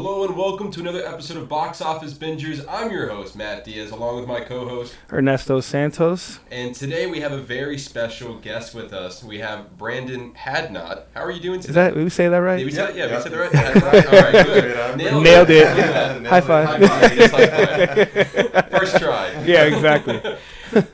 [0.00, 2.64] Hello and welcome to another episode of Box Office Bingers.
[2.68, 4.94] I'm your host, Matt Diaz, along with my co host.
[5.12, 6.38] Ernesto Santos.
[6.52, 9.24] And today we have a very special guest with us.
[9.24, 11.06] We have Brandon Hadnot.
[11.14, 11.70] How are you doing today?
[11.70, 12.58] Is that, did we say that right?
[12.58, 13.16] Did we say, yeah, Yep.
[13.16, 13.50] we said that right?
[13.50, 14.12] Hadnot?
[14.12, 14.96] All right, good.
[14.98, 15.66] Nailed, Nailed it.
[15.76, 16.26] Look at that.
[16.26, 16.68] High five.
[16.68, 17.16] High five.
[17.18, 18.70] Yes, high five.
[18.70, 19.32] First try.
[19.44, 20.22] yeah, exactly.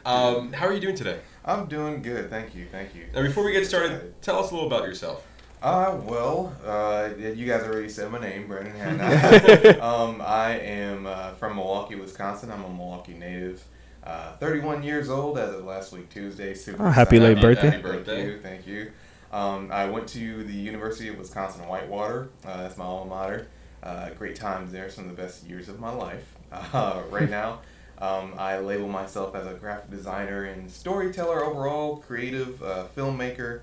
[0.07, 1.19] Um, how are you doing today?
[1.45, 3.07] I'm doing good, thank you, thank you.
[3.13, 5.27] Now, before we get started, tell us a little about yourself.
[5.65, 9.79] Uh, well, uh, you guys already said my name, Brandon Hanna.
[9.83, 12.51] um, I am uh, from Milwaukee, Wisconsin.
[12.51, 13.65] I'm a Milwaukee native.
[14.03, 16.53] Uh, 31 years old as of last week, Tuesday.
[16.53, 17.71] Super Oh, happy late birthday.
[17.71, 18.15] Happy birthday.
[18.15, 18.93] Thank you, thank you.
[19.33, 22.29] Um, I went to the University of Wisconsin Whitewater.
[22.45, 23.47] Uh, that's my alma mater.
[23.83, 26.35] Uh, great times there, some of the best years of my life.
[26.73, 27.59] Uh, right now,
[27.99, 33.63] um, I label myself as a graphic designer and storyteller overall, creative uh, filmmaker,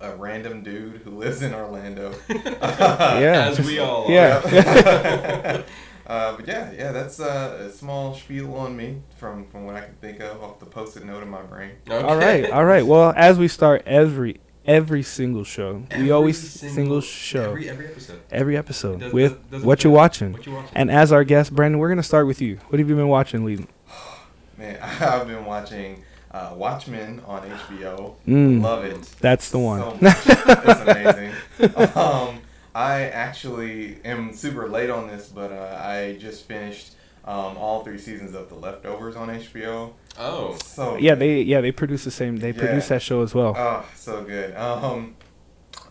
[0.00, 2.14] a random dude who lives in Orlando.
[2.28, 3.48] Yeah.
[3.50, 4.10] As we all are.
[4.10, 5.62] Yeah.
[6.06, 9.80] uh, but yeah, yeah, that's uh, a small spiel on me from, from what I
[9.80, 11.72] can think of off the post-it note in my brain.
[11.88, 12.02] Okay.
[12.06, 12.84] All right, all right.
[12.86, 18.20] Well, as we start every every single show, we always single, show Every, every episode.
[18.30, 20.32] every episode Does- with does- does what you're watching.
[20.32, 20.76] What you watching?
[20.76, 22.56] And as our guest, Brandon, we're gonna start with you.
[22.68, 23.66] What have you been watching, Lee?
[24.58, 28.14] Man, I've been watching uh, Watchmen on HBO.
[28.26, 29.00] Mm, Love it.
[29.20, 29.80] that's the one.
[29.80, 30.16] So much.
[30.26, 31.32] it's amazing.
[31.96, 32.40] Um,
[32.74, 36.92] I actually am super late on this, but uh, I just finished
[37.24, 39.92] um, all three seasons of The Leftovers on HBO.
[40.18, 40.56] oh.
[40.64, 41.18] So yeah, good.
[41.20, 42.36] they yeah they produce the same.
[42.38, 42.58] They Yeah.
[42.58, 43.54] produce that show as well.
[43.56, 44.54] Oh, so good.
[44.56, 45.16] Um,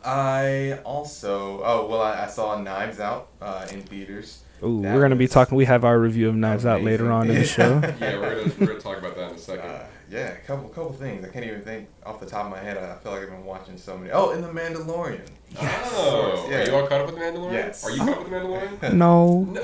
[0.03, 4.43] I also oh well I, I saw Knives Out uh, in theaters.
[4.63, 5.57] Ooh, that we're gonna be talking.
[5.57, 7.79] We have our review of Knives Out later on in the show.
[7.99, 9.69] Yeah, we're gonna, we're gonna talk about that in a second.
[9.69, 11.23] Uh, yeah, a couple couple things.
[11.25, 12.77] I can't even think off the top of my head.
[12.77, 14.11] I feel like I've been watching so many.
[14.11, 15.21] Oh, and The Mandalorian.
[15.52, 15.89] Yes.
[15.93, 16.57] oh, Yeah.
[16.57, 17.53] are you all caught up with the Mandalorian?
[17.53, 17.83] Yes.
[17.83, 18.93] Are you caught up with the Mandalorian?
[18.93, 19.61] No, No.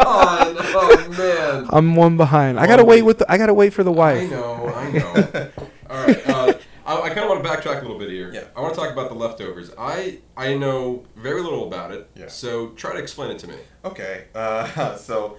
[0.00, 1.66] Oh, oh, man.
[1.70, 2.58] I'm one behind.
[2.58, 3.18] I gotta wait with.
[3.18, 4.22] The, I gotta wait for the wife.
[4.30, 5.48] I know, I know.
[5.90, 6.28] All right.
[6.28, 6.52] Uh,
[6.86, 8.30] I, I kind of want to backtrack a little bit here.
[8.32, 8.44] Yeah.
[8.56, 9.70] I want to talk about the leftovers.
[9.78, 12.08] I I know very little about it.
[12.14, 12.28] Yeah.
[12.28, 13.56] So try to explain it to me.
[13.84, 15.36] Okay, uh, so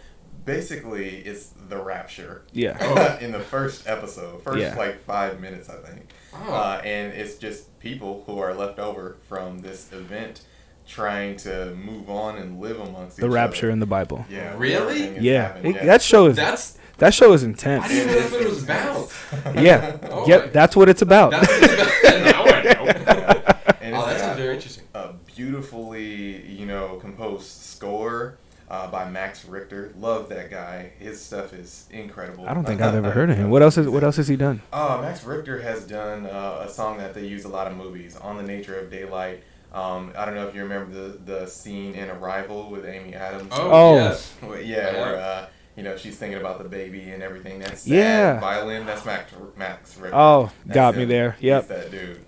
[0.53, 2.41] basically it's the rapture.
[2.51, 2.75] Yeah.
[2.81, 3.17] Oh.
[3.23, 4.75] in the first episode, first Yeah.
[4.75, 6.09] like five minutes, I think.
[6.33, 6.53] Oh.
[6.53, 10.41] Uh, and it's just people who are left over from this event
[10.87, 13.73] trying to move on and live amongst The each rapture other.
[13.73, 14.25] in the Bible.
[14.27, 14.55] Yeah.
[14.57, 15.03] Really?
[15.03, 17.85] everything has Yeah, that show is That's that show is intense.
[17.85, 19.13] I didn't know that's what it was about.
[19.63, 21.29] Yeah, Oh, yep, my- that's what it's about.
[21.31, 22.23] That's what it's about.
[22.25, 23.75] now I know.
[23.81, 24.83] And oh, it's that very interesting.
[24.95, 28.37] a beautifully, you know, composed score
[28.69, 29.93] uh, by Max Richter.
[29.99, 30.91] Love that guy.
[30.99, 32.47] His stuff is incredible.
[32.47, 33.49] I don't think I've ever heard of him.
[33.49, 34.61] What else is What else has he done?
[34.71, 38.15] Uh, Max Richter has done uh, a song that they use a lot of movies,
[38.17, 41.93] "On the Nature of Daylight." Um, I don't know if you remember the the scene
[41.93, 43.49] in Arrival with Amy Adams.
[43.53, 43.95] Oh, Oh.
[43.95, 44.33] yes.
[44.41, 47.59] Well, yeah, where uh, you know she's thinking about the baby and everything.
[47.59, 47.93] That's sad.
[47.93, 48.39] Yeah.
[48.39, 48.85] violin.
[48.85, 50.17] That's Max Max Richter.
[50.17, 51.09] Oh, That's got me him.
[51.09, 51.31] there.
[51.33, 51.67] He's Yep.
[51.67, 52.19] that dude.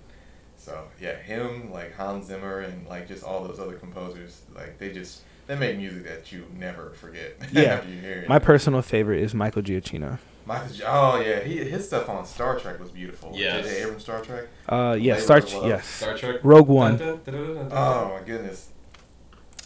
[0.58, 4.92] So yeah, him like Hans Zimmer and like just all those other composers, like they
[4.92, 7.38] just they make music that you never forget.
[7.52, 7.64] Yeah.
[7.76, 8.30] after you hear it.
[8.30, 10.20] My personal favorite is Michael Giacchino.
[10.46, 10.70] Michael.
[10.88, 13.32] Oh yeah, he his stuff on Star Trek was beautiful.
[13.36, 13.66] Yes.
[13.66, 13.82] J.J.
[13.84, 14.46] Abrams Star Trek.
[14.68, 15.38] Uh, yeah, Labor Star.
[15.38, 15.68] of Love.
[15.68, 16.36] Yes, Star Trek.
[16.44, 17.00] Rogue One.
[17.02, 18.70] Oh my goodness.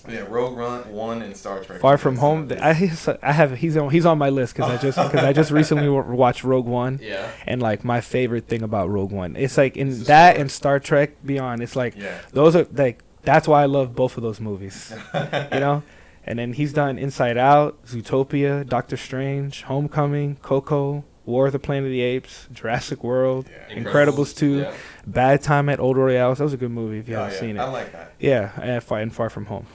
[0.07, 1.79] Yeah, Rogue Run One and Star Trek.
[1.81, 2.51] Far from home.
[2.61, 2.91] I
[3.23, 5.89] I have he's on he's on my list because I just because I just recently
[5.89, 7.27] watched Rogue One Yeah.
[7.47, 10.41] and like my favorite thing about Rogue One it's like in It's that story.
[10.41, 12.19] and Star Trek Beyond it's like yeah.
[12.33, 15.83] those are like that's why I love both of those movies you know
[16.25, 21.85] and then he's done Inside Out Zootopia Doctor Strange Homecoming Coco War of the Planet
[21.85, 23.75] of the Apes Jurassic World Yeah.
[23.83, 24.73] Incredibles 2 Yeah.
[25.07, 27.39] Bad Time at El Royale that was a good movie if you Oh, haven't yeah.
[27.39, 28.13] seen I it like that.
[28.19, 29.65] yeah and Far, and Far From Home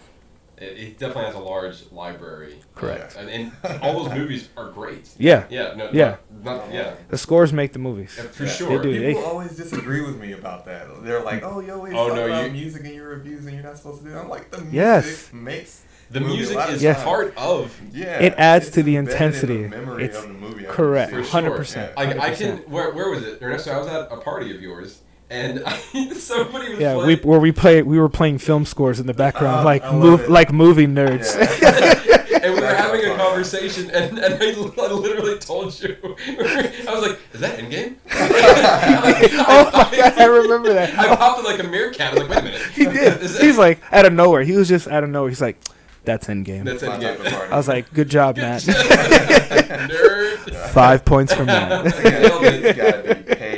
[0.61, 2.57] It, it definitely has a large library.
[2.75, 3.17] Correct.
[3.17, 3.31] And,
[3.65, 5.09] and all those movies are great.
[5.19, 5.75] yeah Yeah.
[5.75, 5.91] No.
[5.93, 6.17] Yeah.
[6.43, 6.95] Not, not, yeah.
[7.09, 8.51] the scores make the movies Yeah, For Yeah.
[8.51, 8.79] sure.
[8.79, 9.01] They do.
[9.09, 10.87] People They- always disagree with me about that.
[11.03, 13.47] They're like, "Oh, oh you always Oh, talk no, about you- music in your reviews,
[13.47, 15.33] and you're not supposed to do that." I'm like, the music Yes.
[15.33, 17.03] makes The movie music is Yes.
[17.05, 17.81] part of.
[17.93, 18.19] yeah.
[18.19, 19.59] It adds to the embedded in intensity.
[19.69, 20.65] memory It's of the movie.
[20.65, 21.11] Correct.
[21.13, 21.31] can For see.
[21.31, 21.41] sure.
[21.41, 21.93] hundred percent.
[21.97, 22.57] I can.
[22.69, 23.71] Where, where was it, Ernesto?
[23.73, 25.77] I was at a party of yours, and I,
[26.15, 27.19] somebody was Yeah, we playing.
[27.23, 30.23] where we play we were playing film scores in the background Uh, like I move
[30.23, 30.31] it.
[30.31, 31.35] like movie nerds.
[31.63, 32.17] Yeah.
[32.43, 33.19] and we were That's having a fun.
[33.19, 35.97] conversation, and, and I li- literally told you.
[36.27, 40.99] I was like, "Is that Endgame?" oh my god, I remember that.
[40.99, 42.13] I popped in like a meerkat.
[42.13, 43.21] I was like, "Wait a minute." He did.
[43.21, 44.43] That- He's like out of nowhere.
[44.43, 45.29] He was just out of nowhere.
[45.29, 45.59] He's like,
[46.05, 47.51] "That's Endgame." That's My type of Endgame.
[47.53, 50.55] I was like, "Good job, Matt." Nerd.
[50.73, 51.85] Five points from Matt.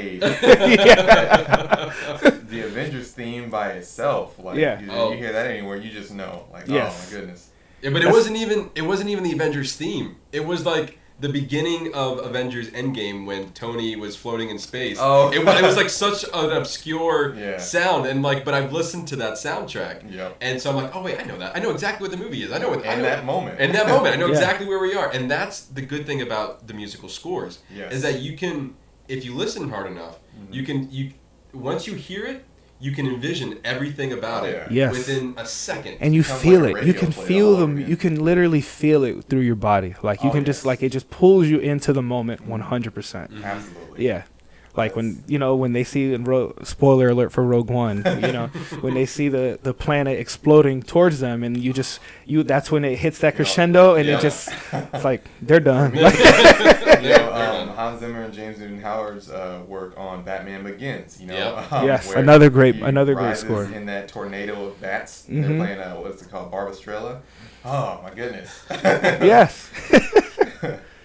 [0.02, 0.30] Nailed it.
[0.32, 0.86] It's gotta be paid.
[0.86, 2.30] yeah.
[2.48, 4.80] the Avengers theme by itself, like Yeah.
[4.80, 5.10] you, Oh.
[5.12, 6.92] you hear that anywhere, you just know, like, Yes.
[7.10, 7.48] oh my goodness.
[7.82, 10.16] Yeah, but it That's- wasn't even it wasn't even the Avengers theme.
[10.32, 14.98] It was like the beginning of Avengers Endgame when Tony was floating in space.
[15.00, 15.30] Oh.
[15.30, 17.58] it, it was like such an obscure Yeah.
[17.58, 20.36] sound, and like, but I've listened to that soundtrack, Yep.
[20.40, 21.56] and so I'm like, oh wait, I know that.
[21.56, 22.50] I know exactly what the movie is.
[22.52, 23.60] I know what I In know, that moment.
[23.60, 24.32] In that moment, I know Yeah.
[24.34, 27.92] exactly where we are, and that's the good thing about the musical scores Yes.
[27.92, 28.74] is that you can,
[29.12, 30.52] if you listen hard enough, Mm-hmm.
[30.56, 31.04] you can you
[31.52, 32.38] once you hear it,
[32.80, 34.68] you can envision everything about it yeah.
[34.86, 34.92] Yes.
[34.96, 35.98] within a second.
[36.00, 36.86] and you feel like it.
[36.88, 37.72] You can feel them.
[37.90, 39.94] You can literally feel it through your body.
[40.02, 42.94] Like you Oh, can just like it just pulls you into the moment 100.
[42.94, 44.06] percent Absolutely.
[44.06, 44.22] Yeah.
[44.74, 48.32] Like when you know when they see in Ro- spoiler alert for Rogue One, you
[48.32, 48.46] know
[48.80, 52.82] when they see the the planet exploding towards them, and you just you that's when
[52.84, 54.16] it hits that crescendo, and Yeah.
[54.16, 55.94] it just it's like they're done.
[57.02, 57.60] You know, Yeah.
[57.62, 61.20] um, Hans Zimmer and James Newton Howard's uh, work on Batman Begins.
[61.20, 61.72] You know, Yep.
[61.72, 63.64] um, Yes, another great- another great score.
[63.64, 65.42] In that tornado of bats, Mhm.
[65.48, 67.18] they're playing uh, what's it called, Barbastella.
[67.64, 68.62] Oh my goodness.
[68.70, 69.68] yes.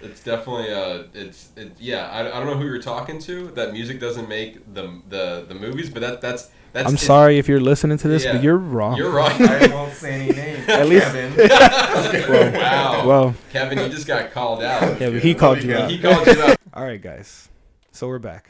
[0.01, 2.07] It's definitely uh, it's it, yeah.
[2.09, 3.47] I, I don't know who you're talking to.
[3.51, 6.88] That music doesn't make the the the movies, but that that's that's.
[6.88, 8.33] I'm it- sorry if you're listening to this, Yeah.
[8.33, 8.95] but you're wrong.
[8.97, 9.31] You're wrong.
[9.31, 10.67] I won't say any names.
[10.69, 12.53] At least- Kevin.
[12.53, 13.07] wow.
[13.07, 14.81] Well, Kevin, you just got called out.
[15.01, 15.89] yeah, but he called you out.
[15.89, 16.57] He called you out.
[16.73, 17.50] All right, guys.
[17.91, 18.50] So we're back.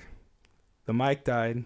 [0.86, 1.64] The mic died,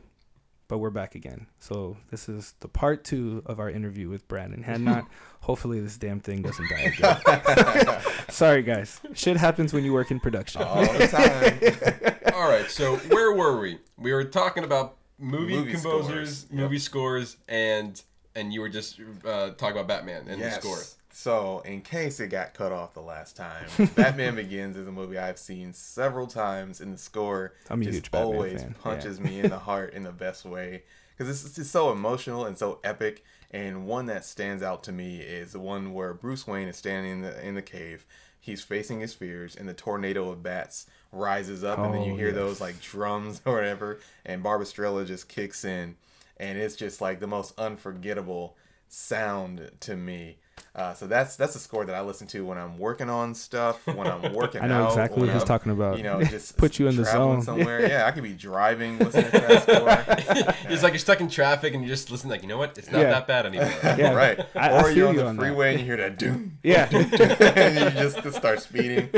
[0.68, 1.48] but we're back again.
[1.60, 5.08] So this is the part two of our interview with Brandon Hadnot.
[5.52, 8.02] Hopefully, this damn thing doesn't die again.
[8.30, 9.02] Sorry, guys.
[9.14, 10.62] Shit happens when you work in production.
[10.62, 12.34] all the time.
[12.34, 12.72] All right.
[12.72, 13.80] So where were we?
[13.98, 16.52] We were talking about movie, Movie composers, scores.
[16.54, 16.82] movie Yep.
[16.82, 18.02] scores, and
[18.34, 20.80] and you were just uh, talking about Batman and the score.
[21.14, 23.66] So, in case it got cut off the last time,
[23.96, 27.96] Batman Begins is a movie I've seen several times, and the score I'm a just
[27.98, 30.84] huge always fan, punches me in the heart in the best way
[31.18, 33.26] because it's just so emotional and so epic.
[33.52, 37.12] And one that stands out to me is the one where Bruce Wayne is standing
[37.12, 38.06] in the in the cave.
[38.40, 42.18] He's facing his fears, and the tornado of bats rises up, and then you Oh,
[42.18, 42.36] hear yes.
[42.36, 45.96] those like drums or whatever, and Barbastella just kicks in,
[46.38, 48.56] and it's just like the most unforgettable
[48.88, 50.38] sound to me.
[50.74, 53.86] Uh, so that's that's a score that I listen to when I'm working on stuff,
[53.88, 55.98] when I'm working I know out, exactly what he's talking about.
[55.98, 57.42] You know, just Put you in the zone.
[57.42, 57.86] somewhere.
[57.86, 59.64] Yeah, I could be driving listening to that
[60.58, 60.72] score.
[60.72, 62.78] It's like you're stuck in traffic and you just listen like, you know what?
[62.78, 63.10] It's not Yeah.
[63.12, 63.70] that bad anymore.
[63.84, 64.14] Yeah.
[64.14, 64.40] right.
[64.56, 65.42] I- I or feel you're on you the on that.
[65.42, 66.58] freeway and you hear that doom.
[66.64, 66.88] Yeah.
[66.92, 69.10] and you just, just start speeding.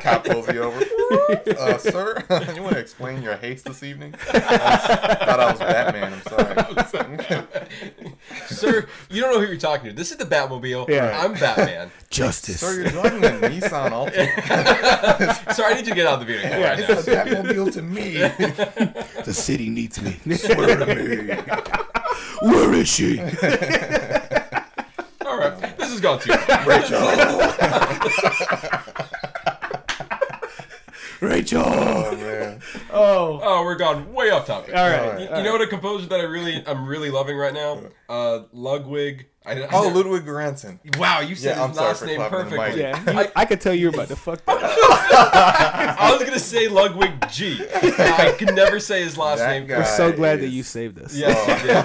[0.00, 0.82] Cop pulls you over.
[1.58, 2.24] Uh, sir,
[2.54, 4.14] you want to explain your haste this evening?
[4.32, 6.12] I was- thought I was Batman.
[6.14, 6.22] I'm
[6.88, 7.66] sorry.
[8.46, 9.92] Sir, you don't know who you're talking to.
[9.94, 10.81] This is the Batmobile.
[10.88, 11.20] Yeah.
[11.24, 11.90] I'm Batman.
[12.10, 12.60] Justice.
[12.60, 15.52] sir, you're driving a Nissan Altima.
[15.54, 16.84] Sorry, I need you to get out of the vehicle right now.
[16.94, 18.18] It's a Batmobile to me.
[19.24, 20.18] the city needs me.
[20.36, 21.34] Swear to me.
[22.42, 23.18] Where is she?
[25.24, 26.66] All right, this has gone too far.
[31.20, 31.62] Rachel.
[31.64, 32.41] Oh man.
[32.92, 33.40] Oh.
[33.42, 34.74] Oh, we're gone way off topic.
[34.74, 35.00] All right.
[35.00, 35.20] All right.
[35.30, 37.80] You, you know what a composer that I really, I'm really loving right now?
[38.08, 39.26] Uh, Ludwig.
[39.44, 40.78] I, I, Oh, Ludwig Göransson.
[40.98, 42.80] Wow, you said Yeah, I'm his sorry last for name clapping the perfectly.
[42.80, 45.98] Yeah, you- I could tell you're about to fuck that up.
[46.00, 47.58] I was gonna say Ludwig G.
[47.74, 49.66] I could never say his last That name.
[49.66, 51.14] guy We're so glad that you saved us.
[51.16, 51.76] Yeah, you did.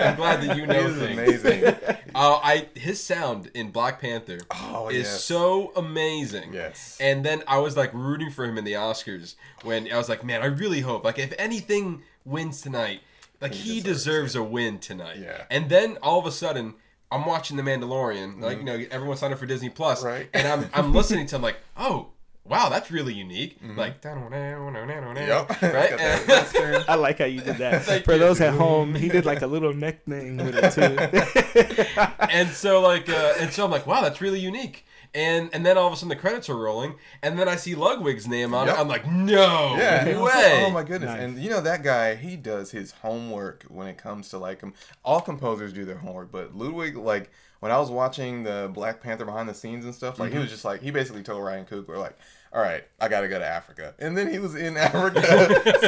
[0.00, 1.44] I'm glad that you know He's things.
[1.44, 1.74] amazing.
[2.14, 5.24] Uh, I his sound in Black Panther Oh, is yes.
[5.24, 6.52] so amazing.
[6.52, 6.96] Yes.
[7.00, 10.22] And then I was like rooting for him in the Oscars when I was like,
[10.30, 13.00] man, I really hope like if anything wins tonight,
[13.40, 15.18] like he, He deserves, deserves a win tonight.
[15.18, 15.42] Yeah.
[15.50, 16.74] And then all of a sudden.
[17.12, 20.06] I'm watching The Mandalorian, like you know, everyone signed up for Disney Plus, Mm-hmm.
[20.06, 20.28] Right.
[20.32, 22.10] and I'm I'm listening to him like, oh,
[22.44, 25.62] wow, that's really unique, like, Yep.
[25.74, 25.98] right?
[25.98, 26.88] Got.
[26.88, 27.82] I like how you did that.
[27.82, 28.20] Thank For you.
[28.20, 32.26] those at home, he did like a little neck thing with it too.
[32.30, 34.84] and so like uh, and so I'm like, wow, that's really unique.
[35.14, 37.74] And and then all of a sudden the credits are rolling, and then I see
[37.74, 38.72] Ludwig's name on it.
[38.78, 40.04] I'm like, no Yeah.
[40.04, 40.64] it like, way.
[40.66, 41.10] oh my goodness.
[41.10, 41.20] Nice.
[41.20, 44.72] And you know that guy, he does his homework when it comes to like him.
[45.04, 49.24] All composers do their homework, but Ludwig, like when I was watching the Black Panther
[49.24, 50.36] behind the scenes and stuff, like Mm-hmm.
[50.38, 52.16] he was just like he basically told Ryan Coogler like.
[52.52, 54.76] All right, I gotta go to Africa, and then he was in
[55.20, 55.22] Africa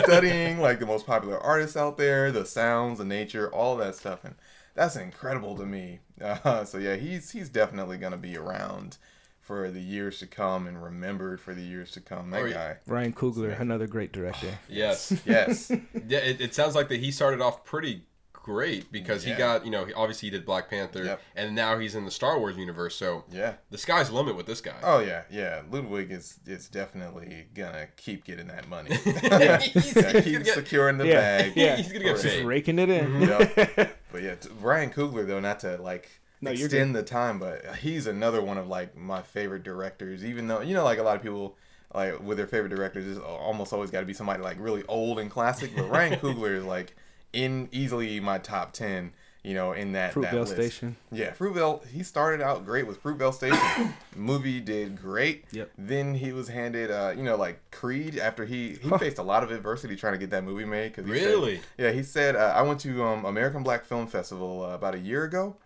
[0.04, 4.24] studying like the most popular artists out there, the sounds, the nature, all that stuff,
[4.24, 4.36] and
[4.76, 5.98] that's incredible to me.
[6.22, 8.96] Uh, so yeah, he's he's definitely gonna be around
[9.42, 12.30] for the years to come and remembered for the years to come.
[12.30, 14.48] That Oh, guy, Ryan Coogler, another great director.
[14.68, 15.70] Yes, yes.
[16.06, 16.18] yeah.
[16.20, 19.34] It, it sounds like that he started off pretty great because Yeah.
[19.34, 21.20] he got you know obviously he did Black Panther Yep.
[21.36, 22.96] and now he's in the Star Wars universe.
[22.96, 23.54] So Yeah.
[23.70, 24.74] the sky's the limit with this guy.
[24.82, 25.62] Oh yeah, yeah.
[25.70, 28.96] Ludwig is is definitely gonna keep getting that money.
[29.04, 31.20] He's- yeah, he's gonna keep get- securing the Yeah.
[31.20, 31.52] bag.
[31.56, 31.76] Yeah.
[31.76, 32.22] He's gonna get paid.
[32.22, 33.06] Just raking it in.
[33.12, 33.80] Mm-hmm.
[33.80, 33.88] Yeah.
[34.10, 36.10] But yeah, t- Ryan Coogler though, not to like
[36.42, 40.24] No, you're extend the time, but he's another one of like my favorite directors.
[40.24, 41.56] Even though you know, like a lot of people
[41.94, 45.18] like with their favorite directors, is almost always got to be somebody like really old
[45.18, 45.70] and classic.
[45.74, 46.96] But Ryan Coogler is like
[47.32, 49.12] in easily my top ten.
[49.44, 50.54] You know, in that that Fruitvale list.
[50.54, 50.94] Station.
[51.10, 51.84] Yeah, Fruitvale.
[51.88, 53.92] He started out great with Fruitvale Station.
[54.16, 55.46] Movie did great.
[55.50, 55.68] Yep.
[55.76, 58.18] Then he was handed, uh, you know, like Creed.
[58.20, 60.94] After he he faced a lot of adversity trying to get that movie made.
[60.94, 61.60] Cause he said- Really?
[61.76, 65.00] yeah, he said uh, I went to um, American Black Film Festival uh, about a
[65.00, 65.56] year ago,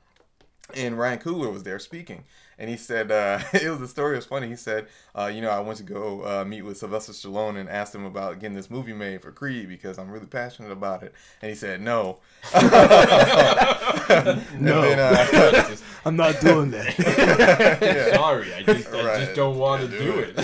[0.74, 2.24] and Ryan Coogler was there speaking,
[2.58, 4.48] and he said uh, it was the story It was funny.
[4.48, 7.68] He said, uh, you know, I went to go uh, meet with Sylvester Stallone and
[7.68, 11.14] asked him about getting this movie made for Creed because I'm really passionate about it,
[11.42, 12.18] and he said no.
[14.08, 14.80] And No.
[14.82, 16.98] then, uh, I'm not doing that.
[16.98, 18.14] yeah.
[18.14, 19.20] Sorry, I just I Right.
[19.20, 20.38] just don't want to Yeah, do, do it.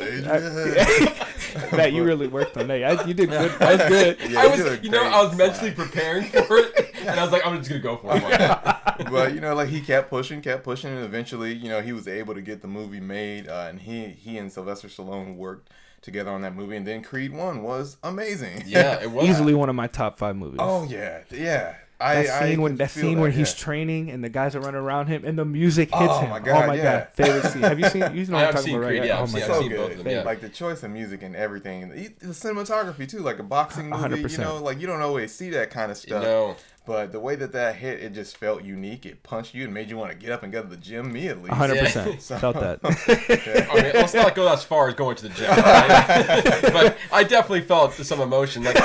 [0.00, 1.26] Adrian.
[1.72, 2.82] Matt, you really worked on that.
[3.00, 3.50] I- You did good.
[3.58, 4.30] That was good.
[4.30, 7.18] Yeah, I you was, did a you know, I was mentally preparing for it, and
[7.18, 9.06] I was like, I'm just gonna go for it.
[9.10, 12.06] but you know, like he kept pushing, kept pushing, and eventually, you know, he was
[12.08, 13.48] able to get the movie made.
[13.48, 15.70] Uh, and he he and Sylvester Stallone worked
[16.02, 18.62] together on that movie, and then Creed One was amazing.
[18.66, 20.60] Yeah, it was Easily one of my top five movies.
[20.62, 21.74] oh yeah, yeah.
[22.00, 23.58] I, that I scene when that scene that, where he's yeah.
[23.64, 26.30] training and the guys are running around him and the music oh hits Oh him.
[26.30, 26.82] my oh God, my yeah.
[26.82, 27.62] god, favorite scene.
[27.62, 28.14] Have you seen?
[28.14, 29.04] You know what I I'm talking about, right?
[29.04, 29.54] Yeah, oh I've my seen- god.
[29.56, 29.98] So seen both good.
[29.98, 30.22] of them, yeah.
[30.22, 34.20] Like the choice of music and everything, the, the cinematography too, like a boxing movie.
[34.20, 34.38] You 100%.
[34.40, 36.22] know, like you don't always see that kind of You stuff.
[36.22, 39.04] know, But the way that that hit, it just felt unique.
[39.06, 41.12] It punched you and made you want to get up and go to the gym.
[41.12, 41.52] Me at least.
[41.54, 41.82] hundred Yeah.
[41.84, 42.80] percent So- felt that.
[43.70, 46.72] I mean, let's not go as far as going to the gym, right?
[46.72, 48.64] but I definitely felt some emotion.
[48.64, 48.76] Like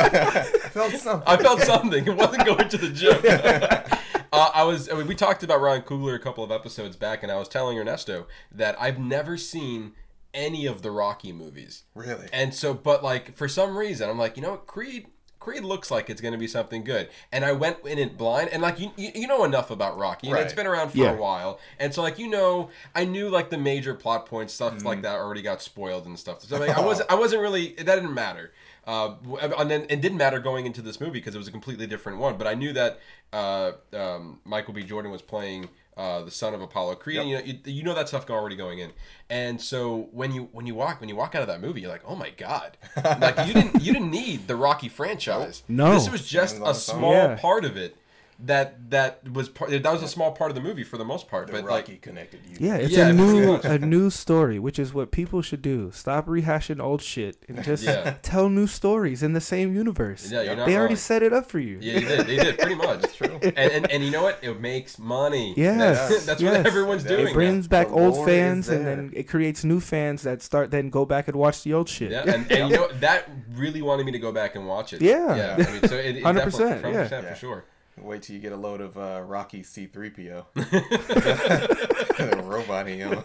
[0.00, 1.28] I, I felt something.
[1.28, 2.06] I felt something.
[2.06, 3.98] It wasn't going to the gym.
[4.32, 4.88] Uh, I was.
[4.88, 7.48] I mean, we talked about Ryan Coogler a couple of episodes back, and I was
[7.48, 9.94] telling Ernesto that I've never seen
[10.32, 11.82] any of the Rocky movies.
[11.96, 12.28] really.
[12.32, 15.08] And so, but like for some reason, I'm like, you know what, Creed.
[15.40, 18.50] Creed looks like it's going to be something good, and I went in it blind,
[18.50, 20.56] and like you, you, you know enough about Rocky, and it's Right.
[20.56, 21.12] been around for Yeah.
[21.12, 24.74] a while, and so like you know, I knew like the major plot points, stuff
[24.74, 24.86] Mm-hmm.
[24.86, 26.42] like that already got spoiled and stuff.
[26.42, 28.52] So like, I wasn't, I wasn't really, that didn't matter,
[28.90, 29.14] uh,
[29.58, 32.18] and then it didn't matter going into this movie because it was a completely different
[32.18, 32.36] one.
[32.36, 32.98] But I knew that
[33.32, 34.82] uh, um, Michael B.
[34.82, 37.18] Jordan was playing uh, the son of Apollo Creed.
[37.18, 38.90] And, you know, you, you know that stuff already going in,
[39.28, 41.90] and so when you when you walk when you walk out of that movie, you're
[41.90, 42.76] like, oh my god,
[43.20, 45.62] like you didn't you didn't need the Rocky franchise.
[45.68, 45.92] No.
[45.92, 47.36] this was just a small Yeah.
[47.36, 47.96] part of it.
[48.44, 49.70] That that was part.
[49.70, 51.46] That was a small part of the movie for the most part.
[51.46, 52.56] the but Rocky like, connected you.
[52.58, 55.90] Yeah, it's Yeah, a new a new story, which is what people should do.
[55.92, 58.14] Stop rehashing old shit and just Yeah.
[58.22, 60.30] tell new stories in the same universe.
[60.32, 60.98] yeah, you're not they already wrong.
[60.98, 61.78] set it up for you.
[61.82, 62.26] Yeah, you did.
[62.26, 63.00] They did pretty much.
[63.02, 63.38] That's true.
[63.42, 64.38] And, and and you know what?
[64.42, 65.52] It makes money.
[65.56, 66.56] Yes, That's, that's yes.
[66.58, 67.28] what everyone's doing.
[67.28, 70.88] It brings back The old fans and then it creates new fans that start then
[70.88, 72.10] go back and watch the old shit.
[72.12, 75.02] Yeah, and, and you know that really wanted me to go back and watch it.
[75.02, 75.34] Yeah.
[75.36, 75.66] yeah.
[75.66, 77.08] I mean, so it, it 100%, definitely- yeah.
[77.08, 77.28] 100% Yeah.
[77.34, 77.64] for sure.
[78.02, 80.44] Wait till you get a load of uh, Rocky C3PO.
[80.54, 83.12] the robot him.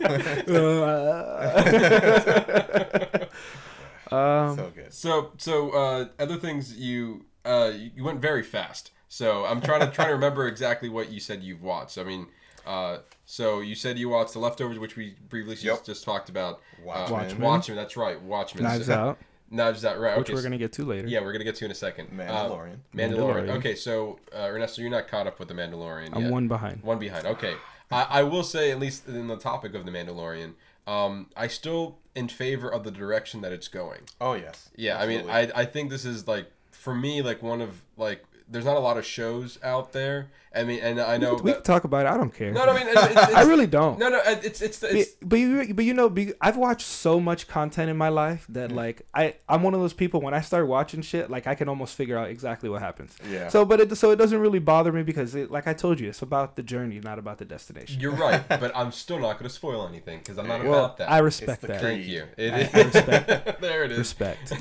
[4.12, 4.94] um, so good.
[4.94, 8.92] So so uh, other things you uh, you went very fast.
[9.08, 11.98] So I'm trying to trying to remember exactly what you said you've watched.
[11.98, 12.28] I mean,
[12.66, 15.76] uh, so you said you watched The Leftovers, which we previously Yep.
[15.78, 16.62] just, just talked about.
[16.84, 17.08] Watchmen.
[17.08, 17.42] Uh, Watchmen.
[17.42, 17.78] Watchmen.
[17.78, 18.22] That's right.
[18.22, 18.64] Watchmen.
[18.64, 19.18] Knives So- Out,
[19.50, 20.00] Knives Out.
[20.00, 20.18] Right.
[20.18, 21.08] which okay, we're gonna get to later.
[21.08, 22.08] Yeah, we're gonna get to in a second.
[22.20, 22.78] Uh, Mandalorian.
[22.94, 23.16] Mandalorian.
[23.16, 23.50] Mandalorian.
[23.58, 26.32] Okay, so uh, Ernesto, you're not caught up with the Mandalorian I'm yet.
[26.32, 26.84] one behind.
[26.84, 27.26] One behind.
[27.26, 27.56] Okay,
[27.92, 30.54] I, I will say at least in the topic of the Mandalorian,
[30.88, 34.02] um, I still in favor of the direction that it's going.
[34.20, 34.70] Oh yes.
[34.76, 38.24] Yeah, I mean, I I think this is like for me like one of like
[38.48, 40.28] there's not a lot of shows out there.
[40.56, 41.36] I mean, and I know.
[41.36, 42.10] we can talk about it.
[42.10, 42.52] I don't care.
[42.52, 44.00] no, no, I mean, it's, it's, I really don't.
[44.00, 45.12] no, no, it's it's it's.
[45.12, 48.46] But- but you, but you know, be, I've watched so much content in my life
[48.50, 51.56] that like I, I'm one of those people when I start watching shit, like I
[51.56, 53.16] can almost figure out exactly what happens.
[53.30, 53.50] Yeah.
[53.50, 56.10] So, but it, so it doesn't really bother me because, it, like I told you,
[56.10, 58.00] it's about the journey, not about the destination.
[58.00, 60.98] You're right, but I'm still not going to spoil anything because I'm not Well, about
[60.98, 61.12] that.
[61.12, 61.82] I respect the that.
[61.82, 62.26] Thank you.
[62.38, 62.74] It I- is.
[62.74, 63.98] I respect- there it is.
[63.98, 64.54] Respect.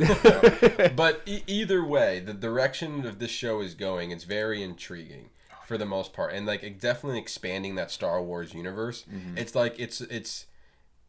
[0.97, 5.29] but e- either way, the direction of this show is going, it's very intriguing
[5.66, 9.04] for the most part, and like it definitely expanding that Star Wars universe.
[9.12, 9.38] Mm-hmm.
[9.38, 10.47] It's like it's it's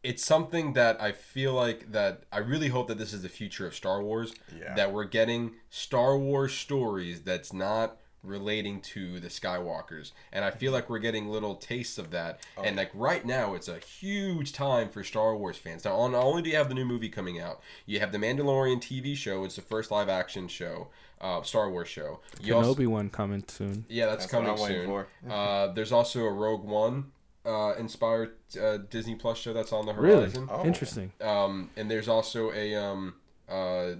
[0.02, 3.66] it's something that I feel like that I really hope that this is the future
[3.66, 4.34] of Star Wars.
[4.58, 4.74] Yeah.
[4.74, 10.72] That we're getting Star Wars stories that's not relating to the Skywalkers, and I feel
[10.72, 12.40] like we're getting little tastes of that.
[12.58, 15.84] Oh, and like right now, it's a huge time for Star Wars fans.
[15.84, 18.80] Now, not only do you have the new movie coming out, you have the Mandalorian
[18.82, 19.44] TV show.
[19.44, 20.88] It's the first live action show,
[21.20, 22.20] uh, Star Wars show.
[22.42, 23.84] You also- Kenobi one coming soon.
[23.88, 24.86] yeah, that's, That's what coming I'm soon.
[24.86, 25.06] for.
[25.30, 27.12] uh, there's also a Rogue One
[27.44, 30.48] uh, inspired uh, Disney Plus show that's on the Really horizon.
[30.50, 30.64] Oh.
[30.64, 31.12] interesting.
[31.20, 33.14] Um, and there's also a um,
[33.48, 33.94] uh, uh,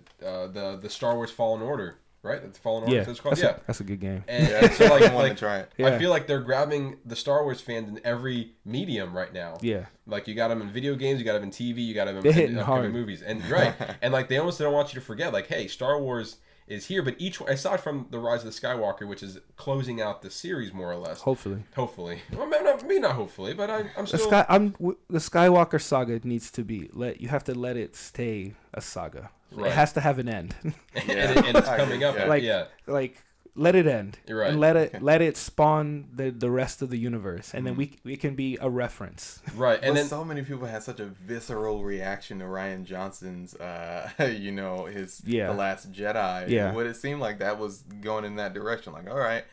[0.49, 2.42] the the Star Wars Fallen Order, right?
[2.42, 2.95] That's Fallen Order.
[2.95, 3.37] Yeah, that's, it's called?
[3.37, 3.56] that's, yeah.
[3.56, 4.25] A, that's a good game.
[4.28, 5.73] And, Yeah, and so like, I like try it.
[5.78, 5.88] Yeah.
[5.88, 9.59] I feel like they're grabbing the Star Wars fans in every medium right now.
[9.61, 12.06] Yeah, Like you got them in video games, you got them in TV, you got
[12.06, 15.00] them They're in, hitting in movies, and right, and like they almost don't want you
[15.00, 18.52] to forget, like, hey, Star Wars is here, but each aside from the Rise of
[18.52, 21.64] the Skywalker, which is closing out the series more or less, hopefully.
[21.75, 24.75] hopefully, well, maybe not, maybe not hopefully, but I, I'm The still sky, I'm
[25.09, 27.21] the Skywalker saga needs to be let.
[27.21, 29.30] You have to let it stay a saga.
[29.52, 29.68] Right.
[29.68, 30.54] It has to have an end.
[30.64, 32.26] and, it, and it's coming up, yeah.
[32.26, 33.22] Like- yeah, like
[33.58, 34.18] let it end.
[34.28, 34.50] You're right.
[34.50, 37.92] And let it let it spawn the the rest of the universe, and then we
[38.04, 39.40] we can be a reference.
[39.54, 43.54] right, And and then so many people had such a visceral reaction to Rian Johnson's,
[43.54, 45.46] uh, you know, his Yeah.
[45.46, 46.50] The Last Jedi.
[46.50, 46.74] Yeah.
[46.74, 48.92] What it seemed like that was going in that direction.
[48.92, 49.44] Like, all right,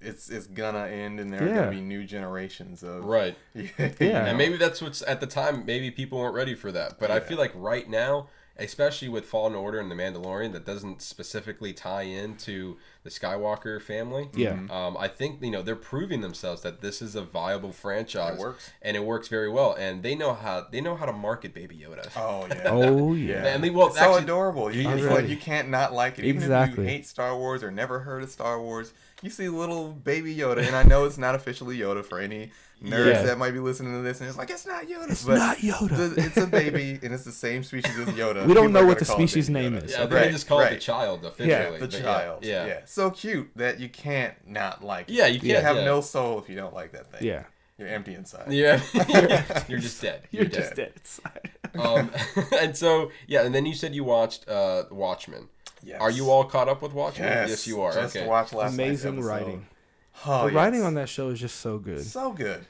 [0.00, 3.36] it's it's gonna end, and there are gonna be new generations of right.
[3.54, 3.90] yeah.
[3.98, 4.26] Yeah.
[4.26, 5.64] And maybe that's what's at the time.
[5.66, 8.28] Maybe people weren't ready for that, but I feel like right now,
[8.58, 14.28] especially with Fallen Order and the Mandalorian, that doesn't specifically tie into the Skywalker family.
[14.34, 14.58] Yeah.
[14.70, 18.40] Um, I think you know they're proving themselves that this is a viable franchise, It
[18.40, 18.70] works.
[18.82, 19.74] and it works very well.
[19.78, 22.10] And they know how they know how to market Baby Yoda.
[22.16, 22.68] Oh yeah.
[22.70, 23.46] Oh yeah.
[23.46, 24.72] And they- well, It's so adorable.
[24.74, 26.24] You, it's like you can't not like it.
[26.24, 29.88] Even if you hate Star Wars or never heard of Star Wars, you see little
[29.92, 32.50] baby Yoda, and I know it's not officially Yoda for any
[32.82, 33.22] nerds Yeah.
[33.22, 35.10] that might be listening to this, and it's like it's not Yoda.
[35.10, 36.14] It's but not Yoda.
[36.14, 38.46] the- it's a baby, and it's the same species as Yoda.
[38.46, 39.84] We don't People know what the species name Yoda.
[39.84, 39.90] is.
[39.92, 41.48] Yeah, I think Right, they just call it the child officially.
[41.50, 42.44] Yeah, The but child.
[42.44, 42.66] Yeah.
[42.66, 42.80] Yeah.
[42.84, 45.14] So cute that you can't not like it.
[45.14, 45.84] Yeah, you You can't have yeah.
[45.84, 47.26] no soul if you don't like that thing.
[47.26, 47.44] yeah.
[47.78, 48.50] You're empty inside.
[48.52, 48.80] Yeah,
[49.68, 50.22] you're just dead.
[50.32, 50.76] You're, You're just dead.
[50.76, 51.50] dead inside.
[51.78, 52.10] Um,
[52.58, 55.48] and so yeah, and then you said you watched uh, Watchmen.
[55.84, 56.00] Yes.
[56.00, 57.28] Are you all caught up with Watchmen?
[57.28, 57.66] Yes.
[57.68, 57.92] you are.
[57.92, 58.26] Just okay.
[58.26, 59.66] watched last night's Amazing writing.
[60.26, 62.04] Oh, the writing on that show is just so good.
[62.04, 62.66] So good.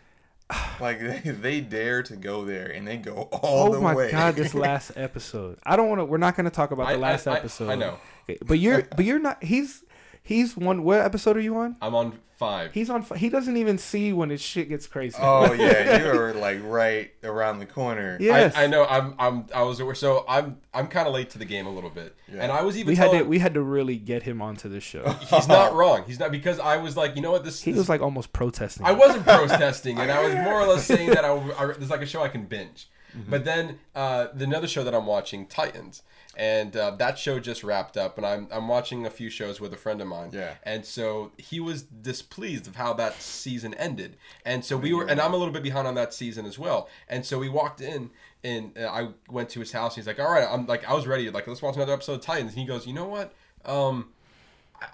[0.80, 4.10] Like they, they dare to go there and they go all oh the my way.
[4.10, 5.58] god, this last episode.
[5.66, 6.04] I don't want to.
[6.06, 7.68] We're not going to talk about I- the last I- I- episode.
[7.70, 7.98] I know.
[8.30, 9.42] Okay, but you're but you're not.
[9.42, 9.84] He's
[10.22, 10.84] he's one.
[10.84, 11.76] What episode are you on?
[11.82, 12.72] I'm on five.
[12.72, 13.02] He's on.
[13.16, 15.18] He doesn't even see when his shit gets crazy.
[15.20, 18.16] oh yeah, you are like right around the corner.
[18.20, 18.54] yes.
[18.56, 18.86] I, I know.
[18.86, 19.14] I'm.
[19.18, 19.46] I'm.
[19.54, 19.82] I was.
[19.98, 20.58] So I'm.
[20.72, 22.42] I'm kind of late to the game a little bit, Yeah.
[22.42, 22.88] and I was even.
[22.88, 25.08] we had to we had to really get him onto the show.
[25.30, 26.04] He's not wrong.
[26.06, 27.44] He's not because I was like, you know what?
[27.44, 27.62] This.
[27.62, 28.86] He this- was like almost protesting.
[28.86, 32.02] I wasn't protesting, and I was more or less saying that I, I there's like
[32.02, 32.88] a show I can binge.
[33.16, 33.30] Mm-hmm.
[33.30, 36.02] But then uh, the another show that I'm watching, Titans,
[36.36, 39.72] and uh, that show just wrapped up, and I'm I'm watching a few shows with
[39.72, 40.30] a friend of mine.
[40.32, 40.54] Yeah.
[40.62, 45.20] And so he was displeased of how that season ended, and so we were, and
[45.20, 48.10] I'm a little bit behind on that season as well, and so we walked in.
[48.44, 49.96] And uh, I went to his house.
[49.96, 51.28] And he's like, "All right, I'm like, I was ready.
[51.28, 53.34] Like, let's watch another episode of Titans." And he goes, "You know what?
[53.64, 54.10] Um,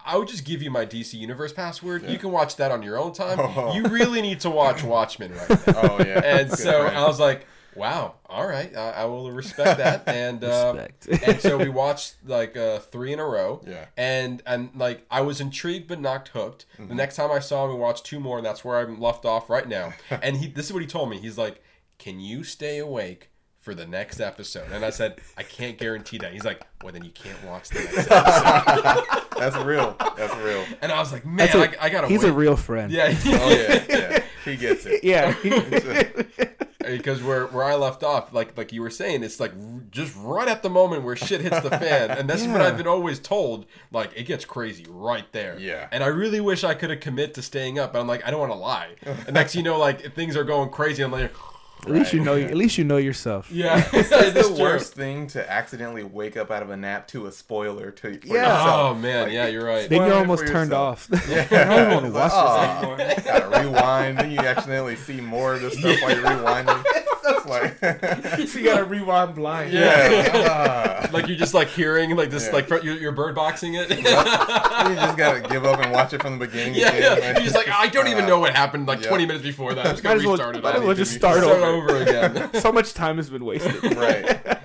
[0.04, 2.08] I would just give you my DC Universe password.
[2.08, 3.38] You can watch that on your own time.
[3.56, 3.74] Oh.
[3.74, 5.72] You really need to watch Watchmen right now.
[5.82, 6.22] Oh yeah.
[6.24, 6.96] And Good so friend.
[6.96, 10.04] I was like, wow, all right, I, I will respect that.
[10.14, 10.86] And uh,
[11.26, 13.60] and so we watched like uh, three in a row.
[13.66, 13.86] Yeah.
[13.96, 16.66] And and like I was intrigued but not hooked.
[16.74, 16.88] Mm-hmm.
[16.88, 19.24] The next time I saw him, we watched two more, and that's where I'm left
[19.24, 19.92] off right now.
[20.22, 21.18] and he, this is what he told me.
[21.18, 21.62] He's like,
[21.98, 23.30] can you stay awake?
[23.60, 26.34] For the next episode, and I said I can't guarantee that.
[26.34, 29.96] He's like, "Well, then you can't watch the next episode." That's real.
[30.18, 30.62] That's real.
[30.82, 32.28] And I was like, man, That's a- I, I gotta He's wait.
[32.28, 32.92] a real friend.
[32.92, 33.84] yeah, Oh yeah.
[33.88, 34.22] Yeah.
[34.44, 35.02] He gets it.
[35.02, 35.32] Yeah.
[36.86, 39.52] Because where where I left off, like like you were saying, it's like
[39.90, 42.86] just right at the moment where shit hits the fan, and that's what I've been
[42.86, 43.66] always told.
[43.90, 45.58] Like it gets crazy right there.
[45.58, 45.88] Yeah.
[45.90, 48.30] And I really wish I could have commit to staying up, but I'm like, I
[48.30, 48.94] don't want to lie.
[49.26, 51.02] And next, you know, like things are going crazy.
[51.02, 51.32] I'm like,
[51.86, 52.36] At least you know.
[52.36, 53.50] At least you know yourself.
[53.50, 54.58] yeah, It's it's the true.
[54.60, 58.26] worst thing to accidentally wake up out of a nap to a spoiler to for
[58.26, 58.34] Yeah.
[58.34, 58.68] yourself.
[58.68, 59.88] Oh man, yeah, you're right.
[59.88, 61.12] Then you're almost turned yourself.
[61.12, 61.28] off.
[61.28, 61.46] Yeah.
[61.50, 63.40] I don't want to watch like, this "Aw, anymore.
[63.50, 64.18] Gotta rewind.
[64.18, 66.84] Then you accidentally see more of the stuff while you're rewinding.
[67.26, 67.78] It's like,
[68.48, 69.72] so you gotta rewind blind.
[69.72, 70.30] Yeah.
[71.04, 71.08] ah.
[71.12, 72.52] like you're just like hearing like this, Yeah.
[72.52, 73.88] like you're, you're bird boxing it.
[73.96, 76.74] you just gotta give up and watch it from the beginning.
[76.74, 77.18] Yeah, again.
[77.36, 77.40] yeah.
[77.40, 79.08] He's like, I don't even know what happened like Yeah.
[79.08, 79.86] 20 minutes before that.
[79.86, 80.62] I'm just gonna as well- restart it.
[80.62, 81.92] might as well just start Start over.
[81.92, 82.54] over again.
[82.60, 83.82] so much time has been wasted.
[83.96, 84.58] Right.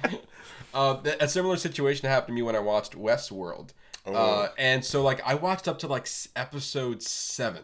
[0.74, 3.70] Uh, a similar situation happened to me when I watched Westworld.
[4.06, 4.14] Oh.
[4.14, 7.62] Uh, and so like I watched up to like episode 7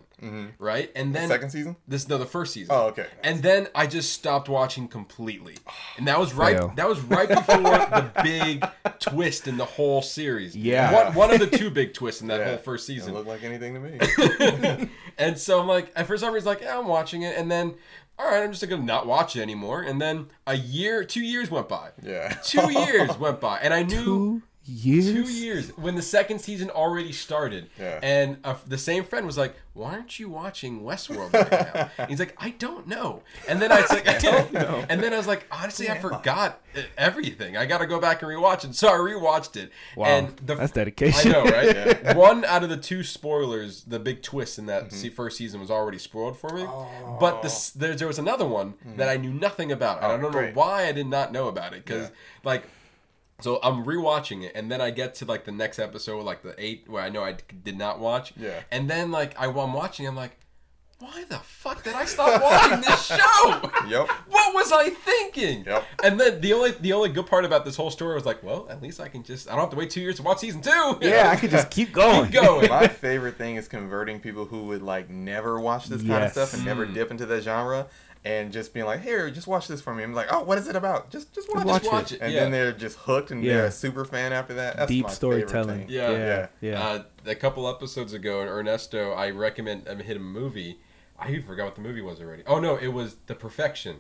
[0.60, 0.92] right?
[0.96, 1.76] And then Second season?
[1.88, 2.76] this no the first season.
[2.76, 3.06] Oh, okay.
[3.24, 5.56] And then I just stopped watching completely,
[5.98, 6.58] and that was right.
[6.58, 6.74] Fail.
[6.76, 8.66] That was right before the big
[9.00, 10.56] twist in the whole series.
[10.56, 10.94] Yeah.
[11.06, 12.48] one, one of the two big twists in that Yeah.
[12.50, 13.14] whole first Doesn't season.
[13.14, 14.90] look like anything to me.
[15.18, 17.76] and so I'm like, and for some reason, like, yeah, I'm watching it, and then,
[18.20, 19.82] all right, I'm just gonna not watch it anymore.
[19.84, 21.90] And then a year, two years went by.
[22.02, 22.30] yeah.
[22.44, 25.06] Two years went by, and I knew Two years.
[25.06, 27.70] two years when the second season already started.
[27.80, 28.00] Yeah.
[28.02, 31.52] And uh, the same friend was like, "Why aren't you watching Westworld right
[31.98, 35.02] now?" He's like, "I don't know." And then I was like, "I don't know." And
[35.02, 37.58] then I was like, "Honestly, I forgot uh, everything.
[37.58, 39.72] I got to go back and rewatch it." So I rewatched it.
[39.96, 41.32] Wow, And the, that's dedication.
[41.32, 42.16] I know, right?
[42.16, 45.10] One out of the two spoilers, the big twist in that Mm-hmm.
[45.16, 46.66] first season was already spoiled for me.
[47.20, 49.98] But this, there, there was another one that I knew nothing about.
[50.04, 51.84] And I Oh, don't know why I did not know about it.
[51.86, 52.16] Because, Yeah.
[52.44, 52.64] like,
[53.42, 56.56] so I'm rewatching it, and then I get to like the next episode, like the
[56.58, 58.34] eight, where I know I d- did not watch.
[58.38, 58.60] Yeah.
[58.72, 60.38] And then like I, while I'm watching, I'm like,
[61.00, 63.62] why the fuck did I stop watching this show?
[63.90, 64.08] Yep.
[64.30, 65.64] What was I thinking?
[65.66, 65.84] Yep.
[66.04, 68.66] And then the only the only good part about this whole story was like, well,
[68.70, 70.62] at least I can just I don't have to wait two years to watch season
[70.62, 70.98] two.
[71.02, 72.32] yeah, I could just keep going.
[72.32, 72.70] keep going.
[72.70, 76.54] My favorite thing is converting people who would like never watch this kind of stuff
[76.54, 76.66] and Mm.
[76.66, 77.86] never dip into that genre
[78.26, 80.04] and just being like, here, just watch this for me.
[80.04, 81.12] I'm like, oh, what is it about?
[81.12, 81.92] Just just watch, watch it.
[81.92, 82.22] watch it.
[82.22, 82.40] And yeah.
[82.42, 83.54] then they're just hooked and Yeah.
[83.58, 84.78] they're a super fan after that.
[84.78, 85.88] That's Deep storytelling.
[85.88, 85.90] favorite.
[85.94, 86.12] Yeah.
[86.12, 86.84] yeah, yeah.
[86.84, 90.80] Uh, a couple episodes ago, Ernesto, I recommend I hit a movie.
[91.20, 92.44] I even forgot what the movie was already.
[92.48, 93.98] Oh no, it was The Perfection.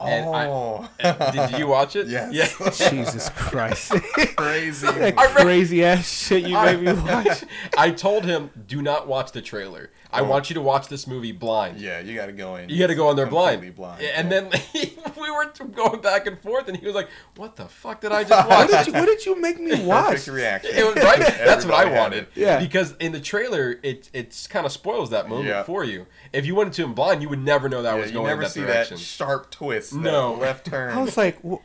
[0.00, 0.88] And I- Oh,
[1.32, 2.06] did you watch it?
[2.08, 2.32] Yes.
[2.80, 2.90] Yeah.
[2.90, 3.90] Jesus Christ.
[4.36, 4.86] crazy.
[4.86, 7.44] that I re- crazy ass shit you made me watch.
[7.78, 9.90] I told him, do not watch the trailer.
[10.12, 10.24] I Oh.
[10.24, 11.80] want you to watch this movie blind.
[11.80, 12.68] yeah, you got to go in.
[12.68, 13.74] You got to go on there blind.
[13.74, 14.02] blind.
[14.02, 14.40] And yeah.
[14.48, 14.60] then
[15.16, 18.24] we were going back and forth, and he was like, "What the fuck did I
[18.24, 20.26] just What watch?" did you, what did you make me watch?
[20.28, 20.70] reaction.
[20.74, 21.18] It was right.
[21.18, 22.24] That's what I wanted.
[22.24, 22.28] it.
[22.34, 22.58] Yeah.
[22.60, 25.62] Because in the trailer, it it's kind of spoils that moment Yeah.
[25.64, 26.06] for you.
[26.32, 28.26] If you went into him blind, you would never know that Yeah, was you going
[28.28, 28.96] never in that see direction.
[28.96, 29.92] that sharp twist.
[29.92, 30.34] that No.
[30.34, 30.96] left turn.
[30.96, 31.60] I was like, what?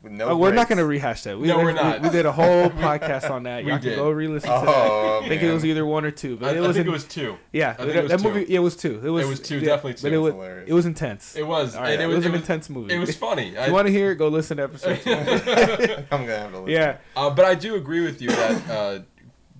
[0.00, 0.10] What?
[0.10, 1.38] with no Oh, we're not going to rehash that.
[1.38, 2.00] We, No, we- we're not.
[2.00, 3.64] We, we did a whole podcast on that.
[3.64, 3.96] We Y'all can did.
[3.96, 4.64] go re-listen to Oh,
[5.20, 5.24] that.
[5.24, 6.90] I think it was either one or two, but I, it I was think in-
[6.90, 7.36] it was two.
[7.52, 7.70] yeah.
[7.70, 8.28] I think that, it was that two.
[8.28, 9.00] movie, yeah, it was two.
[9.04, 10.68] It was, was two, yeah, definitely But it was, Hilarious.
[10.70, 11.36] it was intense.
[11.36, 11.74] It was.
[11.76, 12.94] All right, and it, it, was, was an was- intense movie.
[12.94, 13.48] It was funny.
[13.54, 15.10] if you want to hear it, go listen to episode two.
[15.12, 16.68] I'm gonna have to listen.
[16.68, 16.96] yeah.
[17.16, 18.98] Uh, but I do agree with you that uh,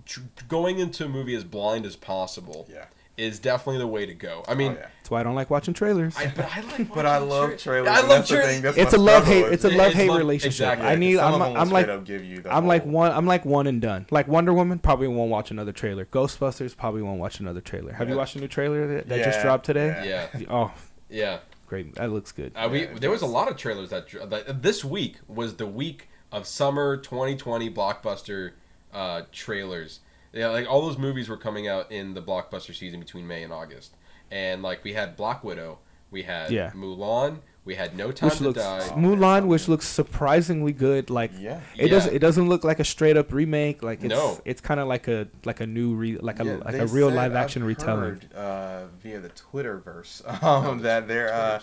[0.07, 2.87] tr- going into a movie as blind as possible Yeah.
[3.20, 4.44] Is definitely the way to go.
[4.48, 4.87] I mean, Oh, yeah.
[4.98, 6.16] That's why I don't like watching trailers.
[6.16, 6.94] I, but I like.
[6.94, 7.88] But I love tra- trailers.
[7.88, 8.61] I love trailers.
[8.61, 9.44] thing, it's a love hate.
[9.46, 10.52] It's a love hate love- relationship.
[10.66, 10.87] exactly.
[10.88, 11.18] I need.
[11.18, 11.35] I'm.
[11.35, 12.04] of them I'm like.
[12.04, 13.12] give you I'm like one.
[13.12, 14.06] I'm like one and done.
[14.11, 16.04] Like Wonder Woman, probably won't watch another trailer.
[16.06, 17.92] Ghostbusters, probably won't watch another trailer.
[17.92, 20.02] Have you watched a new trailer that, that just dropped today?
[20.35, 20.72] Yeah, Oh,
[21.09, 21.38] yeah.
[21.66, 21.94] great!
[21.96, 22.52] That looks good.
[22.56, 25.56] Uh, we Yeah, it there was a lot of trailers that, that this week was
[25.56, 28.52] the week of summer 2020 blockbuster
[28.92, 30.00] uh, trailers.
[30.32, 33.52] Yeah, like all those movies were coming out in the blockbuster season between May and
[33.52, 33.94] August,
[34.30, 35.78] and like we had Black Widow,
[36.10, 36.70] we had Yeah.
[36.70, 38.88] Mulan, we had No Time Which to looks Die.
[38.96, 41.10] Mulan, which looks surprisingly good.
[41.10, 41.60] Like Yeah.
[41.76, 41.88] it Yeah.
[41.90, 42.14] doesn't.
[42.14, 43.82] It doesn't look like a straight up remake.
[43.82, 44.40] Like it's No.
[44.44, 47.10] it's kind of like a like a new re, like a Yeah, like a real
[47.10, 48.00] live action I've retelling.
[48.02, 51.58] heard, uh, via the Twitterverse um, that they're uh,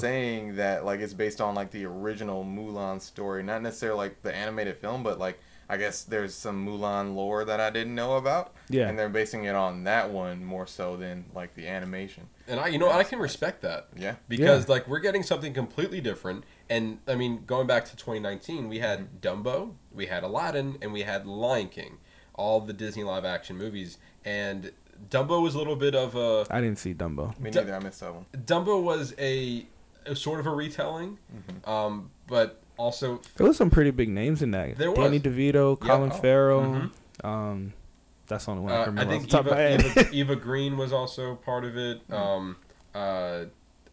[0.00, 4.34] saying that like it's based on like the original Mulan story, not necessarily like the
[4.34, 8.54] animated film, but like I guess there's some Mulan lore that I didn't know about.
[8.70, 8.88] Yeah.
[8.88, 12.28] and they're basing it on that one more so than like the animation.
[12.46, 13.88] And I, you know, I can respect that.
[13.96, 14.16] Yeah.
[14.28, 18.78] Because like we're getting something completely different, and I mean, going back to 2019, we
[18.78, 21.98] had Dumbo, we had Aladdin, and we had Lion King,
[22.34, 24.70] all the Disney live action movies, and
[25.10, 27.38] Dumbo was a little bit of a I didn't see Dumbo.
[27.38, 27.74] Me Du- neither.
[27.74, 28.26] I missed that one.
[28.36, 29.66] Dumbo was a,
[30.06, 31.70] a sort of a retelling, Mm-hmm.
[31.70, 34.76] um, but also There was some pretty big names in that.
[34.78, 35.22] There Danny was.
[35.22, 35.88] DeVito, Yeah.
[35.88, 36.14] Colin Oh.
[36.14, 36.62] Farrell.
[36.62, 36.90] Mhm.
[37.24, 37.72] Um,
[38.26, 39.10] that's the only one I uh, I remember.
[39.12, 40.00] think off the top of my Eva.
[40.00, 42.00] Eva, Eva Green was also part of it.
[42.10, 42.56] Um,
[42.94, 43.44] uh,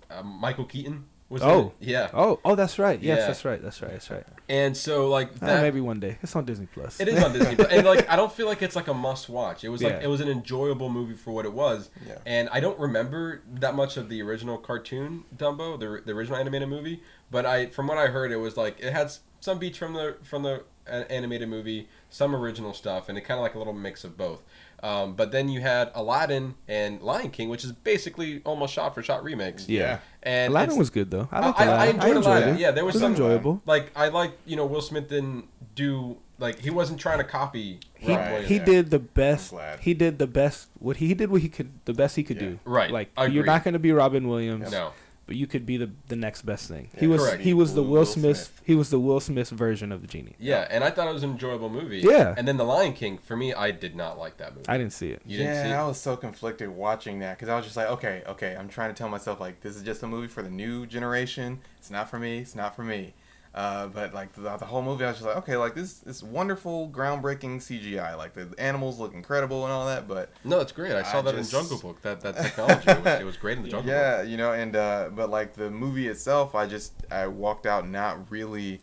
[0.10, 1.42] uh, Michael Keaton was.
[1.42, 1.74] Oh.
[1.82, 1.88] it.
[1.88, 2.10] yeah.
[2.14, 3.02] Oh, oh, that's right.
[3.02, 3.28] Yes, Yeah.
[3.28, 3.62] that's right.
[3.62, 3.92] That's right.
[3.92, 4.24] That's right.
[4.48, 6.18] And so like Uh, that, maybe one day.
[6.22, 7.00] It's on Disney Plus.
[7.00, 7.68] It is on Disney, Plus.
[7.72, 9.64] and like I don't feel like it's like a must watch.
[9.64, 10.04] It was like Yeah.
[10.04, 12.20] it was an enjoyable movie for what it was, Yeah.
[12.26, 16.70] and I don't remember that much of the original cartoon Dumbo, the, the original animated
[16.70, 17.02] movie.
[17.32, 20.18] But I, from what I heard, it was like it had some beats from the
[20.24, 23.74] from the a- animated movie, some original stuff, and it kind of like a little
[23.74, 24.44] mix of both.
[24.86, 29.02] Um, but then you had Aladdin and Lion King, which is basically almost shot for
[29.02, 29.68] shot remakes.
[29.68, 30.00] Yeah.
[30.22, 31.28] and Aladdin was good though.
[31.32, 32.00] I I, liked I, Aladdin.
[32.02, 32.56] I enjoyed, Aladdin.
[32.56, 32.60] it.
[32.60, 33.62] Yeah, there was, it was some enjoyable.
[33.66, 37.80] Like I like you know Will Smith didn't do like he wasn't trying to copy.
[37.96, 38.46] He Right.
[38.46, 39.54] He did the best.
[39.82, 40.68] He did the best.
[40.80, 42.50] What he did, what he could, the best he could Yeah.
[42.50, 42.60] do.
[42.66, 42.92] Right.
[42.92, 44.72] Like I you're not going to be Robin Williams.
[44.72, 44.92] no.
[45.28, 46.90] But you could be the the next best thing.
[46.98, 47.42] He was correct.
[47.42, 48.62] he was the Will- Will Will Smith, Smith.
[48.64, 50.36] he was the Will Smith version of the genie.
[50.40, 52.00] Yeah, and I thought it was an enjoyable movie.
[52.00, 52.34] Yeah.
[52.38, 54.68] And then The Lion King, for me, I did not like that movie.
[54.68, 55.22] I didn't see it.
[55.26, 55.74] you didn't yeah, see it?
[55.74, 58.94] I was so conflicted watching that because I was just like, okay, okay, I'm trying
[58.94, 61.60] to tell myself like this is just a movie for the new generation.
[61.78, 62.40] It's not for me.
[62.40, 63.14] It's not for me.
[63.56, 66.22] Uh, but like the, the whole movie, I was just like, okay, like this this
[66.22, 68.18] wonderful, groundbreaking CGI.
[68.18, 70.92] Like the animals look incredible and all that, but No, it's great.
[70.92, 72.02] I saw I that just- in Jungle Book.
[72.02, 73.98] That that technology it was, it was great in the Jungle Book.
[73.98, 77.88] yeah, you know, and uh, but like the movie itself, I just I walked out
[77.88, 78.82] not really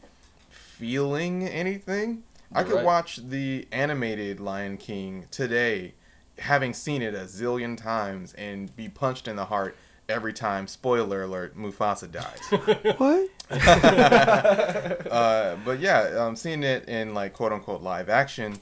[0.49, 2.23] feeling anything.
[2.55, 2.85] I You're could right.
[2.85, 5.95] watch the animated Lion King today,
[6.39, 9.77] having seen it a zillion times, and be punched in the heart
[10.09, 10.67] every time.
[10.67, 12.41] Spoiler alert: Mufasa dies.
[12.99, 13.29] What?
[15.11, 18.59] uh, but yeah, um, seeing it in like quote unquote live action,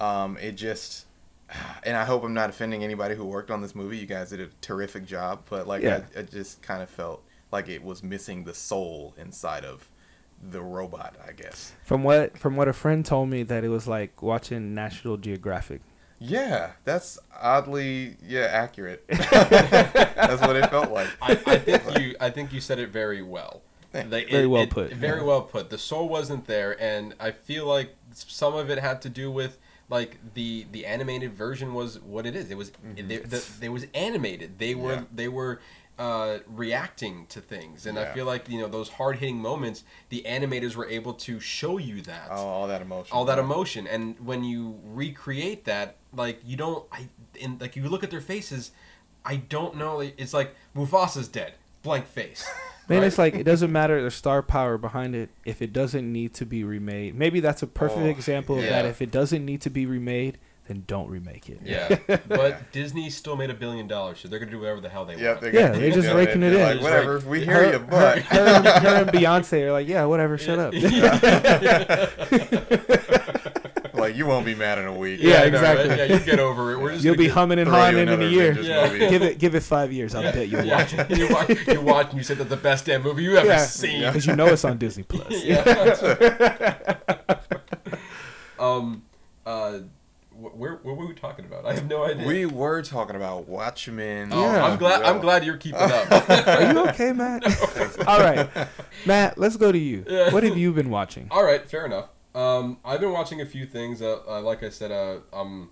[0.00, 1.06] um, it just.
[1.84, 3.98] And I hope I'm not offending anybody who worked on this movie.
[3.98, 6.00] You guys did a terrific job, but like Yeah.
[6.16, 9.90] I, I just kind of felt like it was missing the soul inside of
[10.50, 11.14] the robot.
[11.28, 11.72] I guess.
[11.84, 15.82] From what from what a friend told me that it was like watching National Geographic.
[16.18, 19.04] Yeah, that's oddly yeah accurate.
[19.08, 21.08] that's what it felt like.
[21.20, 23.60] I, I think you I think you said it very well.
[23.92, 24.92] Thank Like, Very it- well it- put.
[24.92, 25.70] Very well put.
[25.70, 29.58] The soul wasn't there, and I feel like some of it had to do with
[29.88, 32.50] like the the animated version was what it is.
[32.50, 34.58] It was they, the, they was animated.
[34.58, 35.02] They were Yeah.
[35.14, 35.60] they were
[35.98, 39.84] uh, reacting to things, and I feel like you know those hard hitting moments.
[40.08, 43.14] The animators were able to show you that Oh, all that emotion.
[43.14, 47.06] all that emotion and when you recreate that like you don't i
[47.38, 48.70] in like you look at their faces
[49.24, 51.52] i don't know it's like mufasa's dead
[51.82, 52.44] blank face
[52.88, 53.06] Man, right?
[53.06, 56.46] it's like it doesn't matter the star power behind it if it doesn't need to
[56.46, 57.14] be remade.
[57.14, 58.84] Maybe that's a perfect Oh, example of that.
[58.86, 61.58] If it doesn't need to be remade, then don't remake it.
[61.64, 61.96] yeah
[62.28, 65.16] but disney still made a billion dollars so they're gonna do whatever the hell they
[65.16, 66.76] Yep, want they're Yeah, they're just raking it they're in.
[66.76, 69.88] Like, whatever, we hear Her- you, but her, her, and, her and Beyonce are like,
[69.88, 70.72] yeah, whatever, shut up.
[74.12, 75.20] like you won't be mad in a week.
[75.22, 75.78] Yeah, I know, right?
[75.80, 75.96] exactly.
[75.96, 78.22] yeah you get over it we're just You'll be humming and Throw you hawing in
[78.22, 78.52] a year.
[78.60, 78.86] Yeah.
[78.86, 78.98] movie.
[79.08, 80.14] Give it, give it five years.
[80.14, 81.10] I'll bet you'll yeah, watch it.
[81.18, 83.64] you watch you watch and you said that's the best damn movie you ever Yeah.
[83.66, 85.32] seen because you know it's on Disney Plus.
[85.44, 86.94] Yeah.
[88.58, 89.02] um
[89.46, 89.78] uh
[90.34, 94.30] where what were we talking about i have no idea We were talking about Watchmen.
[94.32, 94.64] Oh, Yeah.
[94.64, 95.02] I'm glad.
[95.02, 96.10] I'm glad you're keeping up.
[96.10, 97.44] Are you okay, Matt?
[98.08, 98.48] All right,
[99.06, 99.38] Matt.
[99.38, 100.04] Let's go to you.
[100.08, 100.32] Yeah.
[100.32, 101.28] What have you been watching?
[101.30, 102.08] All right, fair enough.
[102.34, 104.00] Um, I've been watching a few things.
[104.00, 105.70] Uh, uh, like I said, uh, I'm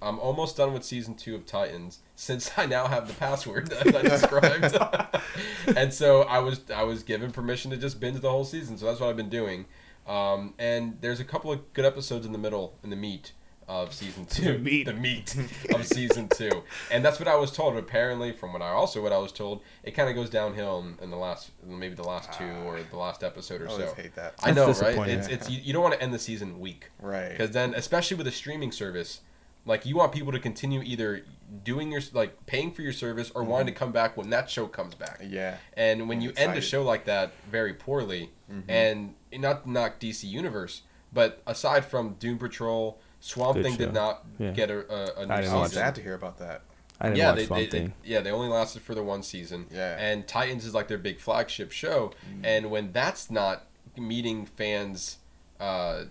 [0.00, 3.94] I'm almost done with season two of Titans since I now have the password that
[3.94, 8.44] I described, and so I was I was given permission to just binge the whole
[8.44, 8.76] season.
[8.78, 9.66] So that's what I've been doing.
[10.06, 13.32] Um, and there's a couple of good episodes in the middle, in the meat
[13.68, 14.52] of season two.
[14.54, 14.86] The meat.
[14.86, 15.36] The meat
[15.74, 17.76] of season two, and that's what I was told.
[17.76, 21.04] Apparently, from what I also what I was told, it kind of goes downhill in,
[21.04, 23.94] in the last maybe the last two or the last episode or I always so.
[23.94, 24.34] hate that.
[24.42, 25.08] I That's know, right?
[25.08, 27.30] It's it's you, you don't want to end the season weak Right.
[27.30, 29.20] because then, especially with a streaming service,
[29.64, 31.24] like you want people to continue either
[31.64, 33.78] doing your like paying for your service or wanting to mm-hmm.
[33.78, 35.20] come back when that show comes back.
[35.24, 35.56] Yeah.
[35.76, 38.70] And when I'm you end a show like that very poorly, mm-hmm.
[38.70, 43.78] and not to knock DC Universe, but aside from Doom Patrol, Swamp Good Thing show.
[43.78, 44.50] did not Yeah.
[44.50, 46.62] get a, a, a new I didn't I watch was sad to hear about that.
[47.00, 49.22] I didn't Yeah, watch they, Swamp they, they, yeah, they only lasted for the one
[49.22, 49.66] season.
[49.72, 49.96] Yeah.
[49.98, 52.12] And Titans is like their big flagship show,
[52.44, 53.64] and when that's not
[53.96, 55.18] meeting fans,
[55.60, 56.04] uh,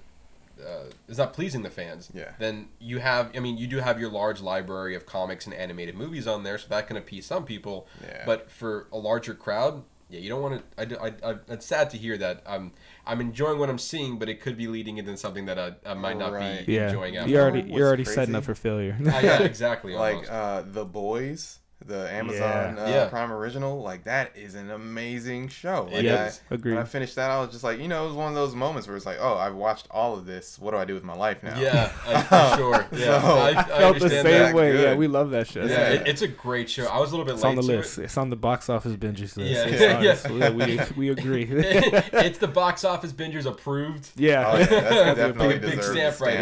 [0.61, 2.09] uh, is not pleasing the fans.
[2.13, 2.31] Yeah.
[2.39, 5.95] Then you have, I mean, you do have your large library of comics and animated
[5.95, 7.87] movies on there, so that can appease some people.
[8.03, 8.23] Yeah.
[8.25, 11.01] But for a larger crowd, yeah, you don't want to.
[11.01, 12.43] I, I, I, it's sad to hear that.
[12.45, 12.73] I'm,
[13.07, 15.93] I'm enjoying what I'm seeing, but it could be leading into something that I, I
[15.93, 16.65] might not Right.
[16.65, 17.17] be Yeah, enjoying.
[17.17, 17.29] After.
[17.31, 18.15] you're already you're already crazy?
[18.15, 18.97] setting up for failure.
[19.07, 19.95] Uh, yeah, exactly.
[19.95, 22.83] like uh, the boys the amazon Yeah.
[22.83, 23.05] Uh, Yeah.
[23.09, 26.73] prime original like that is an amazing show It like Yep, I, agreed.
[26.73, 28.53] when i finished that i was just like you know it was one of those
[28.53, 31.03] moments where it's like oh i've watched all of this what do i do with
[31.03, 32.85] my life now Yeah, I, for sure.
[32.91, 34.55] Yeah, So- I, I I felt the same that.
[34.55, 34.81] way.
[34.81, 35.61] Yeah, we love that show.
[35.61, 35.89] Yeah, Yeah.
[36.01, 36.85] It, it's a great show.
[36.85, 37.97] I was a little bit It's late on the to list.
[37.97, 38.03] it.
[38.03, 39.39] It's on the box office bingers list.
[39.39, 40.49] Yeah, It's yeah, yeah.
[40.51, 41.43] we we agree.
[41.49, 44.09] it's the box office bingers approved.
[44.15, 44.45] yeah.
[44.51, 46.39] oh, yeah, that's definitely Big- big deserves stamp right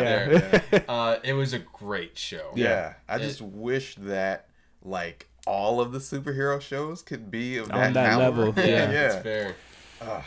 [0.72, 0.84] there.
[0.90, 2.52] Uh, it was a great show.
[2.56, 2.94] yeah, Yeah.
[3.08, 4.48] i just wish that
[4.84, 9.06] like all of the superhero shows could be of On that, that level, Yeah, Yeah.
[9.08, 9.56] it's fair.
[10.02, 10.24] Ugh.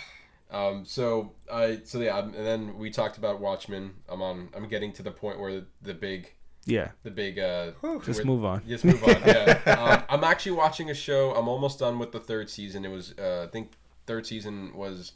[0.51, 3.95] Um, so I so yeah, um, and then we talked about Watchmen.
[4.09, 4.51] I'm on.
[4.55, 6.35] I'm getting to the point where the, the big
[6.67, 6.89] yeah.
[7.05, 7.71] the big uh
[8.05, 8.63] Just where- move on.
[8.69, 9.17] Just move on.
[9.25, 9.61] Yeah.
[9.79, 11.35] um, I'm actually watching a show.
[11.35, 12.85] I'm almost done with the third season.
[12.85, 13.73] It was uh, I think
[14.07, 15.13] third season was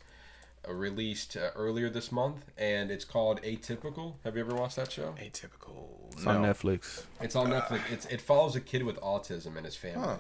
[0.69, 4.15] released uh, earlier this month, and it's called Atypical.
[4.25, 5.15] Have you ever watched that show?
[5.21, 6.33] atypical It's no.
[6.33, 7.05] on Netflix.
[7.21, 7.81] It's on Netflix.
[7.91, 10.07] It's it follows a kid with autism and his family.
[10.07, 10.17] Huh.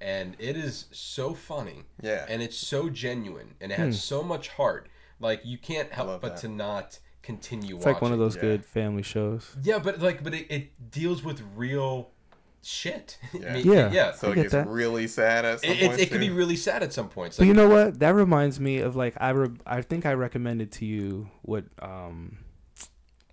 [0.00, 1.84] and it is so funny.
[2.02, 2.24] Yeah.
[2.28, 4.88] and it's so genuine, and it has so much heart.
[5.20, 6.36] Like you can't help but that.
[6.42, 7.94] to not continue It's watching.
[7.94, 8.42] like one of those yeah.
[8.42, 9.56] good family shows.
[9.62, 12.10] Yeah, but like, but it, it deals with real
[12.62, 13.18] shit.
[13.32, 13.52] I Yeah.
[13.54, 13.92] mean, Yeah.
[13.92, 14.12] yeah.
[14.12, 14.68] So I it gets that.
[14.68, 16.00] really sad at some It, it, point.
[16.00, 17.36] it could be really sad at some points.
[17.38, 17.98] But you know what?
[18.00, 22.38] That reminds me of like I re- I think I recommended to you what um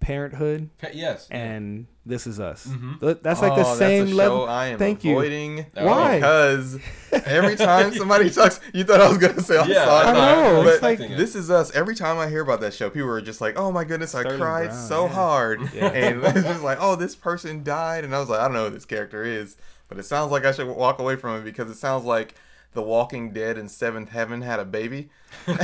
[0.06, 1.28] Parenthood pa- yes.
[1.32, 2.68] and This Is Us.
[2.68, 3.22] Mhm.
[3.24, 4.46] That's like the Oh, same that's a level.
[4.46, 5.12] Show I am Thank you.
[5.18, 6.18] avoiding Why?
[6.18, 6.78] Because
[7.12, 10.08] every time somebody talks, you thought I was gonna say I'm Yeah, sorry.
[10.08, 11.76] I know, But it's like- this is us.
[11.76, 14.22] Every time I hear about that show, people are just like, "Oh my goodness, I
[14.24, 14.38] cried
[14.68, 15.12] Brown, so yeah.
[15.12, 15.86] hard," Yeah.
[15.94, 18.66] and it's just like, "Oh, this person died," and I was like, "I don't know
[18.66, 19.58] who this character is,"
[19.90, 22.36] but it sounds like I should walk away from it because it sounds like
[22.76, 25.10] The Walking Dead and Seventh Heaven had a baby.
[25.48, 25.58] and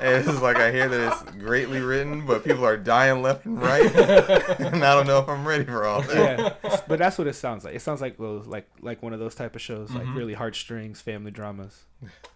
[0.00, 3.94] it's like I hear that it's greatly written, but people are dying left and right,
[4.60, 6.56] and I don't know if I'm ready for all that.
[6.64, 7.74] yeah, but that's what it sounds like.
[7.74, 9.98] It sounds like those like like one of those type of shows, Mm-hmm.
[9.98, 11.84] like really heartstrings, family dramas.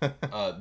[0.03, 0.11] Uh,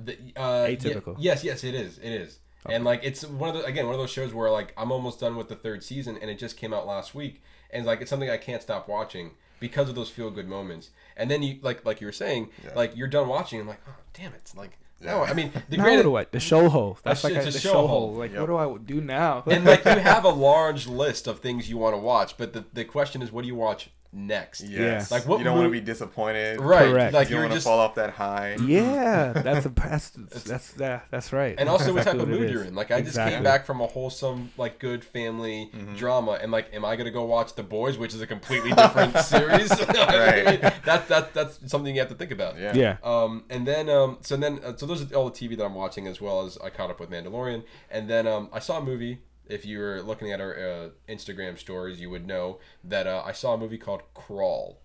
[0.03, 1.15] the, uh, ye- Atypical.
[1.19, 1.97] yes, yes, it is.
[1.99, 2.39] It is.
[2.67, 5.19] And like it's one of the again one of those shows where like I'm almost
[5.19, 8.09] done with the third season and it just came out last week and like it's
[8.09, 10.89] something I can't stop watching because of those feel good moments.
[11.17, 12.71] And then you like like you were saying Yeah.
[12.75, 15.15] like you're done watching and like oh damn it like no Yeah.
[15.21, 16.31] Oh, I mean the now granted what do I?
[16.31, 16.97] The show hole.
[17.03, 17.87] That's That's- like a, it's the show show hole.
[17.87, 18.13] hole.
[18.13, 18.39] Like Yep.
[18.41, 19.43] what do I do now?
[19.47, 22.65] and like you have a large list of things you want to watch but the,
[22.73, 24.61] the question is what do you watch next?
[24.61, 25.11] Yes.
[25.11, 26.59] Like, what you don't want to be disappointed.
[26.61, 26.89] Right.
[26.91, 27.13] Correct.
[27.13, 28.55] Like You don't want to fall off that high.
[28.65, 31.55] yeah, that's a that's that's that, that's right.
[31.57, 32.73] and also what That's type of exactly mood you're in.
[32.75, 35.95] Like I just came back from a wholesome, like good family Mm-hmm.
[35.95, 39.17] drama, and like, am I gonna go watch The Boys, which is a completely different
[39.25, 39.69] series?
[40.15, 40.61] Right.
[40.85, 42.57] that that that's something you have to think about.
[42.57, 42.73] Yeah.
[42.73, 42.97] Yeah.
[43.03, 45.75] Um, and then um, so then uh, so those are all the TV that I'm
[45.75, 48.83] watching as well as I caught up with Mandalorian, and then um, I saw a
[48.83, 49.19] movie.
[49.47, 53.31] If you were looking at our uh, Instagram stories, you would know that uh, I
[53.31, 54.79] saw a movie called Crawl.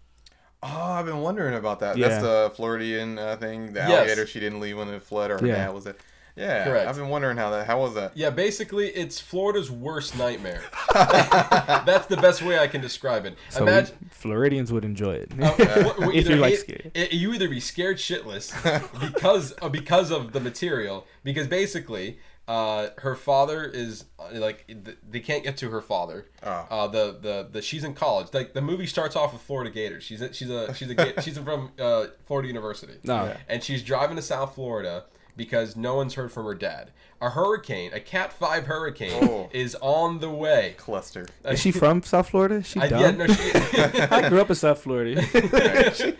[0.62, 1.96] Oh, I've been wondering about that.
[1.96, 2.08] Yeah.
[2.08, 3.72] That's the Floridian uh, thing.
[3.72, 3.90] The Yes.
[3.90, 5.54] alligator she didn't leave when it fled, or her Yeah.
[5.66, 5.98] dad was it?
[6.36, 6.64] Yeah.
[6.64, 6.86] Correct.
[6.88, 7.66] I've been wondering how that.
[7.66, 8.16] How was that?
[8.16, 10.62] Yeah, basically, it's Florida's worst nightmare.
[10.94, 13.36] That's the best way I can describe it.
[13.48, 13.96] So Imagine.
[14.10, 15.32] Floridians would enjoy it.
[15.40, 15.50] Uh,
[15.94, 16.90] Flo- If either you like hate- scary.
[16.94, 18.52] i- you either be scared shitless
[19.00, 21.06] because uh, because of the material.
[21.24, 22.18] Because basically,
[22.50, 24.68] uh, her father is uh, like
[25.08, 26.26] they can't get to her father.
[26.42, 26.50] Oh.
[26.50, 28.26] Uh, the, the the she's in college.
[28.34, 30.02] Like the movie starts off with Florida Gators.
[30.02, 32.94] She's a, she's a she's a ga- she's from uh, Florida University.
[33.04, 33.24] No.
[33.26, 33.36] Yeah.
[33.48, 35.04] And she's driving to South Florida
[35.36, 36.90] because no one's heard from her dad.
[37.22, 39.48] A hurricane, a Cat Five hurricane, Oh.
[39.52, 40.74] is on the way.
[40.78, 41.26] Cluster.
[41.44, 42.56] Is she from South Florida?
[42.56, 43.00] Is she I, dumb?
[43.00, 43.52] yeah, no, she,
[44.10, 45.22] I grew up in South Florida.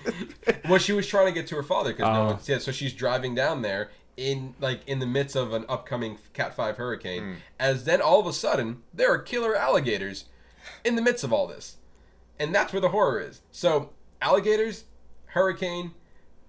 [0.69, 2.27] well, she was trying to get to her father because no Oh.
[2.27, 2.59] one's yeah.
[2.59, 6.77] So she's driving down there in like in the midst of an upcoming Cat Five
[6.77, 7.37] hurricane.
[7.59, 10.27] As then all of a sudden there are killer alligators
[10.85, 11.77] in the midst of all this,
[12.39, 13.41] and that's where the horror is.
[13.51, 14.85] So alligators,
[15.27, 15.93] hurricane,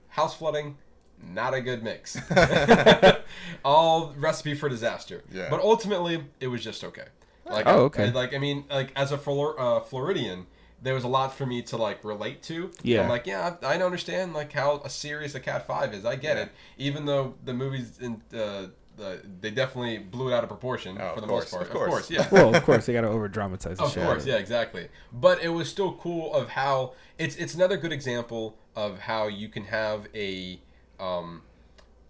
[0.10, 0.78] house flooding.
[1.24, 2.18] Not a good mix.
[3.64, 5.24] all recipe for disaster.
[5.32, 5.48] Yeah.
[5.50, 7.06] But ultimately, it was just okay.
[7.46, 8.12] Like, Oh, I- okay.
[8.12, 10.48] like I mean, like as a Flor- uh, Floridian,
[10.82, 12.72] there was a lot for me to like relate to.
[12.84, 13.04] Yeah.
[13.04, 16.06] I'm like, yeah, I, I don't understand like how serious a Cat Five is.
[16.06, 16.44] I get Yeah.
[16.44, 16.52] it.
[16.78, 18.68] Even though the movies in uh,
[18.98, 21.84] the they definitely blew it out of proportion Oh, for the course, most part.
[21.84, 22.12] of course.
[22.12, 22.28] yeah.
[22.32, 24.04] well, of course they got to over dramatize the Of shit.
[24.04, 24.90] course, yeah, exactly.
[25.14, 29.48] But it was still cool of how it's it's another good example of how you
[29.50, 30.60] can have a
[31.00, 31.42] um,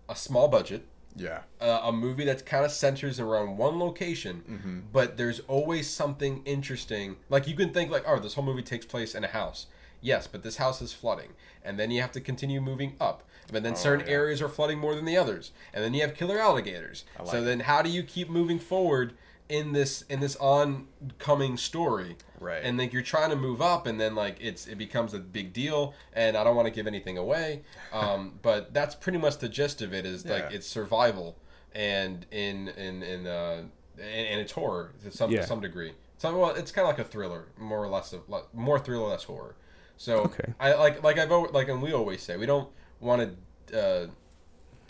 [0.09, 1.39] a small budget, Yeah.
[1.59, 4.79] uh, a movie that kind of centers around one location, Mm-hmm.
[4.93, 7.17] but there's always something interesting.
[7.29, 9.67] Like you can think like, oh, this whole movie takes place in a house.
[10.01, 11.29] Yes, but this house is flooding,
[11.63, 13.23] and then you have to continue moving up.
[13.51, 14.15] But then certain Oh, yeah.
[14.15, 17.03] areas are flooding more than the others, and then you have killer alligators.
[17.19, 19.13] I so like then, how do you keep moving forward
[19.51, 22.15] in this in this oncoming story?
[22.39, 22.63] Right.
[22.63, 25.53] And like you're trying to move up, and then like it's it becomes a big
[25.53, 25.93] deal.
[26.13, 27.61] And I don't want to give anything away,
[27.93, 30.05] um, but that's pretty much the gist of it.
[30.05, 31.37] Is like it's survival,
[31.75, 33.63] and in in in uh,
[33.99, 35.41] and, and it's horror to some Yeah.
[35.41, 35.93] to some degree.
[36.17, 39.07] So well, it's kind of like a thriller, more or less of like, more thriller,
[39.09, 39.55] less horror.
[39.97, 40.53] So Okay.
[40.59, 43.35] I like like I've always, like and we always say we don't want
[43.67, 44.07] to uh,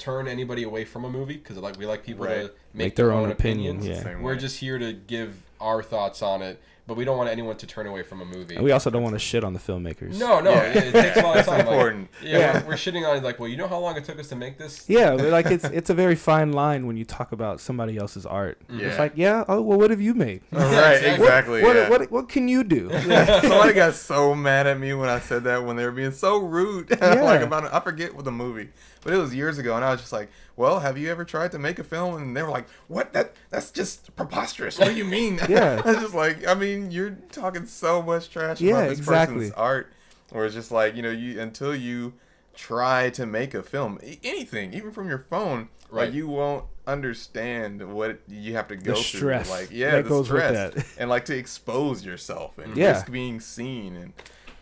[0.01, 3.07] turn anybody away from a movie because like we like people to make, Make their,
[3.07, 3.85] their own, own opinions.
[3.85, 4.03] opinion, yeah.
[4.03, 4.39] Same We're way.
[4.39, 7.87] just here to give our thoughts on it, but we don't want anyone to turn
[7.87, 8.55] away from a movie.
[8.55, 10.19] And we also don't want to shit on the filmmakers.
[10.19, 10.63] no, no, Yeah.
[10.63, 11.59] it, it takes a lot of That's time.
[11.59, 12.09] Like, important.
[12.21, 12.63] yeah, Yeah.
[12.63, 14.35] We're, we're shitting on it like, well, you know how long it took us to
[14.35, 14.83] make this?
[14.89, 18.25] Yeah, but like it's it's a very fine line when you talk about somebody else's
[18.25, 18.59] art.
[18.67, 18.79] Mm-hmm.
[18.81, 18.87] Yeah.
[18.87, 20.41] It's like, yeah, oh well, what have you made?
[20.51, 20.95] All right.
[20.95, 21.13] exactly.
[21.13, 21.63] Exactly.
[21.63, 21.89] What, yeah.
[21.89, 22.89] what, what can you do?
[23.01, 26.39] Somebody got so mad at me when I said that when they were being so
[26.39, 26.89] rude.
[26.89, 27.21] Yeah.
[27.23, 28.67] like about I forget what the movie,
[29.01, 31.51] but it was years ago, and I was just like, "Well, have you ever tried
[31.53, 33.13] to make a film?" And they were like, "What?
[33.13, 34.77] That that's just preposterous.
[34.79, 35.81] What do you mean?" Yeah.
[35.83, 39.35] I was just like, I mean, you're talking so much trash Yeah, about this exactly.
[39.37, 39.91] person's art,
[40.31, 42.13] where it's just like you know you until you
[42.53, 46.05] try to make a film, e- anything, even from your phone, Right.
[46.07, 49.03] like you won't understand what you have to go through.
[49.03, 50.85] stress Like yeah, that the goes with stress, that.
[50.97, 52.89] and like to expose yourself and Yeah.
[52.91, 54.13] risk being seen and.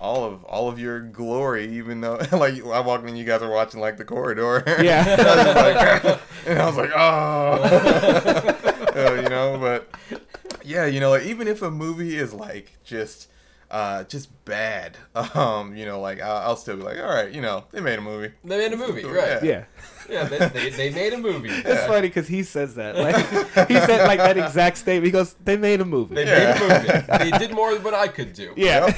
[0.01, 3.51] All of all of your glory, even though like I walked in, you guys are
[3.51, 4.63] watching like the corridor.
[4.81, 5.03] Yeah.
[5.19, 7.59] I like, and I was like, oh,
[8.95, 9.57] Uh, you know.
[9.59, 9.89] But
[10.63, 13.27] yeah, you know, like, even if a movie is like just,
[13.71, 14.97] uh, just bad,
[15.35, 17.99] um, you know, like I'll, I'll still be like, all right, you know, they made
[17.99, 18.31] a movie.
[18.43, 19.43] They made a movie, right?
[19.43, 19.65] Yeah.
[20.09, 21.49] Yeah, they, they, they made a movie.
[21.53, 22.95] It's funny because he says that.
[22.97, 23.15] Like
[23.67, 25.05] he said like that exact statement.
[25.05, 26.53] He goes, "They made a movie." They Yeah.
[26.53, 27.29] made a movie.
[27.31, 28.51] They did more than what I could do.
[28.57, 28.91] yeah.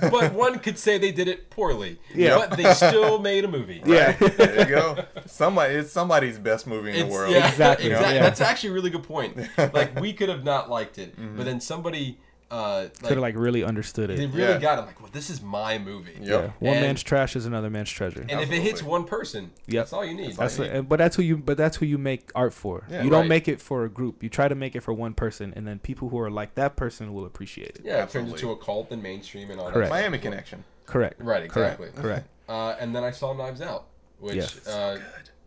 [0.00, 1.98] But one could say they did it poorly.
[2.14, 2.28] You Yeah.
[2.30, 2.50] know what?
[2.56, 3.82] They still made a movie.
[3.84, 4.12] Yeah.
[4.12, 5.04] there you go.
[5.26, 7.32] Somebody, it's somebody's best movie in It's, the world.
[7.32, 8.14] Yeah, Exactly, exactly.
[8.14, 8.22] yeah.
[8.22, 9.36] That's actually a really good point.
[9.58, 11.36] Like we could have not liked it, Mm-hmm.
[11.38, 12.20] but then somebody
[12.50, 14.18] uh, Could have like really understood it.
[14.18, 14.58] they really Yeah.
[14.58, 14.86] got it.
[14.86, 16.12] Like, well, this is my movie.
[16.20, 16.26] Yep.
[16.28, 16.50] Yeah.
[16.68, 18.24] One And- man's trash is another man's treasure.
[18.28, 19.80] And if it hits one person, Yep.
[19.82, 20.36] that's all you need.
[20.36, 22.84] That's Like, what, but that's who you but that's who you make art for.
[22.88, 23.28] Yeah, you don't right.
[23.28, 24.22] make it for a group.
[24.22, 26.76] You try to make it for one person, and then people who are like that
[26.76, 27.80] person will appreciate it.
[27.84, 29.90] yeah, it turns into a cult and mainstream and all Correct.
[29.90, 29.96] that.
[29.98, 30.62] Miami Connection.
[30.86, 31.20] Correct.
[31.20, 31.88] Right, exactly.
[31.96, 32.28] Correct.
[32.48, 33.86] Uh, and then I saw Knives Out,
[34.20, 34.66] which Yes.
[34.68, 35.00] uh,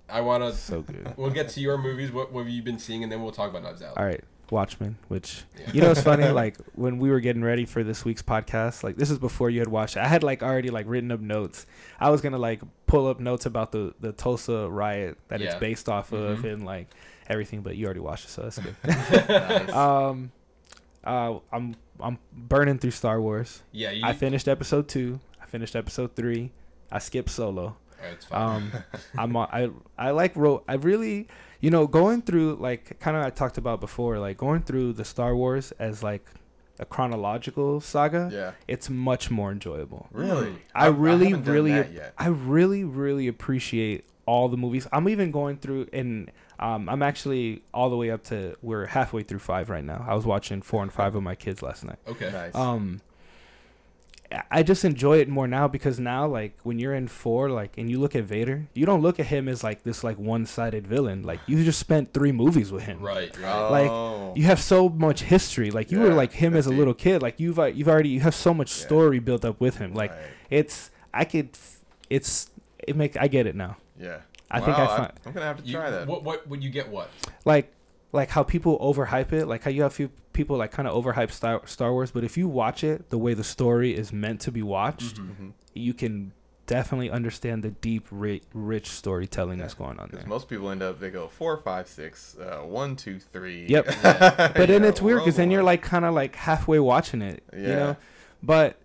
[0.10, 0.52] I want to.
[0.54, 1.14] So good.
[1.16, 2.12] We'll get to your movies.
[2.12, 3.96] What, what have you been seeing, and then we'll talk about Knives Out.
[3.98, 4.22] All right,
[4.52, 4.98] Watchmen.
[5.08, 5.72] Which Yeah.
[5.74, 6.24] you know, it's funny.
[6.30, 9.60] Like when we were getting ready for this week's podcast, like this is before you
[9.60, 10.02] had watched it.
[10.02, 11.66] I had like already like written up notes.
[12.00, 15.90] I was gonna like pull up notes about the the Tulsa riot that it's based
[15.90, 16.54] off of Mhm.
[16.54, 16.88] and like
[17.28, 17.62] everything.
[17.62, 18.76] But you already watched it, so that's good.
[19.30, 19.70] Nice.
[19.72, 20.32] um,
[21.04, 23.62] uh, I'm I'm burning through Star Wars.
[23.72, 25.20] Yeah, you, I finished episode two.
[25.42, 26.52] I finished episode three.
[26.92, 27.76] I skipped Solo.
[28.00, 28.42] All right, it's fine.
[28.42, 28.72] Um,
[29.18, 31.28] I'm I I like ro- I really
[31.60, 35.06] you know going through like kind of I talked about before like going through the
[35.06, 36.26] Star Wars as like
[36.80, 38.30] a chronological saga.
[38.32, 38.52] yeah.
[38.68, 40.08] It's much more enjoyable.
[40.12, 40.54] Really?
[40.74, 42.14] I really haven't done really that yet.
[42.18, 44.88] I really really appreciate all the movies.
[44.94, 49.24] I'm even going through and um, I'm actually all the way up to we're halfway
[49.24, 50.06] through five right now.
[50.08, 51.98] I was watching four and five with my kids last night.
[52.08, 52.32] okay.
[52.32, 52.56] Nice.
[52.56, 53.02] Um,
[54.32, 57.78] I- I just enjoy it more now because now, like, when you're in four, like,
[57.78, 60.86] and you look at Vader, you don't look at him as like this like one-sided
[60.86, 61.24] villain.
[61.24, 63.00] Like, you just spent three movies with him.
[63.02, 63.36] Right.
[63.40, 63.68] Right.
[63.70, 64.34] like, Oh.
[64.36, 65.72] You have so much history.
[65.72, 67.22] Like, you were like him as a that's little kid.
[67.24, 68.86] Like, you've uh, you've already you have so much Yeah.
[68.86, 69.94] story built up with him.
[69.94, 70.20] Like, Right.
[70.52, 71.50] it's I could,
[72.10, 72.52] it's
[72.88, 73.78] it make I get it now.
[74.00, 74.18] yeah.
[74.52, 76.08] I think I find I'm gonna have to You- try that.
[76.08, 76.24] What?
[76.24, 76.90] What would you get?
[76.90, 77.10] What?
[77.46, 77.72] like
[78.12, 81.04] like how people overhype it like how you have a few people like kind of
[81.04, 84.42] overhype Star, Star Wars but if you watch it the way the story is meant
[84.42, 85.52] to be watched Mhm.
[85.74, 86.32] you can
[86.66, 91.00] definitely understand the deep ri- rich storytelling that's going on there most people end up
[91.00, 93.66] they go four, five, six, uh, one, two, three.
[93.68, 93.86] Yep.
[94.04, 97.44] but but then it's weird because then you're like kind of like halfway watching it
[97.54, 97.76] you Yeah.
[97.76, 97.98] know
[98.44, 98.78] but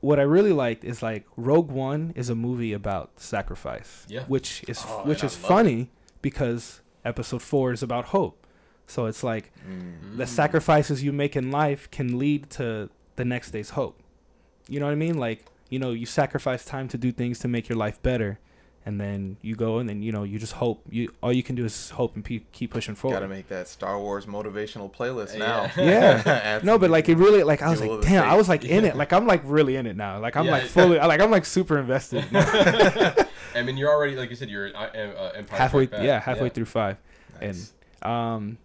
[0.00, 4.24] what i really liked is like rogue one is a movie about sacrifice Yeah.
[4.28, 5.90] which is Oh, which is I love funny
[6.22, 8.46] because episode four is about hope
[8.88, 10.16] so it's like Mm.
[10.16, 14.00] the sacrifices you make in life can lead to the next day's hope.
[14.68, 15.16] You know what I mean?
[15.18, 18.38] Like, you know, you sacrifice time to do things to make your life better,
[18.86, 20.82] and then you go and then you know you just hope.
[20.90, 23.16] You all you can do is hope and pe- keep pushing forward.
[23.16, 25.70] Gotta make that Star Wars motivational playlist now.
[25.76, 26.22] Yeah.
[26.24, 28.48] Add no, but like it really like I was like, of the damn, I was
[28.48, 28.96] like in it.
[29.02, 30.18] Like I'm like really in it now.
[30.18, 30.52] Like I'm Yeah.
[30.52, 32.24] like fully like I'm like super invested.
[32.32, 36.06] I mean, you're already like you said, you're uh, uh, Empire halfway, Strikes Back.
[36.06, 36.96] yeah, halfway through five.
[37.40, 37.72] Nice.
[38.02, 38.58] Um,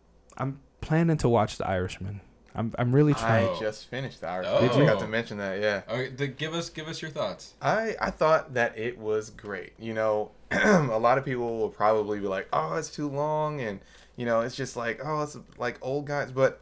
[0.44, 2.20] I'm planning to watch The Irishman.
[2.56, 3.48] I'm I'm really trying.
[3.50, 4.54] I just finished the Irishman.
[4.56, 4.58] Oh.
[4.58, 5.06] I Did forgot you?
[5.06, 5.60] to mention that.
[5.60, 5.82] Yeah.
[5.90, 7.54] Okay, th- give us give us your thoughts.
[7.62, 9.74] I I thought that it was great.
[9.80, 13.80] You know, a lot of people will probably be like, "Oh, it's too long," and
[14.18, 16.60] you know, it's just like, "Oh, it's like old guys." But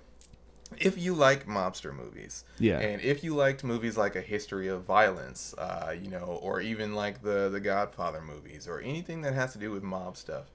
[0.77, 2.79] if you like mobster movies, Yeah.
[2.79, 6.93] and if you liked movies like A History of Violence, uh, you know, or even
[6.95, 10.45] like the the Godfather movies, or anything that has to do with mob stuff,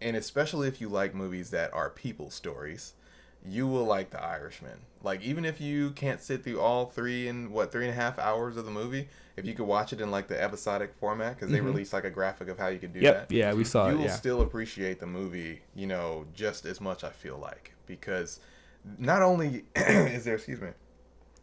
[0.00, 2.94] and especially if you like movies that are people stories,
[3.44, 4.80] you will like The Irishman.
[5.02, 8.18] Like even if you can't sit through all three and what three and a half
[8.18, 11.50] hours of the movie, if you could watch it in like the episodic format, because
[11.50, 11.64] they Mhm.
[11.66, 13.14] release like a graphic of how you could do Yep.
[13.28, 13.98] that Yeah, we saw you it.
[13.98, 14.14] will Yeah.
[14.14, 17.02] still appreciate the movie, you know, just as much.
[17.02, 18.40] I feel like because
[18.98, 20.68] not only is there, excuse me,